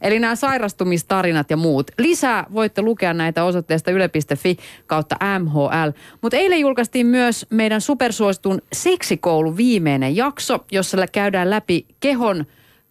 Eli 0.02 0.20
nämä 0.20 0.36
sairastumistarinat 0.36 1.50
ja 1.50 1.58
muut. 1.58 1.92
Lisää 1.98 2.46
voitte 2.54 2.82
lukea 2.82 3.14
näitä 3.14 3.44
osoitteesta 3.44 3.92
yle.fi 3.92 4.58
kautta 4.88 5.16
MHL. 5.40 5.90
Mutta 6.22 6.38
eilen 6.38 6.60
julkaistiin 6.60 7.06
myös 7.08 7.46
meidän 7.50 7.82
supersuositun 7.82 8.62
seksikoulu 8.74 9.58
viimeinen 9.58 10.16
jakso, 10.16 10.66
jossa 10.72 10.98
käydään 11.12 11.50
läpi 11.50 11.86
kehon 12.00 12.46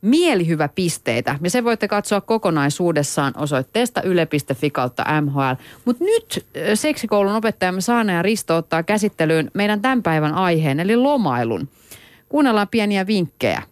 mielihyväpisteitä. 0.05 1.39
Ja 1.43 1.51
se 1.51 1.65
voitte 1.65 1.89
katsoa 1.89 2.21
kokonaisuudessaan 2.21 3.33
osoitteesta 3.37 4.03
yle.fi 4.03 4.71
kautta 4.71 5.05
MHL. 5.21 5.63
Mutta 5.85 6.05
nyt 6.05 6.47
seksikoulun 6.75 7.35
opettajamme 7.35 7.81
Saana 7.81 8.13
ja 8.13 8.23
Risto 8.23 8.57
ottaa 8.57 8.83
käsittelyyn 8.83 9.51
meidän 9.55 9.83
tämän 9.83 10.03
päivän 10.03 10.35
aiheen, 10.35 10.81
eli 10.81 10.97
lomailun. 10.97 11.69
Kuunnellaan 12.29 12.69
pieniä 12.69 13.07
vinkkejä. 13.07 13.63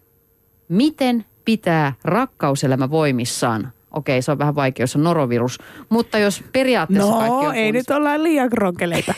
Miten 0.68 1.24
pitää 1.44 1.92
rakkauselämä 2.04 2.90
voimissaan? 2.90 3.72
Okei, 3.90 4.22
se 4.22 4.32
on 4.32 4.38
vähän 4.38 4.54
vaikea, 4.54 4.82
jos 4.82 4.96
on 4.96 5.04
norovirus. 5.04 5.58
Mutta 5.88 6.18
jos 6.18 6.44
periaatteessa 6.52 7.12
kaikki 7.12 7.30
No, 7.30 7.48
on 7.48 7.54
ei 7.54 7.72
nyt 7.72 7.90
olla 7.90 8.22
liian 8.22 8.50
kronkeleita. 8.50 9.14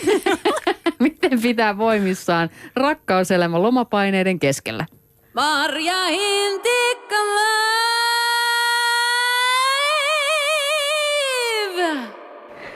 Miten 0.99 1.43
pitää 1.43 1.79
voimissaan 1.79 2.51
rakkauselämä 2.77 3.63
lomapaineiden 3.63 4.39
keskellä? 4.39 4.87
Marja 5.35 6.05
Hintikka 6.05 7.17
live. 7.17 7.75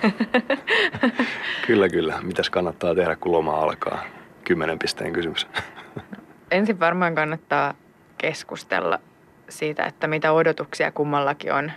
Kyllä, 1.66 1.88
kyllä. 1.88 2.18
Mitäs 2.22 2.50
kannattaa 2.50 2.94
tehdä, 2.94 3.16
kun 3.16 3.32
loma 3.32 3.60
alkaa? 3.60 4.04
Kymmenen 4.44 4.78
pisteen 4.78 5.12
kysymys. 5.12 5.46
ensin 6.50 6.80
varmaan 6.80 7.14
kannattaa 7.14 7.74
keskustella 8.18 9.00
siitä, 9.48 9.84
että 9.84 10.06
mitä 10.06 10.32
odotuksia 10.32 10.92
kummallakin 10.92 11.52
on, 11.52 11.72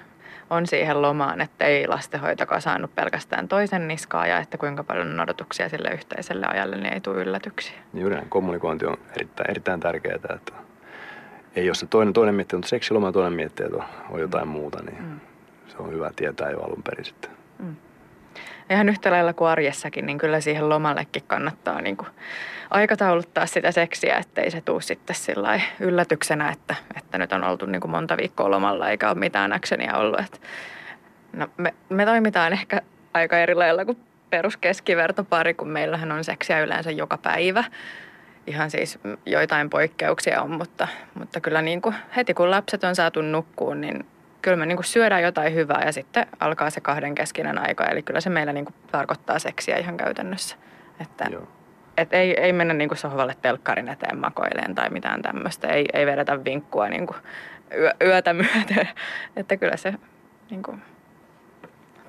on 0.49 0.67
siihen 0.67 1.01
lomaan, 1.01 1.41
että 1.41 1.65
ei 1.65 1.87
lastenhoitokaan 1.87 2.61
saanut 2.61 2.95
pelkästään 2.95 3.47
toisen 3.47 3.87
niskaa 3.87 4.27
ja 4.27 4.37
että 4.37 4.57
kuinka 4.57 4.83
paljon 4.83 5.07
on 5.07 5.19
odotuksia 5.19 5.69
sille 5.69 5.89
yhteiselle 5.89 6.45
ajalle, 6.45 6.75
niin 6.75 6.93
ei 6.93 7.01
tule 7.01 7.21
yllätyksiä. 7.21 7.77
Juuri 7.93 8.15
näin. 8.15 8.29
Kommunikointi 8.29 8.85
on 8.85 8.97
erittäin, 9.15 9.51
erittäin 9.51 9.79
tärkeää, 9.79 10.15
että 10.15 10.53
ei 11.55 11.65
jos 11.65 11.79
se 11.79 11.87
toinen, 11.87 12.13
toinen 12.13 12.35
miettii, 12.35 12.57
mutta 12.57 12.69
seksiloma 12.69 13.07
ja 13.07 13.11
toinen 13.11 13.33
miettii, 13.33 13.65
että 13.65 13.77
on, 13.77 13.83
on 14.09 14.19
jotain 14.19 14.47
muuta, 14.47 14.83
niin 14.83 14.97
Mm. 15.03 15.19
se 15.67 15.77
on 15.79 15.91
hyvä 15.91 16.11
tietää 16.15 16.49
jo 16.49 16.59
alun 16.61 16.83
perin 16.83 17.05
sitten. 17.05 17.31
Ihan 18.69 18.89
yhtä 18.89 19.11
lailla 19.11 19.33
kuin 19.33 19.49
arjessakin, 19.49 20.05
niin 20.05 20.17
kyllä 20.17 20.39
siihen 20.41 20.69
lomallekin 20.69 21.23
kannattaa 21.27 21.81
niin 21.81 21.97
kuin 21.97 22.07
aikatauluttaa 22.71 23.45
sitä 23.45 23.71
seksiä, 23.71 24.17
ettei 24.17 24.51
se 24.51 24.61
tuu 24.61 24.81
sitten 24.81 25.15
sillä 25.15 25.61
yllätyksenä, 25.79 26.49
että, 26.49 26.75
että 26.97 27.17
nyt 27.17 27.33
on 27.33 27.43
oltu 27.43 27.65
niin 27.65 27.81
kuin 27.81 27.91
monta 27.91 28.17
viikkoa 28.17 28.51
lomalla 28.51 28.89
eikä 28.89 29.09
ole 29.09 29.19
mitään 29.19 29.53
actionia 29.53 29.97
ollut. 29.97 30.19
Et, 30.19 30.41
no, 31.33 31.47
me, 31.57 31.73
me 31.89 32.05
toimitaan 32.05 32.53
ehkä 32.53 32.81
aika 33.13 33.37
eri 33.37 33.55
lailla 33.55 33.85
kuin 33.85 33.97
peruskeskivertopari, 34.29 35.53
kun 35.53 35.67
meillähän 35.67 36.11
on 36.11 36.23
seksiä 36.23 36.61
yleensä 36.61 36.91
joka 36.91 37.17
päivä. 37.17 37.63
Ihan 38.47 38.71
siis 38.71 38.99
joitain 39.25 39.69
poikkeuksia 39.69 40.41
on, 40.41 40.51
mutta, 40.51 40.87
mutta 41.13 41.39
kyllä 41.39 41.61
niin 41.61 41.81
kuin 41.81 41.95
heti 42.15 42.33
kun 42.33 42.51
lapset 42.51 42.83
on 42.83 42.95
saatu 42.95 43.21
nukkuun, 43.21 43.81
niin 43.81 44.05
kyllä 44.41 44.57
me 44.57 44.65
niin 44.65 44.77
kuin 44.77 44.85
syödään 44.85 45.23
jotain 45.23 45.53
hyvää 45.53 45.83
ja 45.85 45.91
sitten 45.91 46.25
alkaa 46.39 46.69
se 46.69 46.81
kahden 46.81 47.15
keskinen 47.15 47.57
aika. 47.57 47.85
Eli 47.85 48.03
kyllä 48.03 48.21
se 48.21 48.29
meillä 48.29 48.53
niin 48.53 48.65
kuin 48.65 48.75
tarkoittaa 48.91 49.39
seksiä 49.39 49.77
ihan 49.77 49.97
käytännössä. 49.97 50.55
Että, 50.99 51.25
Joo. 51.31 51.47
Et 52.01 52.13
ei, 52.13 52.41
ei 52.41 52.53
mennä 52.53 52.73
niin 52.73 52.89
kuin 52.89 52.97
sohvalle 52.97 53.35
telkkarin 53.41 53.89
eteen 53.89 54.17
makoileen 54.17 54.75
tai 54.75 54.89
mitään 54.89 55.21
tämmöistä. 55.21 55.67
Ei, 55.67 55.85
ei 55.93 56.05
vedetä 56.05 56.45
vinkkua 56.45 56.89
niin 56.89 57.07
kuin 57.07 57.17
yö, 57.77 57.91
yötä 58.03 58.33
myöten. 58.33 58.89
Että 59.35 59.57
kyllä 59.57 59.77
se 59.77 59.93
niin 60.49 60.63
kuin, 60.63 60.81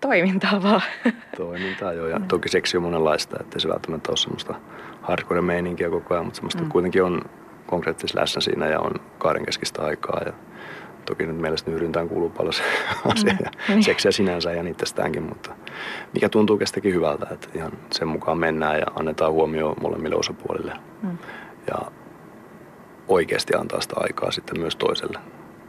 toimintaa 0.00 0.62
vaan. 0.62 0.82
Toimintaa 1.36 1.92
joo. 1.92 2.08
Ja 2.08 2.20
toki 2.28 2.48
seksi 2.48 2.76
on 2.76 2.82
monenlaista, 2.82 3.36
että 3.40 3.58
se 3.58 3.68
välttämättä 3.68 4.10
ole 4.10 4.16
semmoista 4.16 4.54
hardcore 5.02 5.40
meininkiä 5.40 5.90
koko 5.90 6.14
ajan, 6.14 6.24
mutta 6.24 6.36
semmoista 6.36 6.62
mm. 6.62 6.68
kuitenkin 6.68 7.02
on 7.02 7.22
konkreettisesti 7.66 8.18
läsnä 8.18 8.40
siinä 8.40 8.66
ja 8.66 8.80
on 8.80 8.92
kahdenkeskistä 9.18 9.82
aikaa. 9.82 10.20
Ja 10.26 10.32
toki 11.06 11.26
nyt 11.26 11.36
mielestäni 11.36 11.76
yrintään 11.76 12.08
kuuluu 12.08 12.30
paljon 12.30 12.52
se 12.52 12.62
asia 13.04 13.36
ja 13.44 13.82
seksiä 13.82 14.10
sinänsä 14.10 14.52
ja 14.52 14.68
itsestäänkin, 14.68 15.22
mutta 15.22 15.54
mikä 16.14 16.28
tuntuu 16.28 16.58
kestäkin 16.58 16.94
hyvältä, 16.94 17.26
että 17.30 17.48
ihan 17.54 17.72
sen 17.90 18.08
mukaan 18.08 18.38
mennään 18.38 18.78
ja 18.78 18.86
annetaan 18.94 19.32
huomioon 19.32 19.76
molemmille 19.80 20.16
osapuolille. 20.16 20.72
Mm. 21.02 21.18
Ja 21.66 21.78
oikeasti 23.08 23.54
antaa 23.54 23.80
sitä 23.80 23.94
aikaa 23.96 24.30
sitten 24.30 24.60
myös 24.60 24.76
toiselle. 24.76 25.18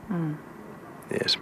Mm. 0.10 0.36
Jees. 1.12 1.40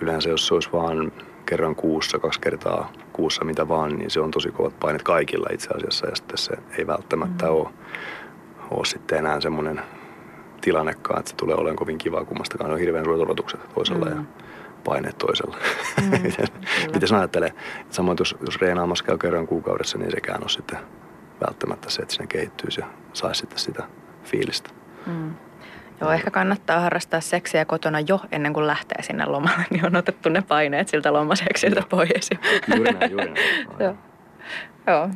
Yleensä 0.00 0.28
jos 0.28 0.46
se 0.46 0.54
olisi 0.54 0.72
vaan 0.72 1.12
kerran 1.46 1.74
kuussa, 1.74 2.18
kaksi 2.18 2.40
kertaa 2.40 2.92
kuussa, 3.12 3.44
mitä 3.44 3.68
vaan, 3.68 3.98
niin 3.98 4.10
se 4.10 4.20
on 4.20 4.30
tosi 4.30 4.50
kovat 4.50 4.80
painet 4.80 5.02
kaikilla 5.02 5.46
itse 5.52 5.68
asiassa. 5.76 6.06
Ja 6.06 6.16
sitten 6.16 6.38
se 6.38 6.52
ei 6.78 6.86
välttämättä 6.86 7.46
mm. 7.46 7.52
ole, 7.52 7.68
ole 8.70 8.84
sitten 8.84 9.18
enää 9.18 9.40
semmoinen 9.40 9.80
tilannekaan, 10.66 11.18
että 11.18 11.30
se 11.30 11.36
tulee 11.36 11.56
olemaan 11.56 11.76
kovin 11.76 11.98
kiva 11.98 12.24
kummastakaan. 12.24 12.70
Ne 12.70 12.74
on 12.74 12.80
hirveän 12.80 13.04
suuret 13.04 13.22
odotukset 13.22 13.60
toisella 13.74 14.06
mm. 14.06 14.16
ja 14.16 14.22
paineet 14.84 15.18
toisella. 15.18 15.56
Mm, 16.02 16.10
miten, 16.22 16.46
miten 16.94 17.08
sä 17.08 17.18
ajattelee? 17.18 17.52
Samoin 17.90 18.16
jos, 18.18 18.36
jos 18.46 18.60
reenaamassa 18.60 19.04
käy 19.04 19.18
kerran 19.18 19.46
kuukaudessa, 19.46 19.98
niin 19.98 20.10
sekään 20.10 20.42
on 20.42 20.50
sitten 20.50 20.78
välttämättä 21.46 21.90
se, 21.90 22.02
että 22.02 22.14
sinne 22.14 22.26
kehittyisi 22.26 22.80
ja 22.80 22.86
saisi 23.12 23.38
sitten 23.38 23.58
sitä 23.58 23.82
fiilistä. 24.24 24.70
Mm. 25.06 25.34
Joo, 26.00 26.10
ehkä 26.10 26.30
kannattaa 26.30 26.80
harrastaa 26.80 27.20
seksiä 27.20 27.64
kotona 27.64 28.00
jo 28.00 28.20
ennen 28.32 28.52
kuin 28.52 28.66
lähtee 28.66 29.02
sinne 29.02 29.24
lomalle, 29.24 29.64
niin 29.70 29.86
on 29.86 29.96
otettu 29.96 30.28
ne 30.28 30.42
paineet 30.42 30.88
siltä 30.88 31.12
lomaseksiltä 31.12 31.82
pois. 31.88 32.30
Juuri 32.76 32.92
näin, 32.92 33.10
juuri 33.10 33.30
näin. 33.30 33.66
Joo. 33.80 33.94
Joo. 34.86 35.10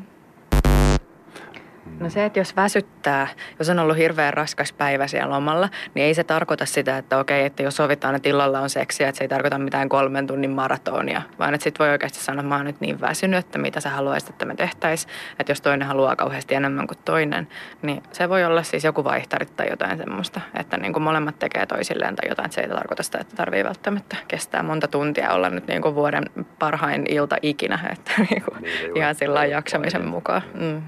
No 2.00 2.10
se, 2.10 2.24
että 2.24 2.38
jos 2.38 2.56
väsyttää, 2.56 3.28
jos 3.58 3.68
on 3.68 3.78
ollut 3.78 3.96
hirveän 3.96 4.34
raskas 4.34 4.72
päivä 4.72 5.06
siellä 5.06 5.34
lomalla, 5.34 5.68
niin 5.94 6.06
ei 6.06 6.14
se 6.14 6.24
tarkoita 6.24 6.66
sitä, 6.66 6.98
että 6.98 7.18
okei, 7.18 7.44
että 7.44 7.62
jos 7.62 7.76
sovitaan, 7.76 8.14
että 8.14 8.28
illalla 8.28 8.60
on 8.60 8.70
seksiä, 8.70 9.08
että 9.08 9.18
se 9.18 9.24
ei 9.24 9.28
tarkoita 9.28 9.58
mitään 9.58 9.88
kolmen 9.88 10.26
tunnin 10.26 10.50
maratonia, 10.50 11.22
vaan 11.38 11.54
että 11.54 11.64
sitten 11.64 11.84
voi 11.84 11.92
oikeasti 11.92 12.18
sanoa, 12.18 12.40
että 12.40 12.48
mä 12.48 12.56
oon 12.56 12.64
nyt 12.64 12.80
niin 12.80 13.00
väsynyt, 13.00 13.38
että 13.38 13.58
mitä 13.58 13.80
sä 13.80 13.90
haluaisit, 13.90 14.28
että 14.28 14.44
me 14.44 14.54
tehtäisiin. 14.54 15.12
Että 15.38 15.50
jos 15.50 15.60
toinen 15.60 15.88
haluaa 15.88 16.16
kauheasti 16.16 16.54
enemmän 16.54 16.86
kuin 16.86 16.98
toinen, 17.04 17.48
niin 17.82 18.02
se 18.12 18.28
voi 18.28 18.44
olla 18.44 18.62
siis 18.62 18.84
joku 18.84 19.04
vaihtari 19.04 19.46
tai 19.46 19.70
jotain 19.70 19.98
semmoista, 19.98 20.40
että 20.54 20.76
niin 20.76 20.92
kuin 20.92 21.02
molemmat 21.02 21.38
tekee 21.38 21.66
toisilleen 21.66 22.16
tai 22.16 22.28
jotain, 22.28 22.46
että 22.46 22.54
se 22.54 22.60
ei 22.60 22.68
tarkoita 22.68 23.02
sitä, 23.02 23.18
että 23.18 23.36
tarvii 23.36 23.64
välttämättä 23.64 24.16
kestää 24.28 24.62
monta 24.62 24.88
tuntia 24.88 25.32
olla 25.32 25.50
nyt 25.50 25.66
niin 25.66 25.82
kuin 25.82 25.94
vuoden 25.94 26.24
parhain 26.58 27.04
ilta 27.08 27.36
ikinä, 27.42 27.78
että 27.92 28.12
niin 28.30 28.42
kuin 28.42 28.62
Niin, 28.62 28.96
ihan 28.96 29.14
sillä 29.14 29.44
jaksamisen 29.44 30.06
mukaan. 30.06 30.42
Mm. 30.54 30.82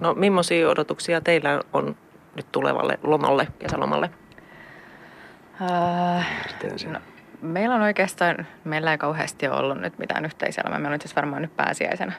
No 0.00 0.14
millaisia 0.14 0.68
odotuksia 0.68 1.20
teillä 1.20 1.60
on 1.72 1.96
nyt 2.36 2.52
tulevalle 2.52 2.98
lomalle, 3.02 3.48
kesälomalle? 3.58 4.10
Äh, 5.62 6.26
no, 6.92 7.00
meillä 7.42 7.74
on 7.74 7.82
oikeastaan, 7.82 8.46
meillä 8.64 8.92
ei 8.92 8.98
kauheasti 8.98 9.48
ole 9.48 9.56
ollut 9.58 9.80
nyt 9.80 9.98
mitään 9.98 10.24
yhteiselämää. 10.24 10.78
Meillä 10.78 10.88
on 10.88 10.94
itse 10.94 11.06
asiassa 11.06 11.20
varmaan 11.20 11.42
nyt 11.42 11.56
pääsiäisenä 11.56 12.12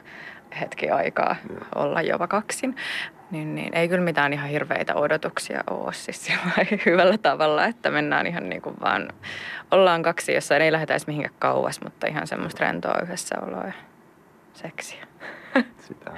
hetki 0.60 0.90
aikaa 0.90 1.36
olla 1.74 2.02
jopa 2.02 2.28
kaksin. 2.28 2.76
Niin, 3.30 3.54
niin, 3.54 3.76
ei 3.76 3.88
kyllä 3.88 4.04
mitään 4.04 4.32
ihan 4.32 4.48
hirveitä 4.48 4.94
odotuksia 4.94 5.64
ole 5.70 5.92
siis 5.92 6.32
hyvällä 6.86 7.18
tavalla, 7.18 7.64
että 7.64 7.90
mennään 7.90 8.26
ihan 8.26 8.48
niin 8.48 8.62
kuin 8.62 8.76
vaan, 8.80 9.08
ollaan 9.70 10.02
kaksi, 10.02 10.34
jossa 10.34 10.56
ei 10.56 10.72
lähdetä 10.72 10.92
edes 10.92 11.06
mihinkään 11.06 11.34
kauas, 11.38 11.80
mutta 11.84 12.06
ihan 12.06 12.26
semmoista 12.26 12.64
rentoa 12.64 13.00
yhdessäoloa 13.02 13.64
ja 13.66 13.72
seksiä. 14.52 15.06
Sitä. 15.88 16.10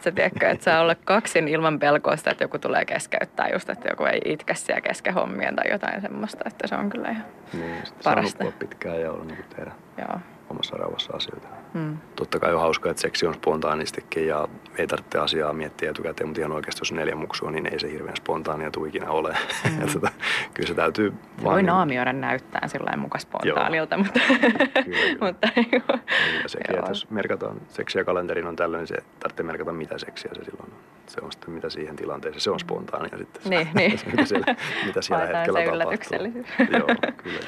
Sä 0.00 0.12
tiedätkö, 0.12 0.48
että 0.50 0.64
saa 0.64 0.80
olla 0.80 0.94
kaksin 0.94 1.48
ilman 1.48 1.78
pelkoa 1.78 2.16
sitä, 2.16 2.30
että 2.30 2.44
joku 2.44 2.58
tulee 2.58 2.84
keskeyttää 2.84 3.48
just, 3.52 3.70
että 3.70 3.88
joku 3.88 4.04
ei 4.04 4.20
itke 4.24 4.54
siellä 4.54 4.80
kesken 4.80 5.14
hommien 5.14 5.56
tai 5.56 5.70
jotain 5.70 6.00
semmoista, 6.00 6.44
että 6.46 6.66
se 6.66 6.74
on 6.74 6.90
kyllä 6.90 7.08
ihan 7.10 7.24
Niin, 7.52 7.82
parasta. 8.04 8.44
nukkua 8.44 8.58
pitkään 8.68 9.00
ja 9.00 9.12
olla 9.12 9.24
niin 9.24 9.36
kuin 9.36 9.56
tehdä 9.56 9.72
Joo. 9.98 10.18
omassa 10.50 10.76
rauhassa 11.08 11.32
asioita. 11.36 11.48
Mm. 11.74 11.98
Totta 12.16 12.38
kai 12.38 12.54
on 12.54 12.60
hauskaa, 12.60 12.90
että 12.90 13.00
seksi 13.00 13.26
on 13.26 13.34
spontaanistikin 13.34 14.26
ja 14.26 14.48
ei 14.78 14.86
tarvitse 14.86 15.18
asiaa 15.18 15.52
miettiä 15.52 15.90
etukäteen, 15.90 16.28
mutta 16.28 16.40
ihan 16.40 16.52
oikeasti 16.52 16.80
jos 16.80 16.92
neljä 16.92 17.14
muksua, 17.14 17.50
niin 17.50 17.66
ei 17.72 17.78
se 17.80 17.90
hirveän 17.92 18.16
spontaania 18.16 18.70
tule 18.70 18.88
ikinä 18.88 19.10
ole. 19.10 19.36
Mm. 19.80 19.88
tota, 19.92 20.10
kyllä 20.54 20.66
se 20.68 20.74
täytyy 20.74 21.12
Se 21.38 21.44
voi 21.44 21.56
niin- 21.56 21.66
naamioida 21.66 22.12
näyttää 22.12 22.68
sillä 22.68 22.96
muka 22.96 23.18
spontaanilta, 23.18 23.96
mutta, 23.98 24.20
Kyllä, 24.28 24.58
kyllä. 24.84 25.16
mutta 25.26 25.48
niin 25.56 25.70
kuin, 25.70 26.00
ja 26.42 26.48
sekin, 26.48 26.66
Joo. 26.70 26.78
että 26.78 26.90
jos 26.90 27.10
merkataan 27.10 27.60
seksiä 27.68 28.04
kalenteriin 28.04 28.46
on 28.46 28.56
tällöin, 28.56 28.80
niin 28.80 28.86
se 28.88 28.96
tarvitsee 29.20 29.46
merkata 29.46 29.72
mitä 29.72 29.98
seksiä 29.98 30.30
se 30.34 30.44
silloin 30.44 30.70
on. 30.72 30.78
Se 31.06 31.20
on 31.22 31.32
sitten 31.32 31.50
mitä 31.50 31.70
siihen 31.70 31.96
tilanteeseen, 31.96 32.40
se 32.40 32.50
on 32.50 32.60
spontaania 32.60 33.18
sitten. 33.18 33.42
se- 33.42 33.48
Niin, 33.48 33.68
niin. 33.74 34.00
mitä, 34.10 34.24
siellä, 34.24 34.54
mitä 34.86 35.02
siellä 35.02 35.26
hetkellä 35.26 35.84
tapahtuu. 35.84 36.42
Joo, 36.78 36.86
kyllä, 36.86 37.12
kyllä. 37.22 37.40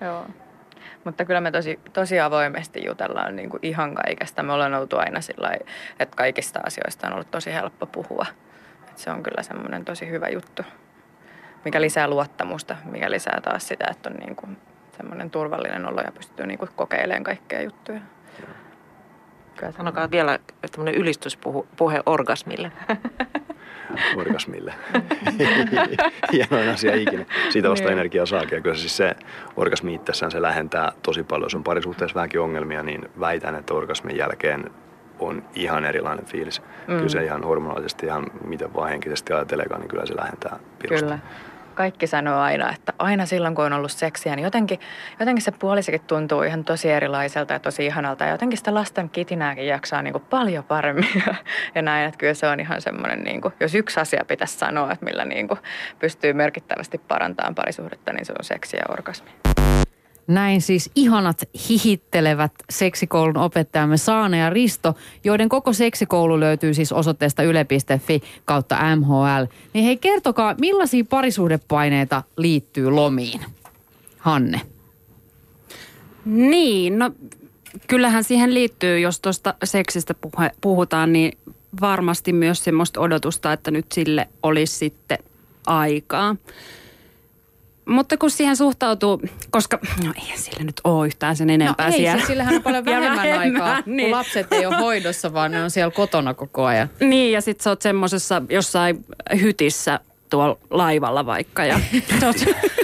Joo. 0.00 0.26
Mutta 1.04 1.24
kyllä 1.24 1.40
me 1.40 1.50
tosi, 1.50 1.80
tosi 1.92 2.20
avoimesti 2.20 2.84
jutellaan 2.86 3.36
niin 3.36 3.50
kuin 3.50 3.60
ihan 3.62 3.94
kaikesta. 3.94 4.42
Me 4.42 4.52
ollaan 4.52 4.74
oltu 4.74 4.96
aina 4.98 5.20
sillä 5.20 5.50
että 6.00 6.16
kaikista 6.16 6.60
asioista 6.66 7.06
on 7.06 7.12
ollut 7.12 7.30
tosi 7.30 7.52
helppo 7.52 7.86
puhua. 7.86 8.26
Et 8.88 8.98
se 8.98 9.10
on 9.10 9.22
kyllä 9.22 9.42
semmoinen 9.42 9.84
tosi 9.84 10.10
hyvä 10.10 10.28
juttu, 10.28 10.62
mikä 11.64 11.80
lisää 11.80 12.08
luottamusta, 12.08 12.76
mikä 12.84 13.10
lisää 13.10 13.40
taas 13.42 13.68
sitä, 13.68 13.84
että 13.90 14.10
on 14.10 14.16
niin 14.16 14.36
kuin 14.36 14.56
semmoinen 14.96 15.30
turvallinen 15.30 15.86
olo 15.86 16.00
ja 16.00 16.12
pystyy 16.12 16.46
niin 16.46 16.58
kuin 16.58 16.70
kokeilemaan 16.76 17.24
kaikkea 17.24 17.62
juttuja. 17.62 18.00
Kyllä 19.56 19.72
Sanokaa 19.72 20.10
vielä 20.10 20.38
tämmöinen 20.72 20.94
ylistyspuhe 20.94 22.02
orgasmille. 22.06 22.72
orgasmille. 24.16 24.74
Hienoin 26.32 26.68
asia 26.68 26.94
ikinä. 26.94 27.24
Siitä 27.50 27.70
vasta 27.70 27.84
Niin. 27.88 27.92
energiaa 27.92 28.26
saakin. 28.26 28.56
Ja 28.56 28.60
kyllä 28.62 28.76
siis 28.76 28.96
se 28.96 29.16
orgasmi 29.56 29.94
itsessään 29.94 30.32
se 30.32 30.42
lähentää 30.42 30.92
tosi 31.02 31.22
paljon. 31.22 31.46
Jos 31.46 31.54
on 31.54 31.64
parisuhteessa 31.64 32.14
vähänkin 32.14 32.40
ongelmia, 32.40 32.82
niin 32.82 33.08
väitän, 33.20 33.54
että 33.54 33.74
orgasmin 33.74 34.16
jälkeen 34.16 34.70
on 35.18 35.42
ihan 35.54 35.84
erilainen 35.84 36.24
fiilis. 36.26 36.62
Mm. 36.88 36.96
Kyllä 36.96 37.08
se 37.08 37.24
ihan 37.24 37.44
hormonaalisesti, 37.44 38.06
ihan 38.06 38.26
miten 38.44 38.74
vaan 38.74 38.88
henkisesti 38.90 39.32
ajateleekaan, 39.32 39.80
niin 39.80 39.88
kyllä 39.88 40.06
se 40.06 40.16
lähentää 40.16 40.56
pirusti. 40.78 41.04
Kyllä. 41.04 41.18
Kaikki 41.74 42.06
sanoo 42.06 42.40
aina, 42.40 42.72
että 42.72 42.92
aina 42.98 43.26
silloin 43.26 43.54
kun 43.54 43.64
on 43.64 43.72
ollut 43.72 43.92
seksiä, 43.92 44.36
niin 44.36 44.44
jotenkin, 44.44 44.80
jotenkin 45.20 45.42
se 45.42 45.50
puolisekin 45.50 46.00
tuntuu 46.00 46.42
ihan 46.42 46.64
tosi 46.64 46.90
erilaiselta 46.90 47.52
ja 47.52 47.58
tosi 47.58 47.86
ihanalta. 47.86 48.24
Ja 48.24 48.30
jotenkin 48.30 48.58
sitä 48.58 48.74
lasten 48.74 49.10
kitinääkin 49.10 49.66
jaksaa 49.66 50.02
niin 50.02 50.12
kuin 50.12 50.24
paljon 50.30 50.64
paremmin. 50.64 51.08
Ja, 51.26 51.34
ja 51.74 51.82
näin, 51.82 52.08
että 52.08 52.18
kyllä 52.18 52.34
se 52.34 52.46
on 52.46 52.60
ihan 52.60 52.82
semmoinen, 52.82 53.20
niin 53.20 53.40
kuin, 53.40 53.54
jos 53.60 53.74
yksi 53.74 54.00
asia 54.00 54.24
pitäisi 54.28 54.58
sanoa, 54.58 54.92
että 54.92 55.04
millä 55.04 55.24
niin 55.24 55.48
kuin 55.48 55.60
pystyy 55.98 56.32
merkittävästi 56.32 56.98
parantamaan 56.98 57.54
parisuhdetta, 57.54 58.12
niin 58.12 58.24
se 58.24 58.32
on 58.38 58.44
seksi 58.44 58.76
ja 58.76 58.82
orgasmi. 58.88 59.53
Näin 60.26 60.60
siis 60.60 60.90
ihanat 60.94 61.42
hihittelevät 61.68 62.52
seksikoulun 62.70 63.36
opettajamme 63.36 63.96
Saane 63.96 64.38
ja 64.38 64.50
Risto, 64.50 64.94
joiden 65.24 65.48
koko 65.48 65.72
seksikoulu 65.72 66.40
löytyy 66.40 66.74
siis 66.74 66.92
osoitteesta 66.92 67.42
yle.fi 67.42 68.22
kautta 68.44 68.96
MHL. 68.96 69.44
Niin 69.72 69.84
hei 69.84 69.96
kertokaa, 69.96 70.54
millaisia 70.60 71.04
parisuhdepaineita 71.10 72.22
liittyy 72.36 72.90
lomiin? 72.90 73.40
Hanne. 74.18 74.60
Niin, 76.24 76.98
no 76.98 77.10
kyllähän 77.86 78.24
siihen 78.24 78.54
liittyy, 78.54 78.98
jos 78.98 79.20
tuosta 79.20 79.54
seksistä 79.64 80.14
puhe, 80.14 80.50
puhutaan, 80.60 81.12
niin 81.12 81.38
varmasti 81.80 82.32
myös 82.32 82.64
semmoista 82.64 83.00
odotusta, 83.00 83.52
että 83.52 83.70
nyt 83.70 83.92
sille 83.92 84.28
olisi 84.42 84.74
sitten 84.74 85.18
aikaa. 85.66 86.36
Mutta 87.88 88.16
kun 88.16 88.30
siihen 88.30 88.56
suhtautuu, 88.56 89.22
koska 89.50 89.78
no 90.04 90.12
ei 90.16 90.38
sillä 90.38 90.64
nyt 90.64 90.80
ole 90.84 91.06
yhtään 91.06 91.36
sen 91.36 91.50
enempää 91.50 91.86
no 91.88 91.92
ei, 91.94 91.98
siellä. 92.00 92.16
siis 92.18 92.26
sillähän 92.26 92.54
on 92.54 92.62
paljon 92.84 92.84
Ja 92.86 93.00
vähemmän, 93.00 93.38
aikaa, 93.38 93.82
niin. 93.86 94.06
kun 94.06 94.18
lapset 94.18 94.52
ei 94.52 94.66
ole 94.66 94.76
hoidossa, 94.76 95.32
vaan 95.32 95.50
ne 95.50 95.62
on 95.62 95.70
siellä 95.70 95.90
kotona 95.90 96.34
koko 96.34 96.64
ajan. 96.64 96.90
Niin, 97.00 97.32
ja 97.32 97.40
sit 97.40 97.60
sä 97.60 97.70
oot 97.70 97.82
semmosessa 97.82 98.42
jossain 98.48 99.04
hytissä 99.40 100.00
tuolla 100.30 100.58
laivalla 100.70 101.26
vaikka. 101.26 101.64
Ja 101.64 101.80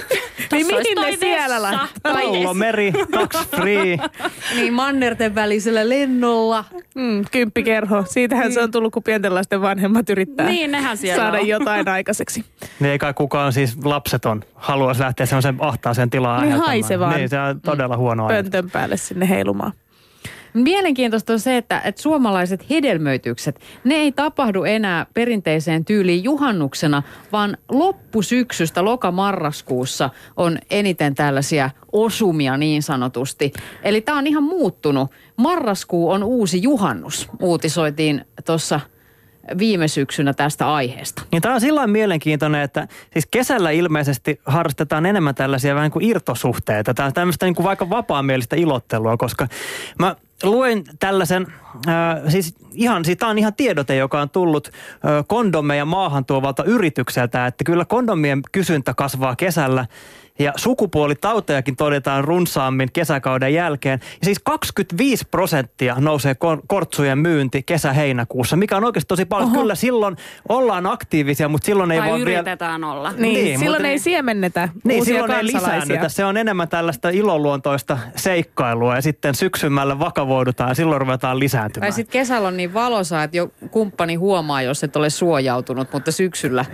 Niin 0.51 0.67
mihin 0.67 0.95
ne 1.11 1.17
siellä 1.19 1.61
laittaa? 1.61 1.87
Pallo, 2.03 2.53
meri, 2.53 2.91
tax 3.11 3.49
free. 3.55 3.97
Niin 4.55 4.73
mannerten 4.73 5.35
välisellä 5.35 5.89
lennolla. 5.89 6.65
Mm, 6.95 7.25
kymppikerho. 7.31 8.03
Siitähän 8.09 8.53
se 8.53 8.61
on 8.61 8.71
tullut, 8.71 8.93
kun 8.93 9.03
pienten 9.03 9.35
lasten 9.35 9.61
vanhemmat 9.61 10.09
yrittää 10.09 10.45
Niin, 10.45 10.71
nehän 10.71 10.97
siellä 10.97 11.23
saada 11.23 11.37
on. 11.39 11.47
jotain 11.47 11.87
aikaiseksi. 11.87 12.45
Niin 12.79 12.91
ei 12.91 12.99
kai 12.99 13.13
kukaan 13.13 13.53
siis 13.53 13.77
lapseton 13.83 14.43
haluaisi 14.55 15.01
lähteä 15.01 15.25
semmoisen 15.25 15.55
ahtaaseen 15.59 16.09
tilaan 16.09 16.35
Niin 16.41 16.43
aiheuttamaan. 16.43 16.67
haisevaan. 16.81 17.15
Niin, 17.15 17.29
se 17.29 17.39
on 17.39 17.61
todella 17.61 17.97
huono 17.97 18.25
ajatus. 18.27 18.51
Pöntön 18.51 18.71
päälle 18.71 18.97
sinne 18.97 19.29
heilumaan. 19.29 19.71
Mielenkiintoista 20.53 21.33
on 21.33 21.39
se, 21.39 21.57
että, 21.57 21.81
että 21.85 22.01
suomalaiset 22.01 22.69
hedelmöitykset, 22.69 23.59
ne 23.83 23.95
ei 23.95 24.11
tapahdu 24.11 24.63
enää 24.63 25.05
perinteiseen 25.13 25.85
tyyliin 25.85 26.23
juhannuksena, 26.23 27.03
vaan 27.31 27.57
loppusyksystä 27.69 28.85
lokamarraskuussa 28.85 30.09
on 30.37 30.57
eniten 30.69 31.15
tällaisia 31.15 31.69
osumia 31.91 32.57
niin 32.57 32.83
sanotusti. 32.83 33.53
Eli 33.83 34.01
tämä 34.01 34.17
on 34.17 34.27
ihan 34.27 34.43
muuttunut. 34.43 35.11
Marraskuu 35.37 36.09
on 36.09 36.23
uusi 36.23 36.61
juhannus, 36.61 37.29
uutisoitiin 37.39 38.25
tuossa 38.45 38.79
viime 39.57 39.87
syksynä 39.87 40.33
tästä 40.33 40.73
aiheesta. 40.73 41.21
Niin 41.31 41.41
tämä 41.41 41.55
on 41.55 41.61
sillä 41.61 41.87
mielenkiintoinen, 41.87 42.61
että 42.61 42.87
siis 43.13 43.27
kesällä 43.31 43.71
ilmeisesti 43.71 44.39
harrastetaan 44.45 45.05
enemmän 45.05 45.35
tällaisia 45.35 45.75
vähän 45.75 45.85
niin 45.85 45.91
kuin 45.91 46.05
irtosuhteita. 46.05 46.93
Tai 46.93 47.11
tämmöistä 47.11 47.45
niin 47.45 47.55
kuin 47.55 47.63
vaikka 47.63 47.89
vapaamielistä 47.89 48.55
ilottelua, 48.55 49.17
koska 49.17 49.47
mä 49.99 50.15
luin 50.43 50.83
tällaisen, 50.99 51.47
äh, 51.87 51.93
siis 52.27 52.55
ihan, 52.73 53.05
siis 53.05 53.17
tämä 53.17 53.29
on 53.29 53.37
ihan 53.37 53.53
tiedote, 53.53 53.95
joka 53.95 54.21
on 54.21 54.29
tullut 54.29 54.67
äh, 54.67 55.23
kondomeja 55.27 55.85
maahan 55.85 56.25
tuovalta 56.25 56.63
yritykseltä, 56.63 57.47
että 57.47 57.63
kyllä 57.63 57.85
kondomien 57.85 58.41
kysyntä 58.51 58.93
kasvaa 58.93 59.35
kesällä 59.35 59.85
ja 60.41 60.53
sukupuolitautejakin 60.55 61.75
todetaan 61.75 62.23
runsaammin 62.23 62.89
kesäkauden 62.93 63.53
jälkeen. 63.53 63.99
Ja 64.03 64.25
siis 64.25 64.39
25 64.43 65.25
prosenttia 65.31 65.95
nousee 65.99 66.35
kor- 66.35 66.61
kortsujen 66.67 67.17
myynti 67.17 67.63
kesä-heinäkuussa, 67.63 68.55
mikä 68.55 68.77
on 68.77 68.83
oikeasti 68.83 69.07
tosi 69.07 69.25
paljon. 69.25 69.49
Oho. 69.51 69.59
Kyllä 69.61 69.75
silloin 69.75 70.17
ollaan 70.49 70.85
aktiivisia, 70.85 71.49
mutta 71.49 71.65
silloin 71.65 71.91
ei 71.91 71.99
Tai 71.99 72.09
voi 72.09 72.25
vielä... 72.25 72.39
yritetään 72.39 72.83
olla. 72.83 73.11
Niin, 73.11 73.21
Niin, 73.21 73.33
niin 73.45 73.59
silloin 73.59 73.81
mutta- 73.81 73.87
ei 73.89 73.99
siemennetä 73.99 74.69
Niin, 74.83 74.99
uusia 74.99 75.13
silloin 75.13 75.31
ei 75.31 75.45
lisäännytä. 75.45 76.09
Se 76.09 76.25
on 76.25 76.37
enemmän 76.37 76.67
tällaista 76.69 77.09
iloluontoista 77.09 77.97
seikkailua 78.15 78.95
ja 78.95 79.01
sitten 79.01 79.35
syksymällä 79.35 79.99
vakavoidutaan 79.99 80.69
ja 80.69 80.75
silloin 80.75 81.01
ruvetaan 81.01 81.39
lisääntymään. 81.39 81.91
Tai 81.91 81.95
sitten 81.95 82.11
kesällä 82.21 82.47
on 82.47 82.57
niin 82.57 82.73
valosaa, 82.73 83.23
että 83.23 83.37
jo 83.37 83.51
kumppani 83.71 84.15
huomaa, 84.15 84.61
jos 84.61 84.83
et 84.83 84.95
ole 84.95 85.09
suojautunut, 85.09 85.93
mutta 85.93 86.11
syksyllä 86.11 86.65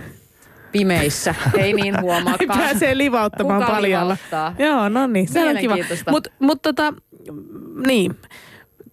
pimeissä 0.72 1.34
ei 1.58 1.72
niin 1.72 2.00
huomaakaan. 2.00 2.58
pääsee 2.58 2.98
livauttamaan 2.98 3.60
Kuka 3.60 3.72
paljalla. 3.72 4.16
livauttaa? 4.30 4.54
Joo, 4.66 4.88
no 4.88 5.06
niin, 5.06 5.28
se 5.28 5.48
on 5.48 5.56
kiva. 5.56 5.76
Mutta 6.10 6.30
mut 6.38 6.62
tota, 6.62 6.94
niin. 7.86 8.16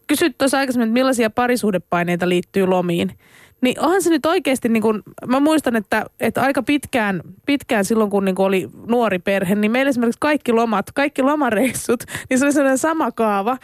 Kysyt 0.07 0.37
tuossa 0.37 0.57
aikaisemmin, 0.57 0.87
että 0.87 0.93
millaisia 0.93 1.29
parisuhdepaineita 1.29 2.29
liittyy 2.29 2.65
lomiin. 2.67 3.11
Niin 3.61 3.79
onhan 3.79 4.01
se 4.01 4.09
nyt 4.09 4.25
oikeasti, 4.25 4.69
niin 4.69 4.83
kun, 4.83 5.03
mä 5.27 5.39
muistan, 5.39 5.75
että, 5.75 6.05
että 6.19 6.41
aika 6.41 6.63
pitkään, 6.63 7.21
pitkään 7.45 7.85
silloin, 7.85 8.09
kun 8.09 8.25
niin 8.25 8.35
kun 8.35 8.45
oli 8.45 8.69
nuori 8.87 9.19
perhe, 9.19 9.55
niin 9.55 9.71
meillä 9.71 9.89
esimerkiksi 9.89 10.19
kaikki 10.19 10.51
lomat, 10.51 10.91
kaikki 10.91 11.21
lomareissut, 11.21 12.03
niin 12.29 12.39
se 12.39 12.45
oli 12.45 12.53
sellainen 12.53 12.77
sama 12.77 13.11
kaava, 13.11 13.57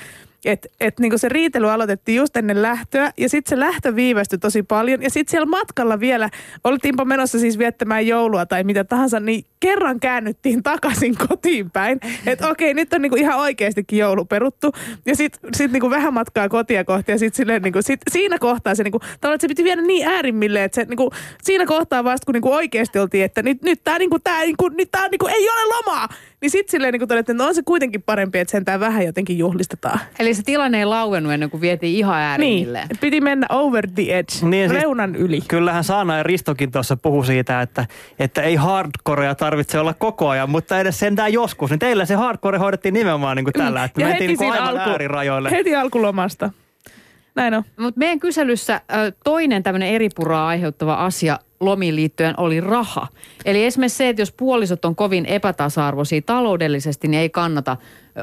että 0.46 0.70
et 0.80 1.00
niinku 1.00 1.18
se 1.18 1.30
riitely 1.30 1.72
aloitettiin 1.72 2.16
just 2.16 2.38
ennen 2.38 2.62
lähtöä 2.62 3.12
ja 3.18 3.30
sitten 3.30 3.50
se 3.50 3.60
lähtö 3.60 3.96
viivästyi 3.96 4.40
tosi 4.40 4.64
paljon. 4.64 5.04
Ja 5.04 5.10
sitten 5.10 5.32
siellä 5.32 5.46
matkalla 5.46 6.00
vielä, 6.00 6.30
oltiinpa 6.64 7.06
menossa 7.06 7.40
siis 7.40 7.58
viettämään 7.58 8.08
joulua 8.08 8.46
tai 8.46 8.64
mitä 8.64 8.84
tahansa, 8.84 9.20
niin 9.20 9.46
kerran 9.60 10.00
käännyttiin 10.00 10.64
takaisin 10.64 11.16
kotiin 11.28 11.72
päin. 11.72 12.00
Että 12.26 12.50
okei, 12.50 12.74
nyt 12.74 12.94
on 12.94 13.02
niinku 13.02 13.16
ihan 13.16 13.40
oikeastikin 13.40 14.00
joulu 14.00 14.26
peruttu. 14.26 14.72
Ja 15.06 15.16
sitten 15.16 15.50
sit 15.56 15.72
niinku 15.72 15.90
vähän 15.90 16.14
matkaa 16.14 16.50
kotia 16.50 16.84
kohti 16.84 17.12
ja 17.12 17.20
sitten 17.20 17.62
niinku, 17.62 17.82
sit 17.82 18.02
siinä 18.12 18.40
kohtaa 18.40 18.76
se 18.76 18.84
niinku, 18.84 19.00
se 19.40 19.48
piti 19.48 19.64
viedä 19.64 19.82
niin 19.82 20.08
äärimmille, 20.08 20.64
että 20.64 20.86
niinku, 20.86 21.12
siinä 21.44 21.66
kohtaa 21.66 22.04
vasta 22.04 22.26
kun 22.26 22.34
niinku 22.34 22.54
oikeasti 22.54 23.00
oltiin, 23.00 23.24
että 23.24 23.44
nyt, 23.44 23.62
nyt 23.62 23.84
tämä 23.84 24.00
niinku, 24.00 24.18
niinku, 24.46 24.70
nyt 24.70 24.90
niinku, 25.12 25.28
ei 25.28 25.50
ole 25.50 25.76
lomaa. 25.76 26.08
Niin 26.42 26.50
sitten 26.52 26.72
silleen 26.72 26.92
niinku 26.92 27.08
todettiin, 27.08 27.34
että 27.36 27.44
no 27.44 27.48
on 27.48 27.56
se 27.56 27.62
kuitenkin 27.66 28.02
parempi, 28.02 28.40
että 28.40 28.52
sentään 28.52 28.80
vähän 28.80 29.06
jotenkin 29.06 29.38
juhlistetaan. 29.38 30.00
Eli 30.20 30.34
se 30.34 30.44
tilanne 30.44 30.80
ei 30.80 30.86
lauennut 30.86 31.34
ennen 31.34 31.50
kuin 31.50 31.62
vietiin 31.62 31.98
ihan 31.98 32.16
Niin, 32.16 32.24
äärimmilleen. 32.24 32.88
piti 33.02 33.22
mennä 33.22 33.48
over 33.50 33.88
the 33.96 34.02
edge, 34.04 34.34
Niin, 34.42 34.50
niin, 34.52 34.70
siis- 34.70 34.82
reunan 34.82 35.16
yli. 35.16 35.40
Kyllähän 35.48 35.84
Saana 35.84 36.18
ja 36.18 36.24
Ristokin 36.24 36.72
tuossa 36.72 36.98
puhu 36.98 37.24
siitä, 37.24 37.62
että, 37.62 37.86
että 38.20 38.42
ei 38.42 38.56
hardcorea 38.56 39.36
tarvitse 39.36 39.80
olla 39.80 39.94
koko 39.94 40.30
ajan, 40.30 40.50
mutta 40.50 40.80
edes 40.80 41.00
sentään 41.00 41.34
joskus. 41.34 41.70
Niin 41.70 41.80
teillä 41.80 42.06
se 42.06 42.16
hardcore 42.16 42.58
hoidettiin 42.58 42.94
nimenomaan 42.94 43.38
niin 43.38 43.46
kuin 43.46 43.54
tällä, 43.54 43.84
että 43.84 44.02
Ja 44.02 44.08
mentiin 44.08 44.28
niin 44.28 44.38
kuin 44.38 44.52
aivan 44.52 44.78
äärirajoille. 44.78 45.52
Heti 45.52 45.76
alkulomasta. 45.76 46.50
Näin 47.36 47.54
on. 47.54 47.64
Mutta 47.80 48.00
meidän 48.00 48.20
kyselyssä 48.20 48.82
toinen 49.24 49.64
tämmöinen 49.64 49.90
eripuraa 49.90 50.48
aiheuttava 50.48 50.94
asia 50.94 51.40
lomiin 51.60 51.96
liittyen 51.96 52.40
oli 52.40 52.62
raha. 52.62 53.08
Eli 53.46 53.66
esimerkiksi 53.66 53.98
se, 53.98 54.10
että 54.10 54.22
jos 54.22 54.32
puolisot 54.32 54.86
on 54.86 54.96
kovin 54.96 55.26
epätasa-arvoisia 55.26 56.22
taloudellisesti, 56.26 57.08
niin 57.08 57.22
ei 57.22 57.30
kannata 57.30 57.78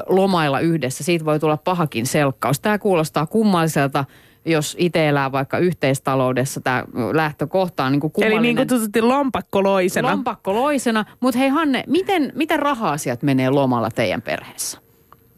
lomailla 0.07 0.59
yhdessä. 0.59 1.03
Siitä 1.03 1.25
voi 1.25 1.39
tulla 1.39 1.57
pahakin 1.57 2.05
selkkaus. 2.05 2.59
Tämä 2.59 2.77
kuulostaa 2.77 3.25
kummalliselta, 3.25 4.05
jos 4.45 4.75
itse 4.79 5.09
elää 5.09 5.31
vaikka 5.31 5.57
yhteistaloudessa. 5.57 6.61
Tämä 6.61 6.83
lähtökohta 7.13 7.83
on 7.83 7.91
niin 7.91 7.99
kuin 7.99 8.13
Eli 8.17 8.39
niin 8.39 8.55
kutsutusti 8.55 9.01
lompakkoloisena. 9.01 10.11
Lompakkoloisena. 10.11 11.05
Mutta 11.19 11.39
hei 11.39 11.49
Hanne, 11.49 11.83
miten, 11.87 12.31
miten 12.35 12.59
raha-asiat 12.59 13.23
menee 13.23 13.49
lomalla 13.49 13.89
teidän 13.91 14.21
perheessä? 14.21 14.88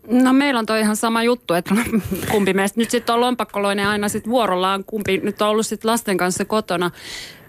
No 0.08 0.34
meillä 0.34 0.60
on 0.60 0.66
toi 0.66 0.80
ihan 0.80 0.96
sama 0.96 1.24
juttu, 1.24 1.54
että 1.54 1.76
kumpi 2.32 2.54
meistä 2.54 2.80
nyt 2.80 2.90
sitten 2.90 3.16
on 3.16 3.22
lompakkoloinen 3.22 3.88
aina 3.88 4.10
sitten 4.10 4.32
vuorollaan, 4.32 4.84
kumpi 4.84 5.18
nyt 5.18 5.42
on 5.42 5.50
ollut 5.50 5.66
sitten 5.66 5.92
lasten 5.92 6.18
kanssa 6.18 6.46
kotona. 6.46 6.92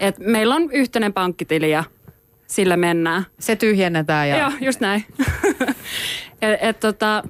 Et 0.00 0.18
meillä 0.18 0.54
on 0.54 0.70
yhteinen 0.72 1.12
pankkitili 1.12 1.70
ja 1.70 1.84
sillä 2.46 2.76
mennään. 2.76 3.26
Se 3.38 3.56
tyhjennetään 3.56 4.28
ja... 4.28 4.38
Joo, 4.38 4.50
just 4.60 4.80
näin. 4.80 5.04
et, 6.42 6.58
et, 6.62 6.80
tota, 6.80 7.22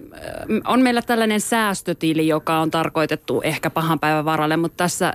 on 0.66 0.80
meillä 0.80 1.02
tällainen 1.02 1.40
säästötili, 1.40 2.28
joka 2.28 2.58
on 2.58 2.70
tarkoitettu 2.70 3.40
ehkä 3.44 3.70
pahan 3.70 3.98
päivän 4.00 4.24
varalle, 4.24 4.56
mutta 4.56 4.76
tässä 4.76 5.08
äh, 5.08 5.14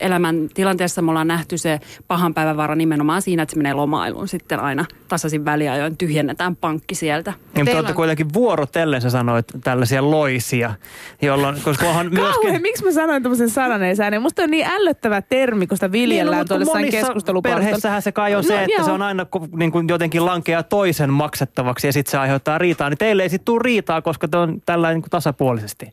elämän 0.00 0.48
tilanteessa 0.54 1.02
me 1.02 1.10
ollaan 1.10 1.28
nähty 1.28 1.58
se 1.58 1.80
pahan 2.08 2.34
päivän 2.34 2.56
vara 2.56 2.74
nimenomaan 2.74 3.22
siinä, 3.22 3.42
että 3.42 3.50
se 3.52 3.56
menee 3.58 3.72
lomailuun 3.72 4.28
sitten 4.28 4.60
aina 4.60 4.84
tasaisin 5.08 5.44
väliajoin, 5.44 5.96
tyhjennetään 5.96 6.56
pankki 6.56 6.94
sieltä. 6.94 7.30
Niin, 7.54 7.64
mutta 7.64 7.76
olette 7.78 7.92
on- 7.92 7.96
kuitenkin 7.96 8.32
vuorotellen 8.32 9.00
sä 9.00 9.10
sanoit 9.10 9.46
tällaisia 9.64 10.10
loisia, 10.10 10.74
jolloin, 11.22 11.56
koska 11.64 11.86
onhan 11.88 12.10
myöskin... 12.12 12.62
miksi 12.62 12.84
mä 12.84 12.92
sanoin 12.92 13.22
tämmöisen 13.22 13.50
sananeisen 13.50 14.04
ääneen? 14.04 14.22
Musta 14.22 14.42
on 14.42 14.50
niin 14.50 14.66
ällöttävä 14.66 15.22
termi, 15.22 15.66
kun 15.66 15.76
sitä 15.76 15.92
viljellään 15.92 16.48
tuolla 16.48 16.62
jossain 16.62 16.84
monissa 16.84 17.06
keskustelupalstoilla. 17.06 17.64
perheissähän 17.64 18.02
se 18.02 18.12
kai 18.12 18.34
on 18.34 18.44
No, 18.44 18.48
se, 18.48 18.62
että 18.62 18.72
joo. 18.76 18.84
se 18.84 18.90
on 18.90 19.02
aina 19.02 19.26
niin 19.56 19.72
kuin 19.72 19.88
jotenkin 19.88 20.26
lankeaa 20.26 20.62
toisen 20.62 21.10
maksettavaksi 21.12 21.86
ja 21.86 21.92
sitten 21.92 22.10
se 22.10 22.18
aiheuttaa 22.18 22.58
riitaa. 22.58 22.90
Niin 22.90 22.98
teille 22.98 23.22
ei 23.22 23.28
sitten 23.34 23.44
tule 23.44 23.60
riitaa, 23.62 24.02
koska 24.02 24.28
te 24.28 24.36
on 24.36 24.62
tällainen 24.66 25.00
niin 25.00 25.10
tasapuolisesti. 25.10 25.92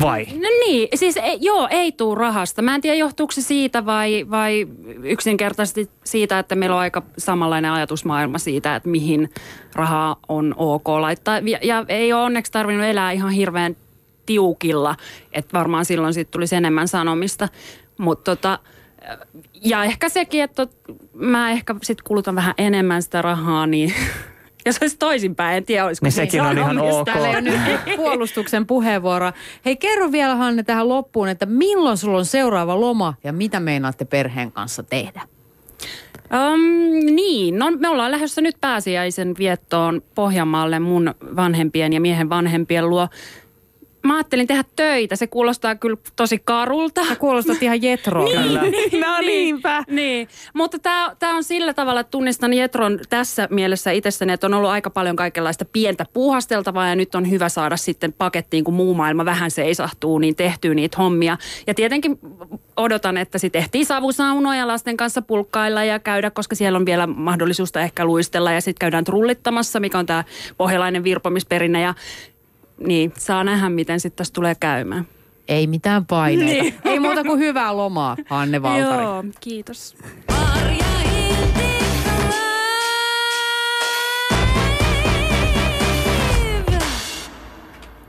Vai? 0.00 0.24
No 0.24 0.48
niin, 0.66 0.88
siis 0.94 1.16
ei, 1.16 1.38
joo, 1.40 1.68
ei 1.70 1.92
tuu 1.92 2.14
rahasta. 2.14 2.62
Mä 2.62 2.74
en 2.74 2.80
tiedä, 2.80 2.96
johtuuko 2.96 3.32
se 3.32 3.42
siitä 3.42 3.86
vai, 3.86 4.26
vai 4.30 4.66
yksinkertaisesti 5.02 5.90
siitä, 6.04 6.38
että 6.38 6.54
meillä 6.54 6.76
on 6.76 6.82
aika 6.82 7.02
samanlainen 7.18 7.70
ajatusmaailma 7.70 8.38
siitä, 8.38 8.76
että 8.76 8.88
mihin 8.88 9.30
rahaa 9.74 10.16
on 10.28 10.54
ok 10.56 10.88
laittaa. 10.88 11.38
Ja, 11.38 11.58
ja 11.62 11.84
ei 11.88 12.12
ole 12.12 12.22
onneksi 12.22 12.52
tarvinnut 12.52 12.86
elää 12.86 13.12
ihan 13.12 13.30
hirveän 13.30 13.76
tiukilla, 14.26 14.96
että 15.32 15.58
varmaan 15.58 15.84
silloin 15.84 16.14
siitä 16.14 16.30
tulisi 16.30 16.56
enemmän 16.56 16.88
sanomista. 16.88 17.48
Mutta 17.98 18.36
tota, 18.36 18.58
ja 19.64 19.84
ehkä 19.84 20.08
sekin, 20.08 20.42
että 20.42 20.66
mä 21.14 21.50
ehkä 21.50 21.74
sitten 21.82 22.04
kulutan 22.04 22.34
vähän 22.34 22.54
enemmän 22.58 23.02
sitä 23.02 23.22
rahaa, 23.22 23.66
niin 23.66 23.94
jos 24.66 24.78
olisi 24.80 24.96
toisinpäin, 24.98 25.56
en 25.56 25.64
tiedä 25.64 25.84
olisiko 25.86 26.04
Niin 26.06 26.12
se- 26.12 26.16
sekin 26.16 26.40
se 26.40 26.46
on 26.46 26.58
ihan 26.58 26.78
ok. 26.78 27.04
Täällä 27.04 27.40
nyt 27.40 27.60
puolustuksen 27.96 28.66
puheenvuoroa. 28.66 29.32
Hei, 29.64 29.76
kerro 29.76 30.12
vielä 30.12 30.34
Hanne 30.36 30.62
tähän 30.62 30.88
loppuun, 30.88 31.28
että 31.28 31.46
milloin 31.46 31.96
sulla 31.96 32.18
on 32.18 32.24
seuraava 32.24 32.80
loma 32.80 33.14
ja 33.24 33.32
mitä 33.32 33.60
meinaatte 33.60 34.04
perheen 34.04 34.52
kanssa 34.52 34.82
tehdä? 34.82 35.22
Um, 36.52 36.60
niin, 37.14 37.58
no 37.58 37.70
me 37.70 37.88
ollaan 37.88 38.10
lähdössä 38.10 38.40
nyt 38.40 38.56
pääsiäisen 38.60 39.34
viettoon 39.38 40.02
Pohjanmaalle 40.14 40.78
mun 40.78 41.14
vanhempien 41.36 41.92
ja 41.92 42.00
miehen 42.00 42.30
vanhempien 42.30 42.90
luo. 42.90 43.08
Mä 44.02 44.14
ajattelin 44.14 44.46
tehdä 44.46 44.64
töitä, 44.76 45.16
se 45.16 45.26
kuulostaa 45.26 45.74
kyllä 45.74 45.96
tosi 46.16 46.38
karulta. 46.44 47.04
Sä 47.08 47.16
kuulostat 47.16 47.62
ihan 47.62 47.82
jetrolta. 47.82 48.42
Kyllä. 48.42 48.62
No 49.06 49.20
niinpä. 49.20 49.84
Niin, 49.88 50.28
mutta 50.54 50.78
tämä 51.18 51.36
on 51.36 51.44
sillä 51.44 51.74
tavalla, 51.74 52.00
että 52.00 52.10
tunnistan 52.10 52.54
Jetron 52.54 52.98
tässä 53.08 53.48
mielessä 53.50 53.90
itsessäni, 53.90 54.32
että 54.32 54.46
on 54.46 54.54
ollut 54.54 54.70
aika 54.70 54.90
paljon 54.90 55.16
kaikenlaista 55.16 55.64
pientä 55.64 56.06
puuhasteltavaa 56.12 56.88
ja 56.88 56.96
nyt 56.96 57.14
on 57.14 57.30
hyvä 57.30 57.48
saada 57.48 57.76
sitten 57.76 58.12
pakettiin, 58.12 58.64
kun 58.64 58.74
muu 58.74 58.94
maailma 58.94 59.24
vähän 59.24 59.50
seisahtuu, 59.50 60.18
niin 60.18 60.36
tehtyy 60.36 60.74
niitä 60.74 60.96
hommia. 60.98 61.38
Ja 61.66 61.74
tietenkin 61.74 62.18
odotan, 62.76 63.16
että 63.16 63.38
sitten 63.38 63.58
ehtii 63.58 63.84
savusaunoja 63.84 64.66
lasten 64.66 64.96
kanssa 64.96 65.22
pulkkailla 65.22 65.84
ja 65.84 65.98
käydä, 65.98 66.30
koska 66.30 66.54
siellä 66.54 66.76
on 66.76 66.86
vielä 66.86 67.06
mahdollisuus 67.06 67.76
ehkä 67.76 68.04
luistella 68.04 68.52
ja 68.52 68.60
sitten 68.60 68.80
käydään 68.80 69.04
trullittamassa, 69.04 69.80
mikä 69.80 69.98
on 69.98 70.06
tämä 70.06 70.24
pohjalainen 70.56 71.04
virpomisperinne 71.04 71.80
ja 71.80 71.94
niin, 72.86 73.12
saa 73.18 73.44
nähdä, 73.44 73.68
miten 73.68 74.00
sitten 74.00 74.16
tässä 74.16 74.32
tulee 74.34 74.54
käymään. 74.60 75.06
Ei 75.48 75.66
mitään 75.66 76.06
paineita. 76.06 76.62
Niin. 76.62 76.74
Ei 76.84 77.00
muuta 77.00 77.24
kuin 77.24 77.38
hyvää 77.38 77.76
lomaa, 77.76 78.16
Hanne 78.28 78.62
Valtari. 78.62 79.02
Joo, 79.02 79.24
kiitos. 79.40 79.96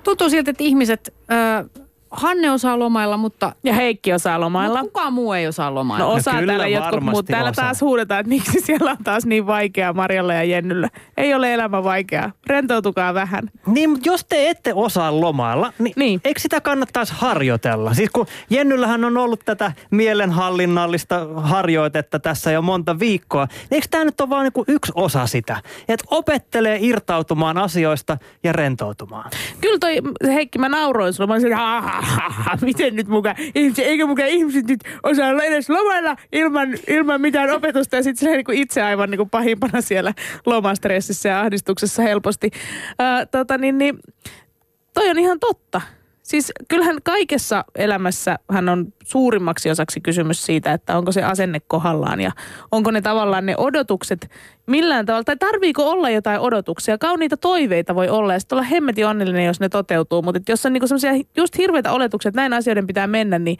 Tuntuu 0.04 0.30
siltä, 0.30 0.52
että 0.52 0.64
ihmiset, 0.64 1.14
äh, 1.32 1.83
Hanne 2.14 2.51
osaa 2.51 2.80
lomailla, 2.80 3.18
mutta, 3.18 3.55
Ja 3.64 3.74
Heikki 3.74 4.14
osaa 4.14 4.39
lomailla. 4.39 4.80
mutta 4.80 4.91
kukaan 4.91 5.14
muu 5.14 5.34
ei 5.34 5.47
osaa 5.47 5.76
lomailla. 5.76 6.05
No 6.07 6.14
osaa 6.14 6.34
kyllä 6.39 6.51
täällä 6.51 6.68
jotkut 6.68 7.03
muut. 7.03 7.26
Täällä 7.26 7.49
osaa. 7.49 7.66
taas 7.66 7.82
huudetaan, 7.82 8.20
että 8.20 8.30
miksi 8.30 8.61
siellä 8.61 8.91
on 8.91 8.97
taas 9.03 9.26
niin 9.26 9.47
vaikeaa 9.47 9.93
Marjalla 9.93 10.34
ja 10.34 10.43
Jennyllä. 10.43 10.89
Ei 11.18 11.34
ole 11.34 11.53
elämä 11.53 11.84
vaikeaa. 11.84 12.32
Rentoutukaa 12.47 13.14
vähän. 13.14 13.51
Niin, 13.68 13.89
mutta 13.89 14.09
jos 14.09 14.26
te 14.26 14.49
ette 14.49 14.72
osaa 14.74 15.22
lomailla, 15.22 15.74
niin, 15.80 15.84
niin. 15.84 15.93
Niin. 15.95 16.22
eikö 16.26 16.39
sitä 16.39 16.61
kannattaisi 16.61 17.14
harjoitella? 17.18 17.93
Siis 17.93 18.09
kun 18.09 18.26
Jennyllähän 18.49 19.05
on 19.05 19.18
ollut 19.18 19.41
tätä 19.45 19.72
mielenhallinnallista 19.91 21.28
harjoitetta 21.36 22.20
tässä 22.20 22.51
jo 22.51 22.61
monta 22.61 22.99
viikkoa, 22.99 23.45
niin 23.45 23.68
eikö 23.76 23.88
tämä 23.91 24.05
nyt 24.05 24.22
ole 24.22 24.30
vaan 24.30 24.43
niinku 24.43 24.64
yksi 24.68 24.91
osa 24.95 25.28
sitä? 25.28 25.61
Että 25.88 26.05
opettelee 26.11 26.78
irtautumaan 26.82 27.57
asioista 27.57 28.18
ja 28.43 28.53
rentoutumaan. 28.53 29.32
Kyllä 29.61 29.80
toi 29.80 29.97
Heikki, 30.26 30.59
mä 30.59 30.70
nauroin 30.70 31.14
sulle. 31.14 31.28
Mä 31.28 31.34
olisin, 31.34 31.51
että 31.51 31.64
ha, 31.64 31.82
ha, 31.82 32.01
miten 32.62 32.95
nyt 32.95 33.08
mukaan, 33.08 33.36
ihmiset, 33.56 33.86
eikö 33.86 34.08
mukaan 34.08 34.30
ihmiset 34.30 34.68
nyt 34.68 34.80
osaa 35.04 35.30
olla 35.30 35.43
edes 35.43 35.70
lomalla 35.70 36.16
ilman, 36.32 36.70
ilman 36.88 37.22
mitään 37.22 37.49
opetusta. 37.49 37.95
Ja 37.95 38.04
sitten 38.04 38.30
se 38.30 38.36
niin 38.36 38.62
itse 38.62 38.82
aivan 38.82 39.10
niin 39.10 39.18
kuin 39.18 39.30
pahimpana 39.30 39.82
siellä 39.82 40.14
lomastressissä 40.45 41.30
ja 41.30 41.41
ahdistuksessa 41.41 42.04
helposti. 42.04 42.51
Ää, 42.99 43.26
tota 43.26 43.58
niin, 43.58 43.78
niin, 43.78 43.99
toi 44.93 45.10
on 45.10 45.20
ihan 45.20 45.39
totta. 45.39 45.82
Siis 46.24 46.52
kyllähän 46.68 46.98
kaikessa 47.04 47.66
elämässä 47.76 48.40
hän 48.52 48.70
on 48.70 48.94
suurimmaksi 49.04 49.70
osaksi 49.70 50.02
kysymys 50.02 50.46
siitä, 50.46 50.74
että 50.74 50.98
onko 50.98 51.12
se 51.12 51.24
asenne 51.24 51.60
kohdallaan 51.68 52.22
ja 52.22 52.32
onko 52.72 52.92
ne 52.92 53.02
tavallaan 53.02 53.46
ne 53.46 53.58
odotukset 53.58 54.32
millään 54.68 55.06
tavalla, 55.06 55.24
tai 55.24 55.38
tarviiko 55.38 55.90
olla 55.90 56.10
jotain 56.10 56.40
odotuksia. 56.40 56.98
Kauniita 56.98 57.38
toiveita 57.38 57.96
voi 57.96 58.10
olla 58.10 58.34
ja 58.34 58.40
sitten 58.40 58.56
olla 58.56 58.68
hemmetin 58.68 59.08
onnellinen, 59.08 59.46
jos 59.46 59.60
ne 59.60 59.70
toteutuu, 59.70 60.22
mutta 60.22 60.52
jos 60.52 60.66
on 60.66 60.74
niinku 60.74 60.88
semmoisia 60.88 61.24
just 61.38 61.58
hirveitä 61.58 61.92
oletuksia, 61.92 62.30
että 62.30 62.42
näin 62.42 62.54
asioiden 62.54 62.88
pitää 62.88 63.08
mennä, 63.08 63.40
niin 63.40 63.58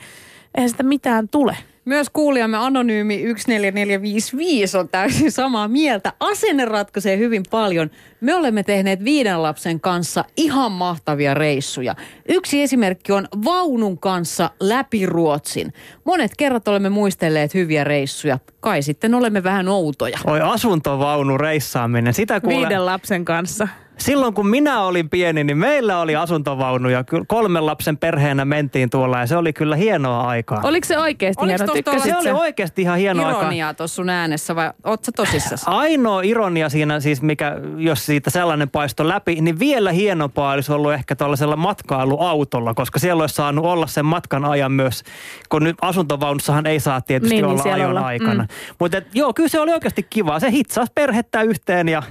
eihän 0.56 0.70
sitä 0.70 0.84
mitään 0.84 1.30
tule. 1.30 1.58
Myös 1.86 2.10
kuulijamme 2.10 2.58
Anonyymi 2.58 3.16
14455 3.16 4.78
on 4.78 4.90
täysin 4.90 5.32
samaa 5.32 5.68
mieltä. 5.68 6.14
Asenne 6.20 6.66
ratkaisee 6.66 7.18
hyvin 7.18 7.44
paljon. 7.52 7.90
Me 8.22 8.36
olemme 8.36 8.64
tehneet 8.64 9.04
viiden 9.04 9.44
lapsen 9.44 9.80
kanssa 9.80 10.26
ihan 10.38 10.72
mahtavia 10.72 11.34
reissuja. 11.34 11.96
Yksi 12.30 12.62
esimerkki 12.62 13.12
on 13.12 13.28
vaunun 13.46 14.00
kanssa 14.00 14.50
läpi 14.60 15.06
Ruotsin. 15.06 15.74
Monet 16.04 16.32
kerrat 16.38 16.68
olemme 16.68 16.90
muistelleet 16.90 17.54
hyviä 17.54 17.84
reissuja. 17.84 18.40
Kai 18.60 18.82
sitten 18.82 19.14
olemme 19.14 19.44
vähän 19.44 19.68
outoja. 19.68 20.20
Oi 20.26 20.42
asuntovaunu 20.42 21.38
reissaaminen, 21.38 22.14
sitä 22.14 22.42
kuule... 22.42 22.56
Viiden 22.56 22.86
lapsen 22.86 23.26
kanssa. 23.26 23.68
Silloin 23.98 24.34
kun 24.34 24.48
minä 24.48 24.82
olin 24.82 25.10
pieni, 25.10 25.44
niin 25.44 25.58
meillä 25.58 26.00
oli 26.00 26.16
asuntovaunuja. 26.16 27.04
Kolmen 27.28 27.66
lapsen 27.66 27.98
perheenä 27.98 28.46
mentiin 28.46 28.90
tuolla 28.90 29.20
ja 29.20 29.28
se 29.28 29.38
oli 29.38 29.54
kyllä 29.54 29.76
hienoa 29.76 30.28
aikaa. 30.28 30.62
Oliko 30.64 30.88
se 30.88 31.00
oikeasti 31.00 31.44
Oliko 31.44 31.58
hieno? 31.58 31.74
Tykkäsit 31.74 32.12
se 32.24 32.32
oli 32.32 32.40
oikeasti 32.40 32.82
ihan 32.82 32.98
hienoa 32.98 33.28
aikaa. 33.28 33.42
Ironiaa 33.42 33.74
tuossa 33.74 33.96
sun 33.96 34.10
äänessä 34.10 34.56
vai 34.56 34.72
oot 34.86 35.04
sä 35.04 35.12
tosissasi? 35.16 35.66
Ainoa 35.84 36.22
ironia 36.22 36.70
siinä 36.70 37.00
siis, 37.00 37.22
mikä, 37.22 37.56
jos 37.78 38.06
siitä 38.06 38.30
sellainen 38.30 38.70
paisto 38.70 39.08
läpi, 39.08 39.42
niin 39.42 39.60
vielä 39.60 39.92
hienompaa 39.92 40.54
olisi 40.54 40.72
ollut 40.72 40.94
ehkä 40.94 41.16
tuollaisella 41.16 41.56
matkailuautolla, 41.56 42.74
koska 42.74 43.00
siellä 43.00 43.24
olisi 43.24 43.36
saanut 43.36 43.66
olla 43.66 43.88
sen 43.88 44.06
matkan 44.06 44.46
ajan 44.46 44.72
myös, 44.72 45.04
kun 45.50 45.64
nyt 45.64 45.76
asuntovaunussahan 45.82 46.66
ei 46.66 46.80
saa 46.80 47.02
tietysti 47.02 47.36
Niin, 47.36 47.44
niin, 47.44 47.52
olla 47.52 47.64
siellä 47.64 47.84
ajon 47.84 47.90
olla. 47.90 48.08
aikana. 48.08 48.44
Mm. 48.44 48.76
Mutta 48.80 49.02
joo, 49.14 49.34
kyllä 49.34 49.50
se 49.50 49.60
oli 49.60 49.72
oikeasti 49.72 50.08
kiva. 50.10 50.40
Se 50.40 50.52
hitsasi 50.52 50.92
perhettä 50.96 51.42
yhteen 51.42 51.90
ja, 51.90 52.04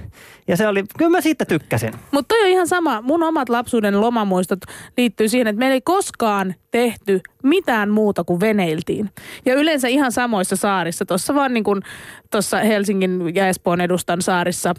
ja 0.47 0.57
se 0.57 0.67
oli, 0.67 0.83
kyllä 0.97 1.11
mä 1.11 1.21
siitä 1.21 1.45
tykkäsin. 1.45 1.72
Mutta 2.11 2.35
toi 2.35 2.41
on 2.43 2.49
ihan 2.49 2.67
sama. 2.67 3.01
Mun 3.01 3.23
omat 3.23 3.49
lapsuuden 3.49 4.01
lomamuistot 4.01 4.59
liittyy 4.97 5.29
siihen, 5.29 5.47
että 5.47 5.59
meillä 5.59 5.73
ei 5.73 5.81
koskaan 5.81 6.55
tehty 6.71 7.21
mitään 7.43 7.89
muuta 7.89 8.23
kuin 8.23 8.39
veneiltiin. 8.39 9.09
Ja 9.45 9.55
yleensä 9.55 9.87
ihan 9.87 10.11
samoissa 10.11 10.55
saarissa, 10.55 11.05
tuossa 11.05 11.35
vaan 11.35 11.53
niin 11.53 11.63
kuin 11.63 11.81
tuossa 12.31 12.57
Helsingin 12.57 13.35
ja 13.35 13.47
Espoon 13.47 13.81
edustan 13.81 14.21
saarissa 14.21 14.73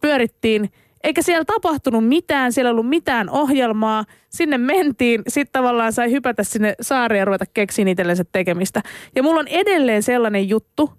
pyörittiin. 0.00 0.70
Eikä 1.04 1.22
siellä 1.22 1.44
tapahtunut 1.44 2.08
mitään, 2.08 2.52
siellä 2.52 2.68
ei 2.68 2.72
ollut 2.72 2.88
mitään 2.88 3.30
ohjelmaa. 3.30 4.04
Sinne 4.28 4.58
mentiin, 4.58 5.22
sitten 5.28 5.52
tavallaan 5.52 5.92
sai 5.92 6.10
hypätä 6.10 6.44
sinne 6.44 6.74
saareen 6.80 7.18
ja 7.18 7.24
ruveta 7.24 7.44
keksiä 7.54 7.84
itsellensä 7.88 8.24
tekemistä. 8.32 8.82
Ja 9.16 9.22
mulla 9.22 9.40
on 9.40 9.48
edelleen 9.48 10.02
sellainen 10.02 10.48
juttu, 10.48 10.90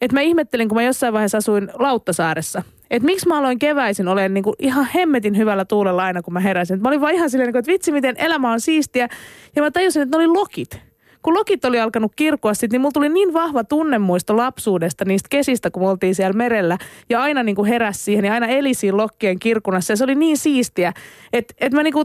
että 0.00 0.14
mä 0.14 0.20
ihmettelin, 0.20 0.68
kun 0.68 0.76
mä 0.76 0.82
jossain 0.82 1.12
vaiheessa 1.12 1.38
asuin 1.38 1.70
Lauttasaaressa. 1.74 2.62
Että 2.94 3.06
miksi 3.06 3.28
mä 3.28 3.38
aloin 3.38 3.58
keväisin 3.58 4.08
olen 4.08 4.34
niinku 4.34 4.54
ihan 4.58 4.88
hemmetin 4.94 5.36
hyvällä 5.36 5.64
tuulella 5.64 6.02
aina, 6.02 6.22
kun 6.22 6.32
mä 6.32 6.40
heräsin. 6.40 6.74
Et 6.74 6.82
mä 6.82 6.88
olin 6.88 7.00
vaan 7.00 7.14
ihan 7.14 7.30
silleen, 7.30 7.46
niinku, 7.46 7.58
että 7.58 7.72
vitsi, 7.72 7.92
miten 7.92 8.14
elämä 8.18 8.52
on 8.52 8.60
siistiä. 8.60 9.08
Ja 9.56 9.62
mä 9.62 9.70
tajusin, 9.70 10.02
että 10.02 10.18
ne 10.18 10.24
oli 10.24 10.34
lokit. 10.34 10.80
Kun 11.22 11.34
lokit 11.34 11.64
oli 11.64 11.80
alkanut 11.80 12.12
kirkua 12.16 12.54
sit, 12.54 12.72
niin 12.72 12.80
mulla 12.80 12.92
tuli 12.92 13.08
niin 13.08 13.32
vahva 13.32 13.64
tunnemuisto 13.64 14.36
lapsuudesta 14.36 15.04
niistä 15.04 15.26
kesistä, 15.30 15.70
kun 15.70 15.82
me 15.82 15.88
oltiin 15.88 16.14
siellä 16.14 16.32
merellä. 16.32 16.78
Ja 17.10 17.22
aina 17.22 17.42
niinku 17.42 17.64
heräsi 17.64 18.00
siihen 18.00 18.24
ja 18.24 18.32
aina 18.32 18.46
eli 18.46 18.74
siinä 18.74 18.96
lokkien 18.96 19.38
kirkunassa. 19.38 19.92
Ja 19.92 19.96
se 19.96 20.04
oli 20.04 20.14
niin 20.14 20.36
siistiä, 20.36 20.92
että 21.32 21.54
et 21.60 21.72
mä 21.72 21.82
niinku 21.82 22.04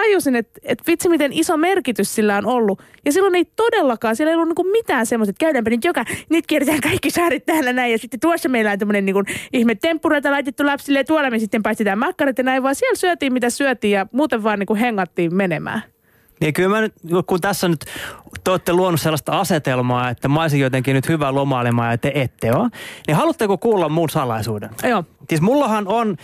tajusin, 0.00 0.36
että, 0.36 0.60
että 0.62 0.84
vitsi 0.86 1.08
miten 1.08 1.32
iso 1.32 1.56
merkitys 1.56 2.14
sillä 2.14 2.36
on 2.36 2.46
ollut. 2.46 2.82
Ja 3.04 3.12
silloin 3.12 3.34
ei 3.34 3.44
todellakaan, 3.44 4.16
siellä 4.16 4.30
ei 4.30 4.34
ollut 4.34 4.48
niinku 4.48 4.64
mitään 4.64 5.06
semmoista, 5.06 5.30
että 5.30 5.44
käydäänpä 5.44 5.70
nyt 5.70 5.84
joka, 5.84 6.04
nyt 6.28 6.46
kierretään 6.46 6.80
kaikki 6.80 7.10
saaret 7.10 7.46
täällä 7.46 7.72
näin. 7.72 7.92
Ja 7.92 7.98
sitten 7.98 8.20
tuossa 8.20 8.48
meillä 8.48 8.72
on 8.72 8.78
tämmöinen 8.78 9.04
niinku 9.04 9.22
ihme 9.52 9.74
temppureita 9.74 10.30
laitettu 10.30 10.66
lapsille 10.66 10.98
ja 10.98 11.04
tuolla 11.04 11.30
me 11.30 11.38
sitten 11.38 11.62
paistetaan 11.62 11.98
makkarat 11.98 12.38
ja 12.38 12.44
näin. 12.44 12.62
Vaan 12.62 12.74
siellä 12.74 12.96
syötiin 12.96 13.32
mitä 13.32 13.50
syötiin 13.50 13.92
ja 13.92 14.06
muuten 14.12 14.42
vaan 14.42 14.58
niinku 14.58 14.74
hengattiin 14.74 15.34
menemään. 15.34 15.82
Niin 16.40 16.54
kyllä 16.54 16.68
mä 16.68 16.80
nyt, 16.80 16.94
kun 17.26 17.40
tässä 17.40 17.68
nyt 17.68 17.84
te 18.44 18.50
olette 18.50 18.72
luonut 18.72 19.00
sellaista 19.00 19.40
asetelmaa, 19.40 20.10
että 20.10 20.28
mä 20.28 20.42
olisin 20.42 20.60
jotenkin 20.60 20.94
nyt 20.94 21.08
hyvä 21.08 21.34
lomailemaan 21.34 21.90
ja 21.90 21.98
te 21.98 22.12
ette 22.14 22.52
ole, 22.52 22.68
niin 23.06 23.16
haluatteko 23.16 23.58
kuulla 23.58 23.88
mun 23.88 24.10
salaisuuden? 24.10 24.70
Joo. 24.82 25.04
Siis 25.28 25.40
mullahan 25.40 25.88
on 25.88 26.16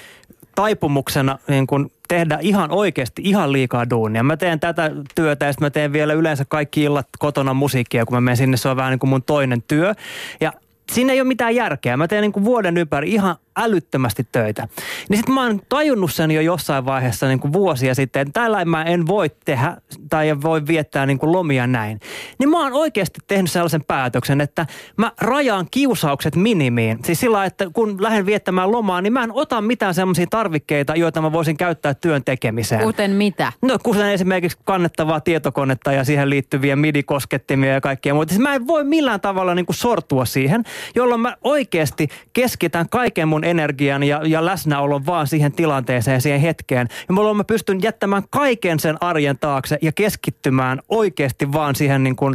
taipumuksena 0.55 1.39
niin 1.49 1.67
kun 1.67 1.91
tehdä 2.13 2.39
ihan 2.41 2.71
oikeasti 2.71 3.23
ihan 3.25 3.53
liikaa 3.53 3.91
duunia. 3.91 4.23
Mä 4.23 4.37
teen 4.37 4.61
tätä 4.61 4.91
työtä 5.15 5.47
ja 5.47 5.53
sitten 5.53 5.67
mä 5.67 5.71
teen 5.71 5.93
vielä 5.93 6.13
yleensä 6.13 6.45
kaikki 6.45 6.83
illat 6.83 7.09
kotona 7.19 7.55
musiikkia, 7.55 8.05
kun 8.05 8.17
mä 8.17 8.21
menen 8.21 8.37
sinne, 8.37 8.57
se 8.57 8.69
on 8.69 8.77
vähän 8.77 8.91
niin 8.91 8.99
kuin 8.99 9.11
mun 9.11 9.23
toinen 9.23 9.63
työ. 9.63 9.95
Ja 10.41 10.53
siinä 10.93 11.13
ei 11.13 11.21
ole 11.21 11.29
mitään 11.29 11.55
järkeä. 11.55 11.97
Mä 11.97 12.09
teen 12.09 12.23
niin 12.23 12.33
kuin 12.33 12.45
vuoden 12.45 12.77
ympäri 12.77 13.13
ihan 13.13 13.37
älyttömästi 13.57 14.27
töitä. 14.33 14.69
Niin 15.09 15.19
sitten 15.19 15.35
mä 15.35 15.43
oon 15.43 15.61
tajunnut 15.69 16.13
sen 16.13 16.31
jo 16.31 16.41
jossain 16.41 16.85
vaiheessa 16.85 17.27
niin 17.27 17.41
kuin 17.41 17.53
vuosia 17.53 17.95
sitten, 17.95 18.33
tällä 18.33 18.65
mä 18.65 18.83
en 18.83 19.07
voi 19.07 19.31
tehdä 19.45 19.77
tai 20.11 20.41
voi 20.43 20.67
viettää 20.67 21.07
niin 21.07 21.19
kuin 21.19 21.33
lomia 21.33 21.67
näin. 21.67 22.01
Niin 22.39 22.51
mä 22.51 22.63
oon 22.63 22.73
oikeasti 22.73 23.21
tehnyt 23.27 23.51
sellaisen 23.51 23.85
päätöksen, 23.85 24.41
että 24.41 24.67
mä 24.97 25.13
rajaan 25.21 25.67
kiusaukset 25.71 26.37
minimiin. 26.37 26.99
Siis 27.05 27.21
sillä 27.21 27.45
että 27.45 27.67
kun 27.73 28.03
lähden 28.03 28.27
viettämään 28.27 28.73
lomaa, 28.73 29.03
niin 29.03 29.13
mä 29.13 29.25
en 29.25 29.33
ota 29.33 29.61
mitään 29.61 29.95
sellaisia 29.95 30.27
tarvikkeita, 30.31 30.97
joita 30.97 31.21
mä 31.21 31.33
voisin 31.33 31.57
käyttää 31.57 31.95
työn 31.95 32.25
tekemiseen. 32.25 32.83
Kuten 32.83 33.11
mitä? 33.11 33.53
No 33.63 33.79
kuten 33.83 34.07
esimerkiksi 34.07 34.59
kannettavaa 34.65 35.21
tietokonetta 35.21 35.93
ja 35.93 36.05
siihen 36.05 36.31
liittyviä 36.31 36.77
MIDI-koskettimia 36.77 37.73
ja 37.73 37.81
kaikkea 37.81 38.15
muuta. 38.15 38.31
Siis 38.31 38.43
mä 38.43 38.55
en 38.55 38.67
voi 38.67 38.85
millään 38.85 39.21
tavalla 39.21 39.55
niin 39.55 39.67
kuin 39.67 39.77
sortua 39.77 40.25
siihen, 40.25 40.65
jolloin 40.95 41.21
mä 41.21 41.37
oikeasti 41.45 42.09
keskitän 42.33 42.89
kaiken 42.89 43.29
mun 43.29 43.42
energian 43.45 44.03
ja, 44.03 44.21
ja 44.25 44.45
läsnäolon 44.45 45.07
vaan 45.07 45.27
siihen 45.27 45.53
tilanteeseen 45.53 46.21
siihen 46.21 46.41
hetkeen. 46.41 46.89
Ja 47.09 47.15
mulla 47.15 47.35
mä 47.35 47.45
pystyn 47.45 47.83
jättämään 47.83 48.23
kaiken 48.31 48.81
sen 48.81 48.97
arjen 49.01 49.39
taakse 49.39 49.79
ja 49.83 49.93
keskittymään 49.93 50.81
oikeasti 50.89 51.53
vaan 51.53 51.75
siihen 51.75 52.03
niin 52.03 52.17
kuin 52.17 52.35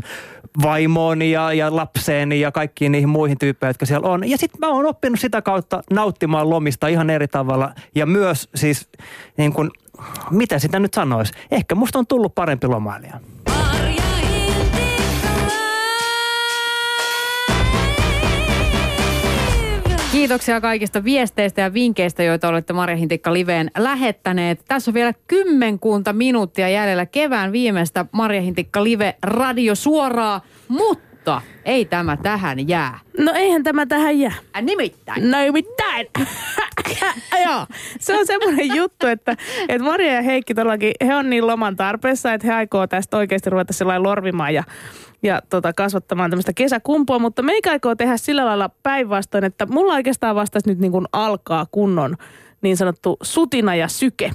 vaimooni 0.64 1.32
ja, 1.32 1.54
ja 1.54 1.76
lapseeni 1.76 2.40
ja 2.40 2.52
kaikkiin 2.52 2.92
niihin 2.92 3.10
muihin 3.10 3.38
tyyppeihin, 3.38 3.70
jotka 3.70 3.86
siellä 3.86 4.10
on. 4.10 4.30
Ja 4.30 4.38
sitten 4.38 4.60
mä 4.60 4.68
oon 4.68 4.86
oppinut 4.86 5.20
sitä 5.20 5.42
kautta 5.42 5.84
nauttimaan 5.92 6.50
lomista 6.50 6.88
ihan 6.88 7.10
eri 7.10 7.28
tavalla. 7.28 7.74
Ja 7.96 8.06
myös 8.06 8.50
siis 8.56 8.90
niin 9.38 9.54
kuin, 9.54 9.72
mitä 10.32 10.60
sitä 10.60 10.80
nyt 10.80 10.94
sanoisi? 10.94 11.34
Ehkä 11.52 11.76
musta 11.76 12.00
on 12.00 12.08
tullut 12.08 12.36
parempi 12.36 12.68
lomailija. 12.68 13.20
Kiitoksia 20.12 20.62
kaikista 20.62 21.04
viesteistä 21.04 21.62
ja 21.62 21.74
vinkkeistä, 21.74 22.24
joita 22.24 22.48
olette 22.48 22.74
Marja 22.74 22.96
Hintikka 22.96 23.34
Liveen 23.34 23.72
lähettäneet. 23.78 24.62
Tässä 24.68 24.92
on 24.92 24.94
vielä 24.94 25.14
kymmenkunta 25.28 26.14
minuuttia 26.14 26.70
jäljellä 26.70 27.06
kevään 27.06 27.52
viimeistä 27.52 28.06
Marja 28.12 28.42
Hintikka 28.42 28.84
Live 28.84 29.16
radio 29.24 29.76
suoraa, 29.76 30.42
mutta 30.68 31.42
ei 31.66 31.86
tämä 31.86 32.18
tähän 32.18 32.68
jää. 32.68 33.00
No 33.18 33.32
eihän 33.36 33.64
tämä 33.64 33.86
tähän 33.86 34.20
jää. 34.20 34.34
Äh, 34.56 34.64
nimittäin. 34.64 35.32
No 35.32 35.38
nimittäin. 35.38 36.08
Joo, 37.46 37.66
se 38.00 38.20
on 38.20 38.28
semmoinen 38.28 38.76
juttu, 38.76 39.08
että, 39.08 39.36
että 39.70 39.84
Maria 39.84 40.14
ja 40.14 40.22
Heikki 40.22 40.54
todellakin, 40.54 40.92
he 41.06 41.16
on 41.16 41.30
niin 41.30 41.48
loman 41.48 41.76
tarpeessa, 41.76 42.34
että 42.34 42.48
he 42.48 42.54
aikoo 42.54 42.88
tästä 42.88 43.18
oikeasti 43.18 43.50
ruveta 43.50 43.74
sellainen 43.74 44.04
lorvimaan 44.04 44.54
ja, 44.54 44.64
ja 45.24 45.42
tota, 45.50 45.74
kasvattamaan 45.74 46.30
tämmöistä 46.30 46.54
kesäkumpua, 46.54 47.20
mutta 47.20 47.42
meikä 47.42 47.72
aikoo 47.72 47.96
tehdä 47.96 48.18
sillä 48.18 48.46
lailla 48.46 48.70
päinvastoin, 48.84 49.44
että 49.44 49.66
mulla 49.66 49.94
oikeastaan 49.94 50.36
vastasi 50.36 50.70
nyt 50.70 50.80
niin 50.80 50.92
kuin 50.92 51.06
alkaa 51.12 51.66
kunnon 51.72 52.18
niin 52.62 52.78
sanottu 52.78 53.18
sutina 53.22 53.76
ja 53.76 53.88
syke. 53.88 54.32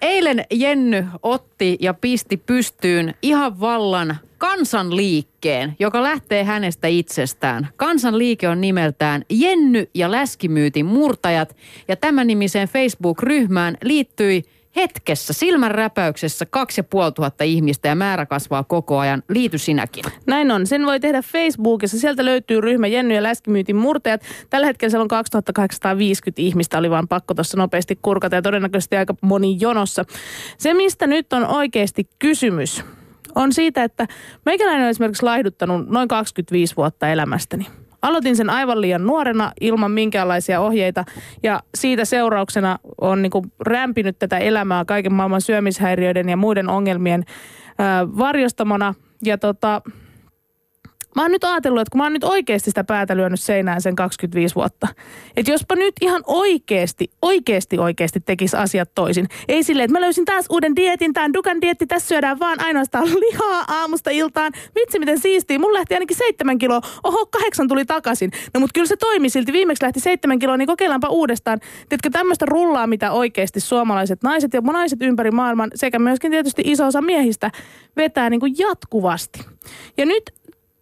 Eilen 0.00 0.44
Jenny 0.50 1.06
otti 1.22 1.76
ja 1.80 1.94
pisti 1.94 2.36
pystyyn 2.36 3.14
ihan 3.22 3.60
vallan 3.60 4.16
kansanliikkeen, 4.38 5.76
joka 5.78 6.02
lähtee 6.02 6.44
hänestä 6.44 6.88
itsestään. 6.88 7.68
Kansanliike 7.76 8.48
on 8.48 8.60
nimeltään 8.60 9.22
Jenny 9.30 9.90
ja 9.94 10.10
Läskimyytin 10.10 10.86
murtajat 10.86 11.56
ja 11.88 11.96
tämän 11.96 12.26
nimiseen 12.26 12.68
Facebook-ryhmään 12.68 13.76
liittyi 13.84 14.42
hetkessä, 14.76 15.32
silmän 15.32 15.70
räpäyksessä 15.70 16.46
2500 16.46 17.44
ihmistä 17.44 17.88
ja 17.88 17.94
määrä 17.94 18.26
kasvaa 18.26 18.64
koko 18.64 18.98
ajan. 18.98 19.22
Liity 19.28 19.58
sinäkin. 19.58 20.04
Näin 20.26 20.50
on. 20.50 20.66
Sen 20.66 20.86
voi 20.86 21.00
tehdä 21.00 21.22
Facebookissa. 21.22 21.98
Sieltä 21.98 22.24
löytyy 22.24 22.60
ryhmä 22.60 22.86
Jenny 22.86 23.14
ja 23.14 23.22
Läskimyytin 23.22 23.76
murteet. 23.76 24.22
Tällä 24.50 24.66
hetkellä 24.66 24.90
siellä 24.90 25.02
on 25.02 25.08
2850 25.08 26.42
ihmistä. 26.42 26.78
Oli 26.78 26.90
vaan 26.90 27.08
pakko 27.08 27.34
tuossa 27.34 27.56
nopeasti 27.56 27.98
kurkata 28.02 28.36
ja 28.36 28.42
todennäköisesti 28.42 28.96
aika 28.96 29.14
moni 29.20 29.56
jonossa. 29.60 30.04
Se, 30.58 30.74
mistä 30.74 31.06
nyt 31.06 31.32
on 31.32 31.46
oikeasti 31.46 32.08
kysymys, 32.18 32.84
on 33.34 33.52
siitä, 33.52 33.84
että 33.84 34.06
meikäläinen 34.44 34.82
on 34.82 34.90
esimerkiksi 34.90 35.22
laihduttanut 35.22 35.88
noin 35.88 36.08
25 36.08 36.76
vuotta 36.76 37.08
elämästäni. 37.08 37.66
Aloitin 38.04 38.36
sen 38.36 38.50
aivan 38.50 38.80
liian 38.80 39.06
nuorena 39.06 39.52
ilman 39.60 39.90
minkäänlaisia 39.90 40.60
ohjeita 40.60 41.04
ja 41.42 41.60
siitä 41.74 42.04
seurauksena 42.04 42.78
on 43.00 43.22
niin 43.22 43.30
kuin 43.30 43.52
rämpinyt 43.60 44.18
tätä 44.18 44.38
elämää 44.38 44.84
kaiken 44.84 45.12
maailman 45.12 45.40
syömishäiriöiden 45.40 46.28
ja 46.28 46.36
muiden 46.36 46.68
ongelmien 46.68 47.24
varjostamana. 48.18 48.94
Ja 49.22 49.38
tota, 49.38 49.82
Mä 51.14 51.22
oon 51.22 51.30
nyt 51.30 51.44
ajatellut, 51.44 51.80
että 51.80 51.90
kun 51.90 51.98
mä 51.98 52.04
oon 52.04 52.12
nyt 52.12 52.24
oikeasti 52.24 52.70
sitä 52.70 52.84
päätä 52.84 53.16
lyönyt 53.16 53.40
seinään 53.40 53.80
sen 53.80 53.96
25 53.96 54.54
vuotta. 54.54 54.88
Että 55.36 55.52
jospa 55.52 55.74
nyt 55.74 55.94
ihan 56.00 56.22
oikeasti, 56.26 57.10
oikeasti 57.22 57.78
oikeasti 57.78 58.20
tekisi 58.20 58.56
asiat 58.56 58.90
toisin. 58.94 59.26
Ei 59.48 59.62
silleen, 59.62 59.84
että 59.84 59.92
mä 59.92 60.00
löysin 60.00 60.24
taas 60.24 60.46
uuden 60.50 60.76
dietin, 60.76 61.12
tää 61.12 61.24
on 61.24 61.32
Dukan 61.32 61.60
dietti, 61.60 61.86
tässä 61.86 62.08
syödään 62.08 62.38
vaan 62.38 62.60
ainoastaan 62.60 63.06
lihaa 63.28 63.64
aamusta 63.68 64.10
iltaan. 64.10 64.52
Vitsi 64.74 64.98
miten 64.98 65.18
siistiä, 65.18 65.58
mulla 65.58 65.78
lähti 65.78 65.94
ainakin 65.94 66.16
seitsemän 66.16 66.58
kiloa, 66.58 66.80
oho 67.04 67.26
kahdeksan 67.26 67.68
tuli 67.68 67.84
takaisin. 67.84 68.30
No 68.54 68.60
mut 68.60 68.70
kyllä 68.74 68.86
se 68.86 68.96
toimi 68.96 69.30
silti, 69.30 69.52
viimeksi 69.52 69.84
lähti 69.84 70.00
seitsemän 70.00 70.38
kiloa, 70.38 70.56
niin 70.56 70.66
kokeillaanpa 70.66 71.08
uudestaan. 71.08 71.60
Tiedätkö 71.88 72.10
tämmöistä 72.10 72.46
rullaa, 72.46 72.86
mitä 72.86 73.12
oikeasti 73.12 73.60
suomalaiset 73.60 74.22
naiset 74.22 74.54
ja 74.54 74.60
naiset 74.60 75.02
ympäri 75.02 75.30
maailman 75.30 75.70
sekä 75.74 75.98
myöskin 75.98 76.30
tietysti 76.30 76.62
iso 76.64 76.86
osa 76.86 77.00
miehistä 77.00 77.50
vetää 77.96 78.30
niin 78.30 78.40
kuin 78.40 78.54
jatkuvasti. 78.58 79.40
Ja 79.96 80.06
nyt 80.06 80.22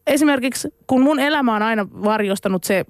esimerkiksi 0.06 0.68
kun 0.86 1.02
mun 1.02 1.20
elämä 1.20 1.56
on 1.56 1.62
aina 1.62 1.86
varjostanut 2.04 2.64
se 2.64 2.84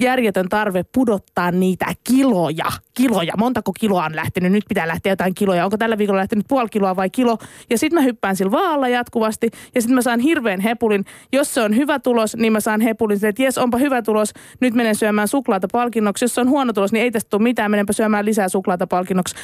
järjetön 0.00 0.48
tarve 0.48 0.84
pudottaa 0.94 1.50
niitä 1.50 1.86
kiloja, 2.04 2.72
kiloja, 2.94 3.32
montako 3.38 3.72
kiloa 3.80 4.04
on 4.04 4.16
lähtenyt, 4.16 4.52
nyt 4.52 4.64
pitää 4.68 4.88
lähteä 4.88 5.12
jotain 5.12 5.34
kiloja, 5.34 5.64
onko 5.64 5.76
tällä 5.76 5.98
viikolla 5.98 6.20
lähtenyt 6.20 6.46
puoli 6.48 6.68
kiloa 6.68 6.96
vai 6.96 7.10
kilo, 7.10 7.38
ja 7.70 7.78
sitten 7.78 7.98
mä 7.98 8.04
hyppään 8.04 8.36
sillä 8.36 8.50
vaalla 8.50 8.88
jatkuvasti, 8.88 9.50
ja 9.74 9.80
sitten 9.82 9.94
mä 9.94 10.02
saan 10.02 10.20
hirveän 10.20 10.60
hepulin, 10.60 11.04
jos 11.32 11.54
se 11.54 11.62
on 11.62 11.76
hyvä 11.76 11.98
tulos, 11.98 12.36
niin 12.36 12.52
mä 12.52 12.60
saan 12.60 12.80
hepulin, 12.80 13.24
että 13.24 13.42
jes, 13.42 13.58
onpa 13.58 13.78
hyvä 13.78 14.02
tulos, 14.02 14.32
nyt 14.60 14.74
menen 14.74 14.94
syömään 14.94 15.28
suklaata 15.28 15.68
palkinnoksi, 15.72 16.24
jos 16.24 16.34
se 16.34 16.40
on 16.40 16.48
huono 16.48 16.72
tulos, 16.72 16.92
niin 16.92 17.02
ei 17.02 17.10
tästä 17.10 17.30
tule 17.30 17.42
mitään, 17.42 17.70
menenpä 17.70 17.92
syömään 17.92 18.24
lisää 18.24 18.48
suklaata 18.48 18.86
palkinnoksi. 18.86 19.34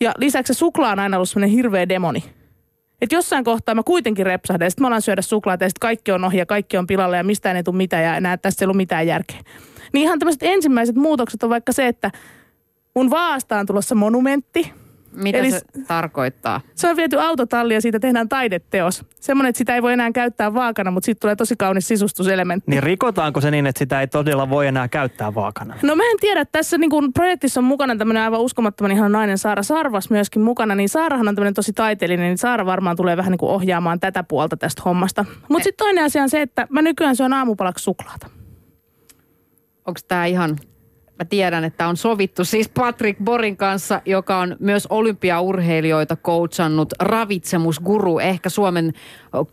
Ja 0.00 0.12
lisäksi 0.18 0.54
se 0.54 0.58
suklaa 0.58 0.92
on 0.92 0.98
aina 0.98 1.16
ollut 1.16 1.28
semmoinen 1.28 1.56
hirveä 1.56 1.88
demoni. 1.88 2.24
Että 3.02 3.14
jossain 3.14 3.44
kohtaa 3.44 3.74
mä 3.74 3.82
kuitenkin 3.82 4.26
repsahden, 4.26 4.66
ja 4.66 4.70
sitten 4.70 4.82
mä 4.82 4.88
alan 4.88 5.02
syödä 5.02 5.22
suklaata, 5.22 5.64
ja 5.64 5.68
sitten 5.68 5.80
kaikki 5.80 6.12
on 6.12 6.24
ohi, 6.24 6.38
ja 6.38 6.46
kaikki 6.46 6.76
on 6.76 6.86
pilalla, 6.86 7.16
ja 7.16 7.24
mistään 7.24 7.56
ei 7.56 7.62
tule 7.62 7.76
mitään, 7.76 8.04
ja 8.04 8.16
enää 8.16 8.36
tässä 8.36 8.64
ei 8.64 8.66
ollut 8.66 8.76
mitään 8.76 9.06
järkeä. 9.06 9.40
Niin 9.92 10.02
ihan 10.02 10.18
tämmöiset 10.18 10.42
ensimmäiset 10.42 10.96
muutokset 10.96 11.42
on 11.42 11.50
vaikka 11.50 11.72
se, 11.72 11.86
että 11.86 12.10
mun 12.94 13.10
vaasta 13.10 13.58
on 13.58 13.66
tulossa 13.66 13.94
monumentti. 13.94 14.72
Mitä 15.16 15.38
Eli 15.38 15.50
se 15.50 15.60
tarkoittaa? 15.88 16.60
Se 16.74 16.88
on 16.88 16.96
viety 16.96 17.20
autotalli 17.20 17.74
ja 17.74 17.80
siitä 17.80 18.00
tehdään 18.00 18.28
taideteos. 18.28 19.04
Semmoinen, 19.20 19.48
että 19.48 19.58
sitä 19.58 19.74
ei 19.74 19.82
voi 19.82 19.92
enää 19.92 20.12
käyttää 20.12 20.54
vaakana, 20.54 20.90
mutta 20.90 21.04
siitä 21.04 21.20
tulee 21.20 21.36
tosi 21.36 21.56
kaunis 21.56 21.88
sisustuselementti. 21.88 22.70
Niin 22.70 22.82
rikotaanko 22.82 23.40
se 23.40 23.50
niin, 23.50 23.66
että 23.66 23.78
sitä 23.78 24.00
ei 24.00 24.06
todella 24.06 24.50
voi 24.50 24.66
enää 24.66 24.88
käyttää 24.88 25.34
vaakana? 25.34 25.74
No 25.82 25.96
mä 25.96 26.02
en 26.10 26.16
tiedä, 26.20 26.44
tässä 26.44 26.78
niin 26.78 26.90
kun 26.90 27.12
projektissa 27.12 27.60
on 27.60 27.64
mukana 27.64 27.96
tämmöinen 27.96 28.22
aivan 28.22 28.40
uskomattoman 28.40 28.92
ihan 28.92 29.12
nainen 29.12 29.38
Saara 29.38 29.62
Sarvas 29.62 30.10
myöskin 30.10 30.42
mukana, 30.42 30.74
niin 30.74 30.88
Saarahan 30.88 31.28
on 31.28 31.34
tämmöinen 31.34 31.54
tosi 31.54 31.72
taiteellinen, 31.72 32.26
niin 32.26 32.38
Saara 32.38 32.66
varmaan 32.66 32.96
tulee 32.96 33.16
vähän 33.16 33.30
niin 33.30 33.38
kuin 33.38 33.50
ohjaamaan 33.50 34.00
tätä 34.00 34.22
puolta 34.22 34.56
tästä 34.56 34.82
hommasta. 34.84 35.24
Mutta 35.48 35.64
sitten 35.64 35.86
toinen 35.86 36.04
asia 36.04 36.22
on 36.22 36.30
se, 36.30 36.42
että 36.42 36.66
mä 36.70 36.82
nykyään 36.82 37.16
syön 37.16 37.32
aamupalaksi 37.32 37.84
suklaata. 37.84 38.26
Onko 39.86 40.00
tämä 40.08 40.26
ihan... 40.26 40.56
Mä 41.18 41.24
tiedän, 41.24 41.64
että 41.64 41.88
on 41.88 41.96
sovittu 41.96 42.44
siis 42.44 42.68
Patrick 42.68 43.20
Borin 43.24 43.56
kanssa, 43.56 44.02
joka 44.04 44.38
on 44.38 44.56
myös 44.60 44.86
olympiaurheilijoita 44.86 46.16
coachannut 46.16 46.92
ravitsemusguru, 47.00 48.18
ehkä 48.18 48.48
Suomen 48.48 48.92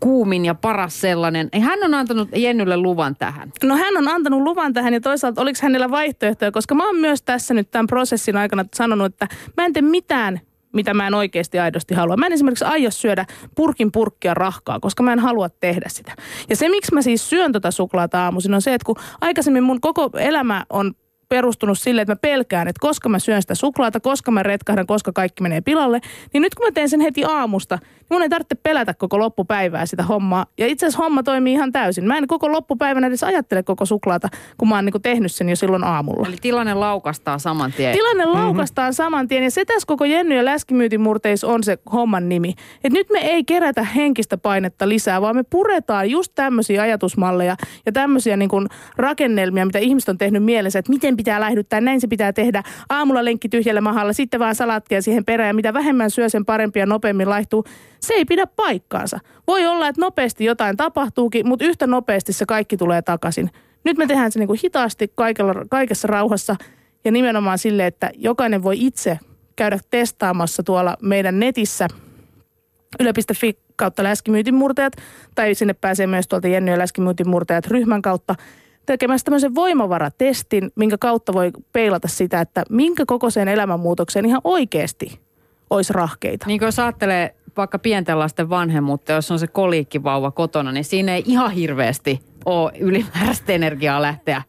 kuumin 0.00 0.44
ja 0.44 0.54
paras 0.54 1.00
sellainen. 1.00 1.48
Hän 1.60 1.78
on 1.84 1.94
antanut 1.94 2.28
Jennylle 2.36 2.76
luvan 2.76 3.16
tähän. 3.16 3.52
No 3.62 3.76
hän 3.76 3.96
on 3.96 4.08
antanut 4.08 4.42
luvan 4.42 4.72
tähän 4.72 4.94
ja 4.94 5.00
toisaalta 5.00 5.42
oliko 5.42 5.58
hänellä 5.62 5.90
vaihtoehtoja, 5.90 6.52
koska 6.52 6.74
mä 6.74 6.86
oon 6.86 6.96
myös 6.96 7.22
tässä 7.22 7.54
nyt 7.54 7.70
tämän 7.70 7.86
prosessin 7.86 8.36
aikana 8.36 8.64
sanonut, 8.74 9.06
että 9.06 9.28
mä 9.56 9.64
en 9.64 9.72
tee 9.72 9.82
mitään 9.82 10.40
mitä 10.74 10.94
mä 10.94 11.06
en 11.06 11.14
oikeasti 11.14 11.58
aidosti 11.58 11.94
halua. 11.94 12.16
Mä 12.16 12.26
en 12.26 12.32
esimerkiksi 12.32 12.64
aio 12.64 12.90
syödä 12.90 13.26
purkin 13.54 13.92
purkkia 13.92 14.34
rahkaa, 14.34 14.80
koska 14.80 15.02
mä 15.02 15.12
en 15.12 15.18
halua 15.18 15.48
tehdä 15.48 15.88
sitä. 15.88 16.12
Ja 16.48 16.56
se, 16.56 16.68
miksi 16.68 16.94
mä 16.94 17.02
siis 17.02 17.30
syön 17.30 17.52
tota 17.52 17.70
suklaata 17.70 18.24
aamuisin, 18.24 18.54
on 18.54 18.62
se, 18.62 18.74
että 18.74 18.86
kun 18.86 18.96
aikaisemmin 19.20 19.62
mun 19.62 19.80
koko 19.80 20.10
elämä 20.18 20.64
on 20.70 20.94
perustunut 21.34 21.78
sille, 21.78 22.02
että 22.02 22.12
mä 22.12 22.16
pelkään, 22.16 22.68
että 22.68 22.80
koska 22.80 23.08
mä 23.08 23.18
syön 23.18 23.42
sitä 23.42 23.54
suklaata, 23.54 24.00
koska 24.00 24.30
mä 24.30 24.42
retkahdan, 24.42 24.86
koska 24.86 25.12
kaikki 25.12 25.42
menee 25.42 25.60
pilalle, 25.60 26.00
niin 26.32 26.42
nyt 26.42 26.54
kun 26.54 26.66
mä 26.66 26.72
teen 26.72 26.88
sen 26.88 27.00
heti 27.00 27.24
aamusta, 27.24 27.78
mun 28.10 28.22
ei 28.22 28.28
tarvitse 28.28 28.54
pelätä 28.54 28.94
koko 28.94 29.18
loppupäivää 29.18 29.86
sitä 29.86 30.02
hommaa. 30.02 30.46
Ja 30.58 30.66
itse 30.66 30.86
asiassa 30.86 31.02
homma 31.02 31.22
toimii 31.22 31.52
ihan 31.52 31.72
täysin. 31.72 32.04
Mä 32.04 32.18
en 32.18 32.26
koko 32.26 32.52
loppupäivänä 32.52 33.06
edes 33.06 33.24
ajattele 33.24 33.62
koko 33.62 33.86
suklaata, 33.86 34.28
kun 34.58 34.68
mä 34.68 34.74
oon 34.74 34.84
niin 34.84 35.02
tehnyt 35.02 35.32
sen 35.32 35.48
jo 35.48 35.56
silloin 35.56 35.84
aamulla. 35.84 36.28
Eli 36.28 36.36
tilanne 36.40 36.74
laukastaa 36.74 37.38
saman 37.38 37.72
tien. 37.72 37.92
Tilanne 37.92 38.24
laukastaan 38.24 38.94
saman 38.94 39.28
tien 39.28 39.42
ja 39.42 39.50
se 39.50 39.64
tässä 39.64 39.86
koko 39.86 40.04
Jenny 40.04 40.36
ja 40.36 40.44
Läskimyytin 40.44 41.00
murteis 41.00 41.44
on 41.44 41.62
se 41.64 41.78
homman 41.92 42.28
nimi. 42.28 42.54
Et 42.84 42.92
nyt 42.92 43.06
me 43.12 43.18
ei 43.18 43.44
kerätä 43.44 43.82
henkistä 43.82 44.38
painetta 44.38 44.88
lisää, 44.88 45.20
vaan 45.20 45.36
me 45.36 45.42
puretaan 45.42 46.10
just 46.10 46.32
tämmöisiä 46.34 46.82
ajatusmalleja 46.82 47.56
ja 47.86 47.92
tämmöisiä 47.92 48.36
niin 48.36 48.48
kuin 48.48 48.66
rakennelmia, 48.96 49.66
mitä 49.66 49.78
ihmiset 49.78 50.08
on 50.08 50.18
tehnyt 50.18 50.44
mielessä, 50.44 50.78
että 50.78 50.92
miten 50.92 51.16
pitää 51.16 51.40
lähdyttää, 51.40 51.80
näin 51.80 52.00
se 52.00 52.06
pitää 52.06 52.32
tehdä. 52.32 52.62
Aamulla 52.88 53.24
lenkki 53.24 53.48
tyhjällä 53.48 53.80
mahalla, 53.80 54.12
sitten 54.12 54.40
vaan 54.40 54.54
salaattia 54.54 55.02
siihen 55.02 55.24
perään 55.24 55.48
ja 55.48 55.54
mitä 55.54 55.74
vähemmän 55.74 56.10
syö, 56.10 56.28
sen 56.28 56.44
parempi 56.44 56.78
ja 56.78 56.86
nopeammin 56.86 57.30
laihtuu. 57.30 57.64
Se 58.04 58.14
ei 58.14 58.24
pidä 58.24 58.46
paikkaansa. 58.46 59.18
Voi 59.46 59.66
olla, 59.66 59.88
että 59.88 60.00
nopeasti 60.00 60.44
jotain 60.44 60.76
tapahtuukin, 60.76 61.48
mutta 61.48 61.64
yhtä 61.64 61.86
nopeasti 61.86 62.32
se 62.32 62.46
kaikki 62.46 62.76
tulee 62.76 63.02
takaisin. 63.02 63.50
Nyt 63.84 63.96
me 63.96 64.06
tehdään 64.06 64.32
se 64.32 64.38
niin 64.38 64.46
kuin 64.46 64.60
hitaasti 64.64 65.12
kaikella, 65.14 65.54
kaikessa 65.70 66.08
rauhassa 66.08 66.56
ja 67.04 67.12
nimenomaan 67.12 67.58
sille, 67.58 67.86
että 67.86 68.10
jokainen 68.14 68.62
voi 68.62 68.76
itse 68.78 69.18
käydä 69.56 69.78
testaamassa 69.90 70.62
tuolla 70.62 70.96
meidän 71.02 71.40
netissä 71.40 71.88
yle.fi 73.00 73.58
kautta 73.76 74.02
läskimyytin 74.02 74.54
murteet, 74.54 74.96
tai 75.34 75.54
sinne 75.54 75.74
pääsee 75.74 76.06
myös 76.06 76.28
tuolta 76.28 76.48
Jenny 76.48 76.70
ja 76.70 76.78
läskimyytin 76.78 77.28
murteet 77.28 77.66
ryhmän 77.66 78.02
kautta 78.02 78.34
tekemässä 78.86 79.24
tämmöisen 79.24 79.54
voimavaratestin, 79.54 80.70
minkä 80.74 80.98
kautta 80.98 81.32
voi 81.32 81.50
peilata 81.72 82.08
sitä, 82.08 82.40
että 82.40 82.62
minkä 82.70 83.04
kokoiseen 83.06 83.48
elämänmuutokseen 83.48 84.26
ihan 84.26 84.40
oikeasti 84.44 85.20
olisi 85.70 85.92
rahkeita. 85.92 86.46
Niin 86.46 86.58
kuin 86.58 86.66
jos 86.66 86.78
ajattelee 86.78 87.34
vaikka 87.56 87.78
pienten 87.78 88.18
lasten 88.18 88.50
vanhemmuutta, 88.50 89.12
jos 89.12 89.30
on 89.30 89.38
se 89.38 89.46
koliikkivauva 89.46 90.30
kotona, 90.30 90.72
niin 90.72 90.84
siinä 90.84 91.14
ei 91.14 91.22
ihan 91.26 91.50
hirveästi 91.50 92.20
ole 92.44 92.72
ylimääräistä 92.80 93.52
energiaa 93.52 94.02
lähteä 94.02 94.42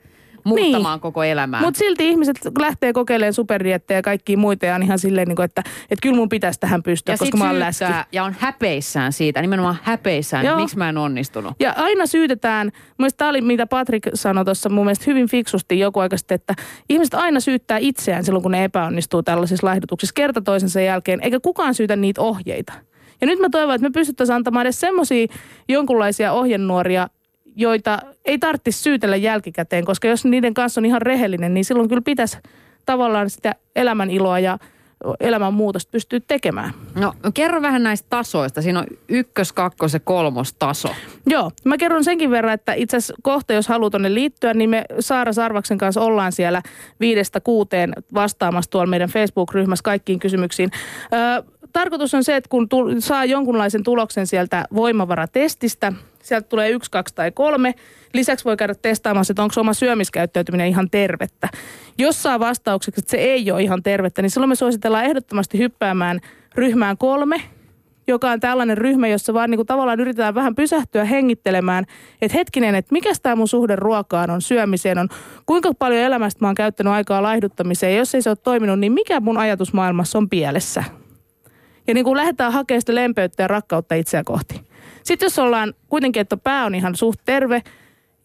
muuttamaan 0.45 0.95
Niin. 0.95 1.01
koko 1.01 1.23
elämää. 1.23 1.61
Mutta 1.61 1.77
silti 1.77 2.09
ihmiset 2.09 2.35
lähtee 2.59 2.93
kokeilemaan 2.93 3.33
superdiettejä 3.33 3.97
ja 3.97 4.01
kaikkia 4.01 4.37
muita 4.37 4.65
ja 4.65 4.75
on 4.75 4.83
ihan 4.83 4.99
silleen, 4.99 5.27
niin 5.27 5.35
kuin, 5.35 5.43
että, 5.43 5.63
että 5.83 6.01
kyllä 6.01 6.15
mun 6.15 6.29
pitäisi 6.29 6.59
tähän 6.59 6.83
pystyä, 6.83 7.13
ja 7.13 7.17
koska 7.17 7.37
mä 7.37 7.45
oon 7.47 7.59
läski. 7.59 7.85
ja 8.11 8.23
on 8.23 8.35
häpeissään 8.39 9.13
siitä, 9.13 9.41
nimenomaan 9.41 9.77
häpeissään, 9.83 10.45
Joo. 10.45 10.55
miksi 10.59 10.77
mä 10.77 10.89
en 10.89 10.97
onnistunut. 10.97 11.53
Ja 11.59 11.73
aina 11.77 12.05
syytetään, 12.05 12.71
mielestäni 12.97 13.17
tämä 13.17 13.29
oli 13.29 13.41
mitä 13.41 13.67
Patrick 13.67 14.09
sanoi 14.13 14.45
tuossa 14.45 14.69
mun 14.69 14.85
mielestä 14.85 15.05
hyvin 15.07 15.29
fiksusti 15.29 15.79
joku 15.79 15.99
aika 15.99 16.17
sitten, 16.17 16.35
että 16.35 16.53
ihmiset 16.89 17.13
aina 17.13 17.39
syyttää 17.39 17.77
itseään 17.77 18.23
silloin, 18.25 18.43
kun 18.43 18.51
ne 18.51 18.63
epäonnistuu 18.63 19.23
tällaisissa 19.23 19.67
laihdutuksissa 19.67 20.13
kerta 20.13 20.41
toisensa 20.41 20.81
jälkeen, 20.81 21.19
eikä 21.21 21.39
kukaan 21.39 21.73
syytä 21.73 21.95
niitä 21.95 22.21
ohjeita. 22.21 22.73
Ja 23.21 23.27
nyt 23.27 23.39
mä 23.39 23.49
toivon, 23.49 23.75
että 23.75 23.87
me 23.87 23.91
pystyttäisiin 23.91 24.35
antamaan 24.35 24.65
edes 24.65 24.79
semmoisia 24.79 25.27
jonkunlaisia 25.69 26.33
ohjenuoria, 26.33 27.07
joita 27.55 27.99
ei 28.25 28.39
tarvitsisi 28.39 28.81
syytellä 28.81 29.15
jälkikäteen, 29.15 29.85
koska 29.85 30.07
jos 30.07 30.25
niiden 30.25 30.53
kanssa 30.53 30.81
on 30.81 30.85
ihan 30.85 31.01
rehellinen, 31.01 31.53
niin 31.53 31.65
silloin 31.65 31.89
kyllä 31.89 32.01
pitäisi 32.01 32.37
tavallaan 32.85 33.29
sitä 33.29 33.55
elämän 33.75 34.09
iloa 34.09 34.39
ja 34.39 34.57
elämän 35.19 35.53
muutosta 35.53 35.91
pystyä 35.91 36.19
tekemään. 36.27 36.73
No 36.95 37.13
kerro 37.33 37.61
vähän 37.61 37.83
näistä 37.83 38.07
tasoista. 38.09 38.61
Siinä 38.61 38.79
on 38.79 38.85
ykkös, 39.09 39.53
kakkos 39.53 39.93
ja 39.93 39.99
kolmos 39.99 40.53
taso. 40.53 40.89
Joo, 41.27 41.51
mä 41.63 41.77
kerron 41.77 42.03
senkin 42.03 42.31
verran, 42.31 42.53
että 42.53 42.73
itse 42.73 42.97
asiassa 42.97 43.13
kohta, 43.21 43.53
jos 43.53 43.67
haluat 43.67 43.91
tonne 43.91 44.13
liittyä, 44.13 44.53
niin 44.53 44.69
me 44.69 44.85
Saara 44.99 45.33
Sarvaksen 45.33 45.77
kanssa 45.77 46.01
ollaan 46.01 46.31
siellä 46.31 46.61
viidestä 46.99 47.39
kuuteen 47.39 47.93
vastaamassa 48.13 48.71
tuolla 48.71 48.89
meidän 48.89 49.09
Facebook-ryhmässä 49.09 49.83
kaikkiin 49.83 50.19
kysymyksiin. 50.19 50.71
Öö, 51.13 51.53
tarkoitus 51.79 52.13
on 52.13 52.23
se, 52.23 52.35
että 52.35 52.49
kun 52.49 52.69
tu- 52.69 52.95
saa 52.99 53.25
jonkunlaisen 53.25 53.83
tuloksen 53.83 54.27
sieltä 54.27 54.65
voimavaratestistä, 54.73 55.93
sieltä 56.23 56.47
tulee 56.47 56.69
yksi, 56.69 56.91
kaksi 56.91 57.15
tai 57.15 57.31
kolme. 57.31 57.73
Lisäksi 58.13 58.45
voi 58.45 58.57
käydä 58.57 58.75
testaamassa, 58.75 59.31
että 59.31 59.43
onko 59.43 59.53
oma 59.57 59.73
syömiskäyttäytyminen 59.73 60.67
ihan 60.67 60.89
tervettä. 60.89 61.49
Jos 61.97 62.23
saa 62.23 62.39
vastaukseksi, 62.39 62.99
että 62.99 63.11
se 63.11 63.17
ei 63.17 63.51
ole 63.51 63.63
ihan 63.63 63.83
tervettä, 63.83 64.21
niin 64.21 64.29
silloin 64.29 64.49
me 64.49 64.55
suositellaan 64.55 65.05
ehdottomasti 65.05 65.57
hyppäämään 65.57 66.19
ryhmään 66.55 66.97
kolme, 66.97 67.41
joka 68.07 68.31
on 68.31 68.39
tällainen 68.39 68.77
ryhmä, 68.77 69.07
jossa 69.07 69.33
vaan 69.33 69.49
niin 69.49 69.57
kuin 69.57 69.67
tavallaan 69.67 69.99
yritetään 69.99 70.35
vähän 70.35 70.55
pysähtyä 70.55 71.05
hengittelemään, 71.05 71.85
että 72.21 72.37
hetkinen, 72.37 72.75
että 72.75 72.93
mikä 72.93 73.11
tämä 73.23 73.35
mun 73.35 73.47
suhde 73.47 73.75
ruokaan 73.75 74.29
on, 74.29 74.41
syömiseen 74.41 74.97
on, 74.97 75.09
kuinka 75.45 75.73
paljon 75.79 76.01
elämästä 76.01 76.39
mä 76.41 76.47
oon 76.47 76.55
käyttänyt 76.55 76.93
aikaa 76.93 77.23
laihduttamiseen, 77.23 77.97
jos 77.97 78.15
ei 78.15 78.21
se 78.21 78.29
ole 78.29 78.37
toiminut, 78.43 78.79
niin 78.79 78.91
mikä 78.91 79.19
mun 79.19 79.37
ajatusmaailmassa 79.37 80.17
on 80.17 80.29
pielessä. 80.29 80.83
Ja 81.87 81.93
niin 81.93 82.03
kuin 82.03 82.17
lähdetään 82.17 82.53
hakemaan 82.53 82.81
sitä 82.81 82.95
lempeyttä 82.95 83.43
ja 83.43 83.47
rakkautta 83.47 83.95
itseä 83.95 84.23
kohti. 84.23 84.61
Sitten 85.03 85.25
jos 85.25 85.39
ollaan 85.39 85.73
kuitenkin, 85.89 86.21
että 86.21 86.37
pää 86.37 86.65
on 86.65 86.75
ihan 86.75 86.95
suht 86.95 87.19
terve 87.25 87.61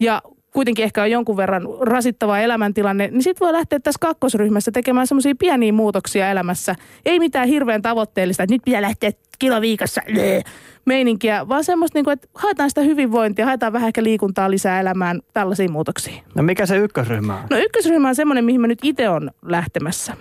ja 0.01 0.23
kuitenkin 0.53 0.85
ehkä 0.85 1.03
on 1.03 1.11
jonkun 1.11 1.37
verran 1.37 1.63
rasittava 1.81 2.39
elämäntilanne, 2.39 3.09
niin 3.09 3.23
sitten 3.23 3.47
voi 3.47 3.53
lähteä 3.53 3.81
tässä 3.81 3.99
kakkosryhmässä 4.01 4.71
tekemään 4.73 5.07
semmoisia 5.07 5.35
pieniä 5.39 5.73
muutoksia 5.73 6.31
elämässä. 6.31 6.75
Ei 7.05 7.19
mitään 7.19 7.49
hirveän 7.49 7.83
tavoitteellista, 7.83 8.43
että 8.43 8.55
nyt 8.55 8.63
pitää 8.65 8.83
lähteä 8.83 9.11
kilo 9.39 9.61
viikossa 9.61 10.01
bleh, 10.13 10.45
meininkiä, 10.85 11.49
vaan 11.49 11.65
semmoista, 11.65 11.99
niin 11.99 12.05
kuin, 12.05 12.13
että 12.13 12.29
haetaan 12.35 12.71
sitä 12.71 12.81
hyvinvointia, 12.81 13.47
haetaan 13.47 13.73
vähän 13.73 13.87
ehkä 13.87 14.03
liikuntaa 14.03 14.51
lisää 14.51 14.81
elämään, 14.81 15.21
tällaisia 15.33 15.69
muutoksia. 15.69 16.23
No 16.35 16.43
mikä 16.43 16.67
se 16.67 16.77
ykkösryhmä 16.77 17.35
on? 17.35 17.47
No 17.51 17.57
ykkösryhmä 17.57 18.09
on 18.09 18.15
semmoinen, 18.15 18.45
mihin 18.45 18.61
mä 18.61 18.67
nyt 18.67 18.79
itse 18.83 19.09
on 19.09 19.31
lähtemässä. 19.43 20.17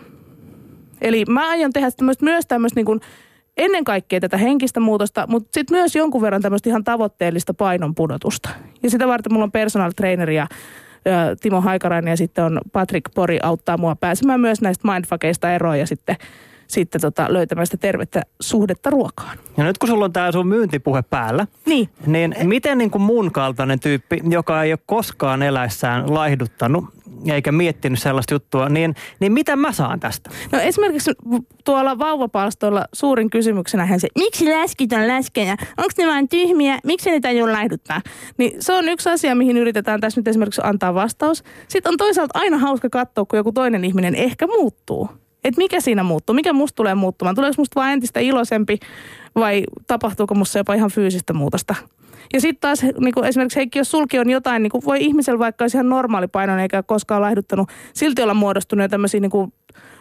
Eli 1.02 1.26
mä 1.30 1.50
aion 1.50 1.74
tehdä 1.74 1.92
tämmöistä, 1.92 2.26
myös 2.26 2.46
tämmöistä 2.48 2.80
niin 2.80 2.86
kuin 2.86 3.00
ennen 3.60 3.84
kaikkea 3.84 4.20
tätä 4.20 4.38
henkistä 4.38 4.80
muutosta, 4.80 5.26
mutta 5.28 5.50
sitten 5.54 5.78
myös 5.78 5.96
jonkun 5.96 6.22
verran 6.22 6.42
tämmöistä 6.42 6.70
ihan 6.70 6.84
tavoitteellista 6.84 7.54
painon 7.54 7.96
pudotusta. 7.96 8.50
Ja 8.84 8.90
sitä 8.90 9.08
varten 9.08 9.34
mulla 9.34 9.44
on 9.44 9.52
personal 9.52 9.92
trainer 9.96 10.30
ja 10.30 10.48
Timo 11.42 11.62
Haikarainen 11.62 12.12
ja 12.12 12.18
sitten 12.18 12.44
on 12.44 12.62
Patrick 12.72 13.14
Pori 13.16 13.40
auttaa 13.44 13.78
mua 13.78 13.96
pääsemään 13.96 14.40
myös 14.40 14.62
näistä 14.62 14.92
mindfuckeista 14.92 15.52
eroon 15.52 15.80
ja 15.80 15.88
sitten, 15.88 16.16
sitten 16.70 17.02
tota, 17.02 17.26
löytämään 17.30 17.68
sitä 17.68 17.78
tervettä 17.78 18.22
suhdetta 18.42 18.90
ruokaan. 18.90 19.38
Ja 19.58 19.64
nyt 19.64 19.78
kun 19.78 19.90
sulla 19.90 20.06
on 20.06 20.14
tämä 20.14 20.32
sun 20.32 20.48
myyntipuhe 20.48 21.02
päällä, 21.02 21.48
Niin. 21.66 21.90
niin 22.06 22.36
miten 22.44 22.78
niin 22.78 22.92
kuin 22.92 23.02
mun 23.02 23.32
kaltainen 23.32 23.80
tyyppi, 23.80 24.22
joka 24.30 24.64
ei 24.64 24.74
ole 24.74 24.80
koskaan 24.86 25.44
eläissään 25.44 26.14
laihduttanut 26.14 26.86
eikä 27.32 27.52
miettinyt 27.52 28.00
sellaista 28.00 28.34
juttua, 28.34 28.70
niin, 28.70 28.96
niin 29.20 29.32
mitä 29.32 29.56
mä 29.56 29.72
saan 29.72 30.00
tästä? 30.00 30.30
No 30.52 30.60
esimerkiksi 30.60 31.12
tuolla 31.66 32.00
vauvapalstoilla 32.00 32.86
suurin 32.94 33.30
kysymyksenä 33.30 33.98
se, 33.98 34.08
miksi 34.18 34.46
läskit 34.50 34.94
on 34.94 35.08
läskejä? 35.08 35.58
Onko 35.78 35.92
ne 35.98 36.08
vain 36.08 36.30
tyhmiä? 36.30 36.80
Miksi 36.84 37.12
ne 37.12 37.20
tajuu 37.20 37.52
laihduttaa? 37.52 38.02
Niin 38.38 38.52
se 38.60 38.74
on 38.74 38.90
yksi 38.90 39.10
asia, 39.10 39.36
mihin 39.36 39.58
yritetään 39.58 40.00
tässä 40.02 40.20
nyt 40.20 40.28
esimerkiksi 40.28 40.62
antaa 40.64 40.94
vastaus. 40.94 41.44
Sitten 41.68 41.92
on 41.92 41.98
toisaalta 41.98 42.40
aina 42.40 42.58
hauska 42.58 42.90
katsoa, 42.90 43.26
kun 43.26 43.38
joku 43.38 43.52
toinen 43.52 43.86
ihminen 43.86 44.16
ehkä 44.16 44.48
muuttuu. 44.48 45.10
Et 45.44 45.58
mikä 45.58 45.82
siinä 45.82 46.04
muuttuu? 46.04 46.34
Mikä 46.34 46.54
musta 46.54 46.76
tulee 46.76 46.96
muuttumaan? 46.96 47.36
Tuleeko 47.36 47.56
musta 47.58 47.80
vaan 47.80 47.92
entistä 47.92 48.20
iloisempi 48.20 48.80
vai 49.36 49.64
tapahtuuko 49.88 50.36
musta 50.36 50.58
jopa 50.58 50.74
ihan 50.74 50.92
fyysistä 50.92 51.34
muutosta? 51.34 51.76
Ja 52.34 52.42
sitten 52.42 52.62
taas 52.62 52.84
niin 53.00 53.14
kuin 53.14 53.26
esimerkiksi 53.26 53.56
Heikki, 53.56 53.80
jos 53.80 53.92
sulki 53.92 54.20
on 54.20 54.30
jotain, 54.30 54.64
niin 54.64 54.72
kuin 54.72 54.86
voi 54.86 54.98
ihmisellä 55.02 55.40
vaikka 55.40 55.64
olisi 55.64 55.78
ihan 55.78 55.90
normaali 55.90 56.28
paino 56.28 56.60
eikä 56.60 56.84
koskaan 56.84 57.22
laihduttanut, 57.22 57.70
silti 57.94 58.22
olla 58.22 58.34
muodostunut 58.34 58.84
jo 58.84 58.88
tämmöisiä 58.88 59.20
niin 59.20 59.32
kuin 59.32 59.54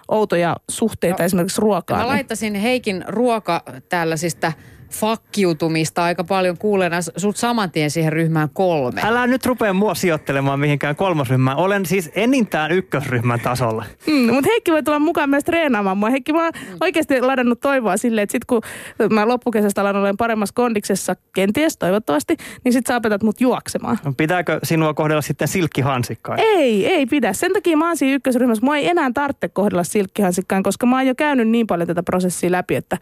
outoja 0.08 0.56
suhteita 0.70 1.22
no, 1.22 1.26
esimerkiksi 1.26 1.60
ruokaan. 1.60 2.00
Mä 2.00 2.06
laittasin 2.06 2.54
Heikin 2.54 3.04
ruoka 3.08 3.62
tällaisista 3.88 4.52
fakkiutumista 4.90 6.04
aika 6.04 6.24
paljon 6.24 6.58
kuulen 6.58 6.92
sut 7.16 7.36
saman 7.36 7.70
tien 7.70 7.90
siihen 7.90 8.12
ryhmään 8.12 8.48
kolme. 8.52 9.00
Älä 9.04 9.26
nyt 9.26 9.46
rupea 9.46 9.72
mua 9.72 9.94
sijoittelemaan 9.94 10.60
mihinkään 10.60 10.96
kolmosryhmään. 10.96 11.56
Olen 11.56 11.86
siis 11.86 12.10
enintään 12.14 12.70
ykkösryhmän 12.72 13.40
tasolla. 13.40 13.84
Mm, 14.06 14.34
mutta 14.34 14.50
Heikki 14.50 14.72
voi 14.72 14.82
tulla 14.82 14.98
mukaan 14.98 15.30
myös 15.30 15.44
treenaamaan 15.44 15.98
mua. 15.98 16.10
Heikki, 16.10 16.32
mä 16.32 16.44
oon 16.44 16.52
oikeasti 16.80 17.20
ladannut 17.20 17.60
toivoa 17.60 17.96
silleen, 17.96 18.22
että 18.22 18.32
sit 18.32 18.44
kun 18.44 18.62
mä 19.10 19.28
loppukesästä 19.28 19.80
alan 19.80 19.96
olen 19.96 20.16
paremmassa 20.16 20.52
kondiksessa, 20.54 21.16
kenties 21.34 21.76
toivottavasti, 21.78 22.36
niin 22.64 22.72
sit 22.72 22.86
sä 22.86 22.96
opetat 22.96 23.22
mut 23.22 23.40
juoksemaan. 23.40 23.98
No, 24.04 24.12
Pitääkö 24.16 24.58
sinua 24.62 24.94
kohdella 24.94 25.22
sitten 25.22 25.48
silkkihansikkaan? 25.48 26.38
Ei, 26.40 26.86
ei 26.86 27.06
pidä. 27.06 27.32
Sen 27.32 27.52
takia 27.52 27.76
mä 27.76 27.86
oon 27.86 27.96
siinä 27.96 28.14
ykkösryhmässä. 28.14 28.64
Mua 28.64 28.76
ei 28.76 28.88
enää 28.88 29.10
tarvitse 29.14 29.48
kohdella 29.48 29.84
silkkihansikkaan, 29.84 30.62
koska 30.62 30.86
mä 30.86 30.96
oon 30.96 31.06
jo 31.06 31.14
käynyt 31.14 31.48
niin 31.48 31.66
paljon 31.66 31.86
tätä 31.86 32.02
prosessia 32.02 32.52
läpi, 32.52 32.74
että 32.74 32.96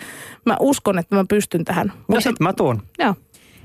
mä 0.47 0.57
uskon, 0.61 0.99
että 0.99 1.17
mä 1.17 1.25
pystyn 1.29 1.65
tähän. 1.65 1.76
No 1.85 2.21
sit 2.21 2.41
mä 2.41 2.53
tuun. 2.53 2.83
Joo. 2.99 3.15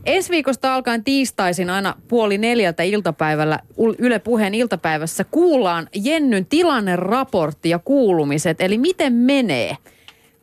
Ensi 0.05 0.32
viikosta 0.32 0.76
alkaen 0.76 1.03
tiistaisin 1.03 1.70
aina 1.70 1.95
puoli 2.07 2.38
neljältä 2.38 2.84
iltapäivällä 2.84 3.59
Yle 3.97 4.20
Puheen 4.20 4.53
iltapäivässä 4.53 5.24
kuullaan 5.24 5.88
Jennyn 5.95 6.45
tilanneraportti 6.45 7.70
ja 7.70 7.80
kuulumiset, 7.80 8.62
eli 8.62 8.78
miten 8.78 9.14
menee. 9.14 9.78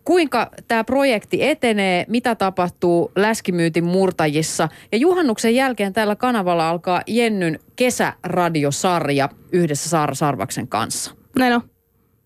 Kuinka 0.05 0.51
tämä 0.69 0.85
projekti 0.85 1.45
etenee, 1.45 2.05
mitä 2.09 2.35
tapahtuu 2.35 3.13
läskimyytin 3.17 3.85
murtajissa. 3.85 4.69
Ja 4.93 4.99
juhannuksen 4.99 5.55
jälkeen 5.55 5.93
tällä 5.93 6.17
kanavalla 6.17 6.69
alkaa 6.69 7.03
Jennyn 7.07 7.59
kesäradiosarja 7.77 9.29
yhdessä 9.53 9.89
Saara 9.89 10.15
Sarvaksen 10.15 10.69
kanssa. 10.69 11.15
Näin 11.39 11.55
on. 11.55 11.61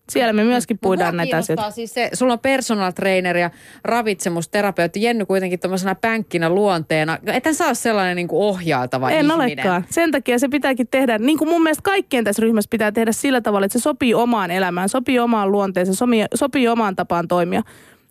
Siellä 0.09 0.33
me 0.33 0.43
myöskin 0.43 0.79
puidaan 0.81 1.13
Mua 1.15 1.17
näitä 1.17 1.29
kiinnostaa 1.29 1.53
asioita. 1.53 1.75
Siis 1.75 1.93
se, 1.93 2.09
sulla 2.13 2.33
on 2.33 2.39
personal 2.39 2.91
trainer 2.91 3.37
ja 3.37 3.51
ravitsemusterapeutti. 3.83 5.03
Jenny 5.03 5.25
kuitenkin 5.25 5.59
tämmöisenä 5.59 5.95
pänkkinä 5.95 6.49
luonteena. 6.49 7.17
Etän 7.25 7.55
saa 7.55 7.73
sellainen 7.73 8.15
niin 8.15 8.27
ohjailtava 8.31 9.09
En 9.09 9.15
ihminen. 9.15 9.35
olekaan. 9.35 9.85
Sen 9.89 10.11
takia 10.11 10.39
se 10.39 10.47
pitääkin 10.47 10.87
tehdä, 10.91 11.17
niin 11.17 11.37
kuin 11.37 11.49
mun 11.49 11.63
mielestä 11.63 11.81
kaikkien 11.81 12.23
tässä 12.23 12.41
ryhmässä 12.41 12.69
pitää 12.69 12.91
tehdä 12.91 13.11
sillä 13.11 13.41
tavalla, 13.41 13.65
että 13.65 13.79
se 13.79 13.83
sopii 13.83 14.13
omaan 14.13 14.51
elämään, 14.51 14.89
sopii 14.89 15.19
omaan 15.19 15.51
luonteeseen, 15.51 15.95
sopii, 15.95 16.25
sopii 16.35 16.67
omaan 16.67 16.95
tapaan 16.95 17.27
toimia. 17.27 17.61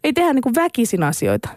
Ei 0.05 0.13
tehdä 0.13 0.33
niin 0.33 0.43
kuin 0.43 0.55
väkisin 0.55 1.03
asioita. 1.03 1.49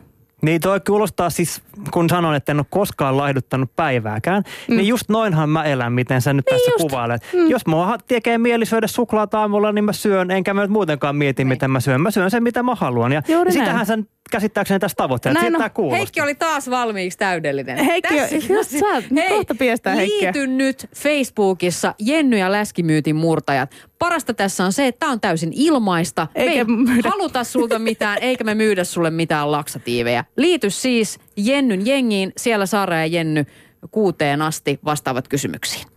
Niin 0.42 0.62
toi 0.62 0.80
kuulostaa 0.80 1.30
siis, 1.30 1.62
kun 1.92 2.10
sanon, 2.10 2.36
että 2.36 2.52
en 2.52 2.60
ole 2.60 2.66
koskaan 2.70 3.18
laihduttanut 3.18 3.76
päivääkään, 3.76 4.44
mm. 4.68 4.76
niin 4.76 4.88
just 4.88 5.10
noinhan 5.10 5.50
mä 5.50 5.64
elän, 5.64 5.94
miten 5.94 6.22
sä 6.22 6.34
nyt 6.34 6.46
niin 6.46 6.60
tässä 6.60 6.72
just. 6.72 6.82
kuvailet. 6.82 7.22
Mm. 7.34 7.50
Jos 7.50 7.66
mua 7.66 7.98
tekee 8.08 8.38
mieli 8.38 8.66
syödä 8.66 8.88
suklaata 8.88 9.40
aamulla, 9.40 9.72
niin 9.72 9.86
mä 9.86 9.94
syön, 9.94 10.32
enkä 10.32 10.54
mä 10.54 10.62
nyt 10.62 10.72
muutenkaan 10.72 11.16
mieti, 11.16 11.46
mitä 11.46 11.68
mä 11.68 11.80
syön. 11.80 12.02
Mä 12.02 12.12
syön 12.12 12.32
sen, 12.32 12.44
mitä 12.44 12.64
mä 12.64 12.76
haluan. 12.76 13.12
Ja, 13.12 13.22
Juuri 13.28 13.50
ja 13.50 13.54
sitähän 13.54 13.76
näin. 13.76 13.86
sä 13.86 14.15
käsittääkseni 14.32 14.80
tässä 14.80 14.96
tavoitteet. 14.96 15.36
Näin 15.36 15.72
kuulosti. 15.74 15.98
Heikki 15.98 16.22
oli 16.22 16.36
taas 16.36 16.70
valmiiksi 16.70 17.18
täydellinen. 17.20 17.78
Heikki, 17.86 18.16
Tässä- 18.18 18.54
just 18.54 18.70
sä 18.72 18.86
oot- 18.86 19.04
nyt 19.10 19.28
kohta 19.30 19.56
piestää 19.56 19.96
Heikkiä. 19.96 20.32
liity 20.34 20.48
nyt 20.48 20.88
Facebookissa 20.96 21.96
Jenny 22.00 22.38
ja 22.38 22.52
Läskimyytin 22.52 23.16
murtajat. 23.16 23.72
Parasta 24.00 24.34
tässä 24.34 24.66
on 24.66 24.74
se, 24.74 24.88
että 24.88 25.00
tämä 25.00 25.12
on 25.12 25.22
täysin 25.22 25.52
ilmaista. 25.56 26.28
Eikä 26.36 26.66
me 26.66 26.72
ei 26.74 26.78
myydä. 26.78 27.10
haluta 27.10 27.44
sulta 27.44 27.80
mitään, 27.80 28.18
eikä 28.22 28.44
me 28.44 28.56
myydä 28.56 28.84
sulle 28.84 29.10
mitään 29.10 29.52
laksatiiveja. 29.52 30.24
Liity 30.38 30.70
siis 30.70 31.20
Jennyn 31.38 31.86
jengiin. 31.88 32.32
Siellä 32.38 32.66
Saara 32.66 32.96
ja 32.98 33.06
Jenny 33.06 33.46
kuuteen 33.92 34.42
asti 34.42 34.80
vastaavat 34.86 35.28
kysymyksiin. 35.28 35.95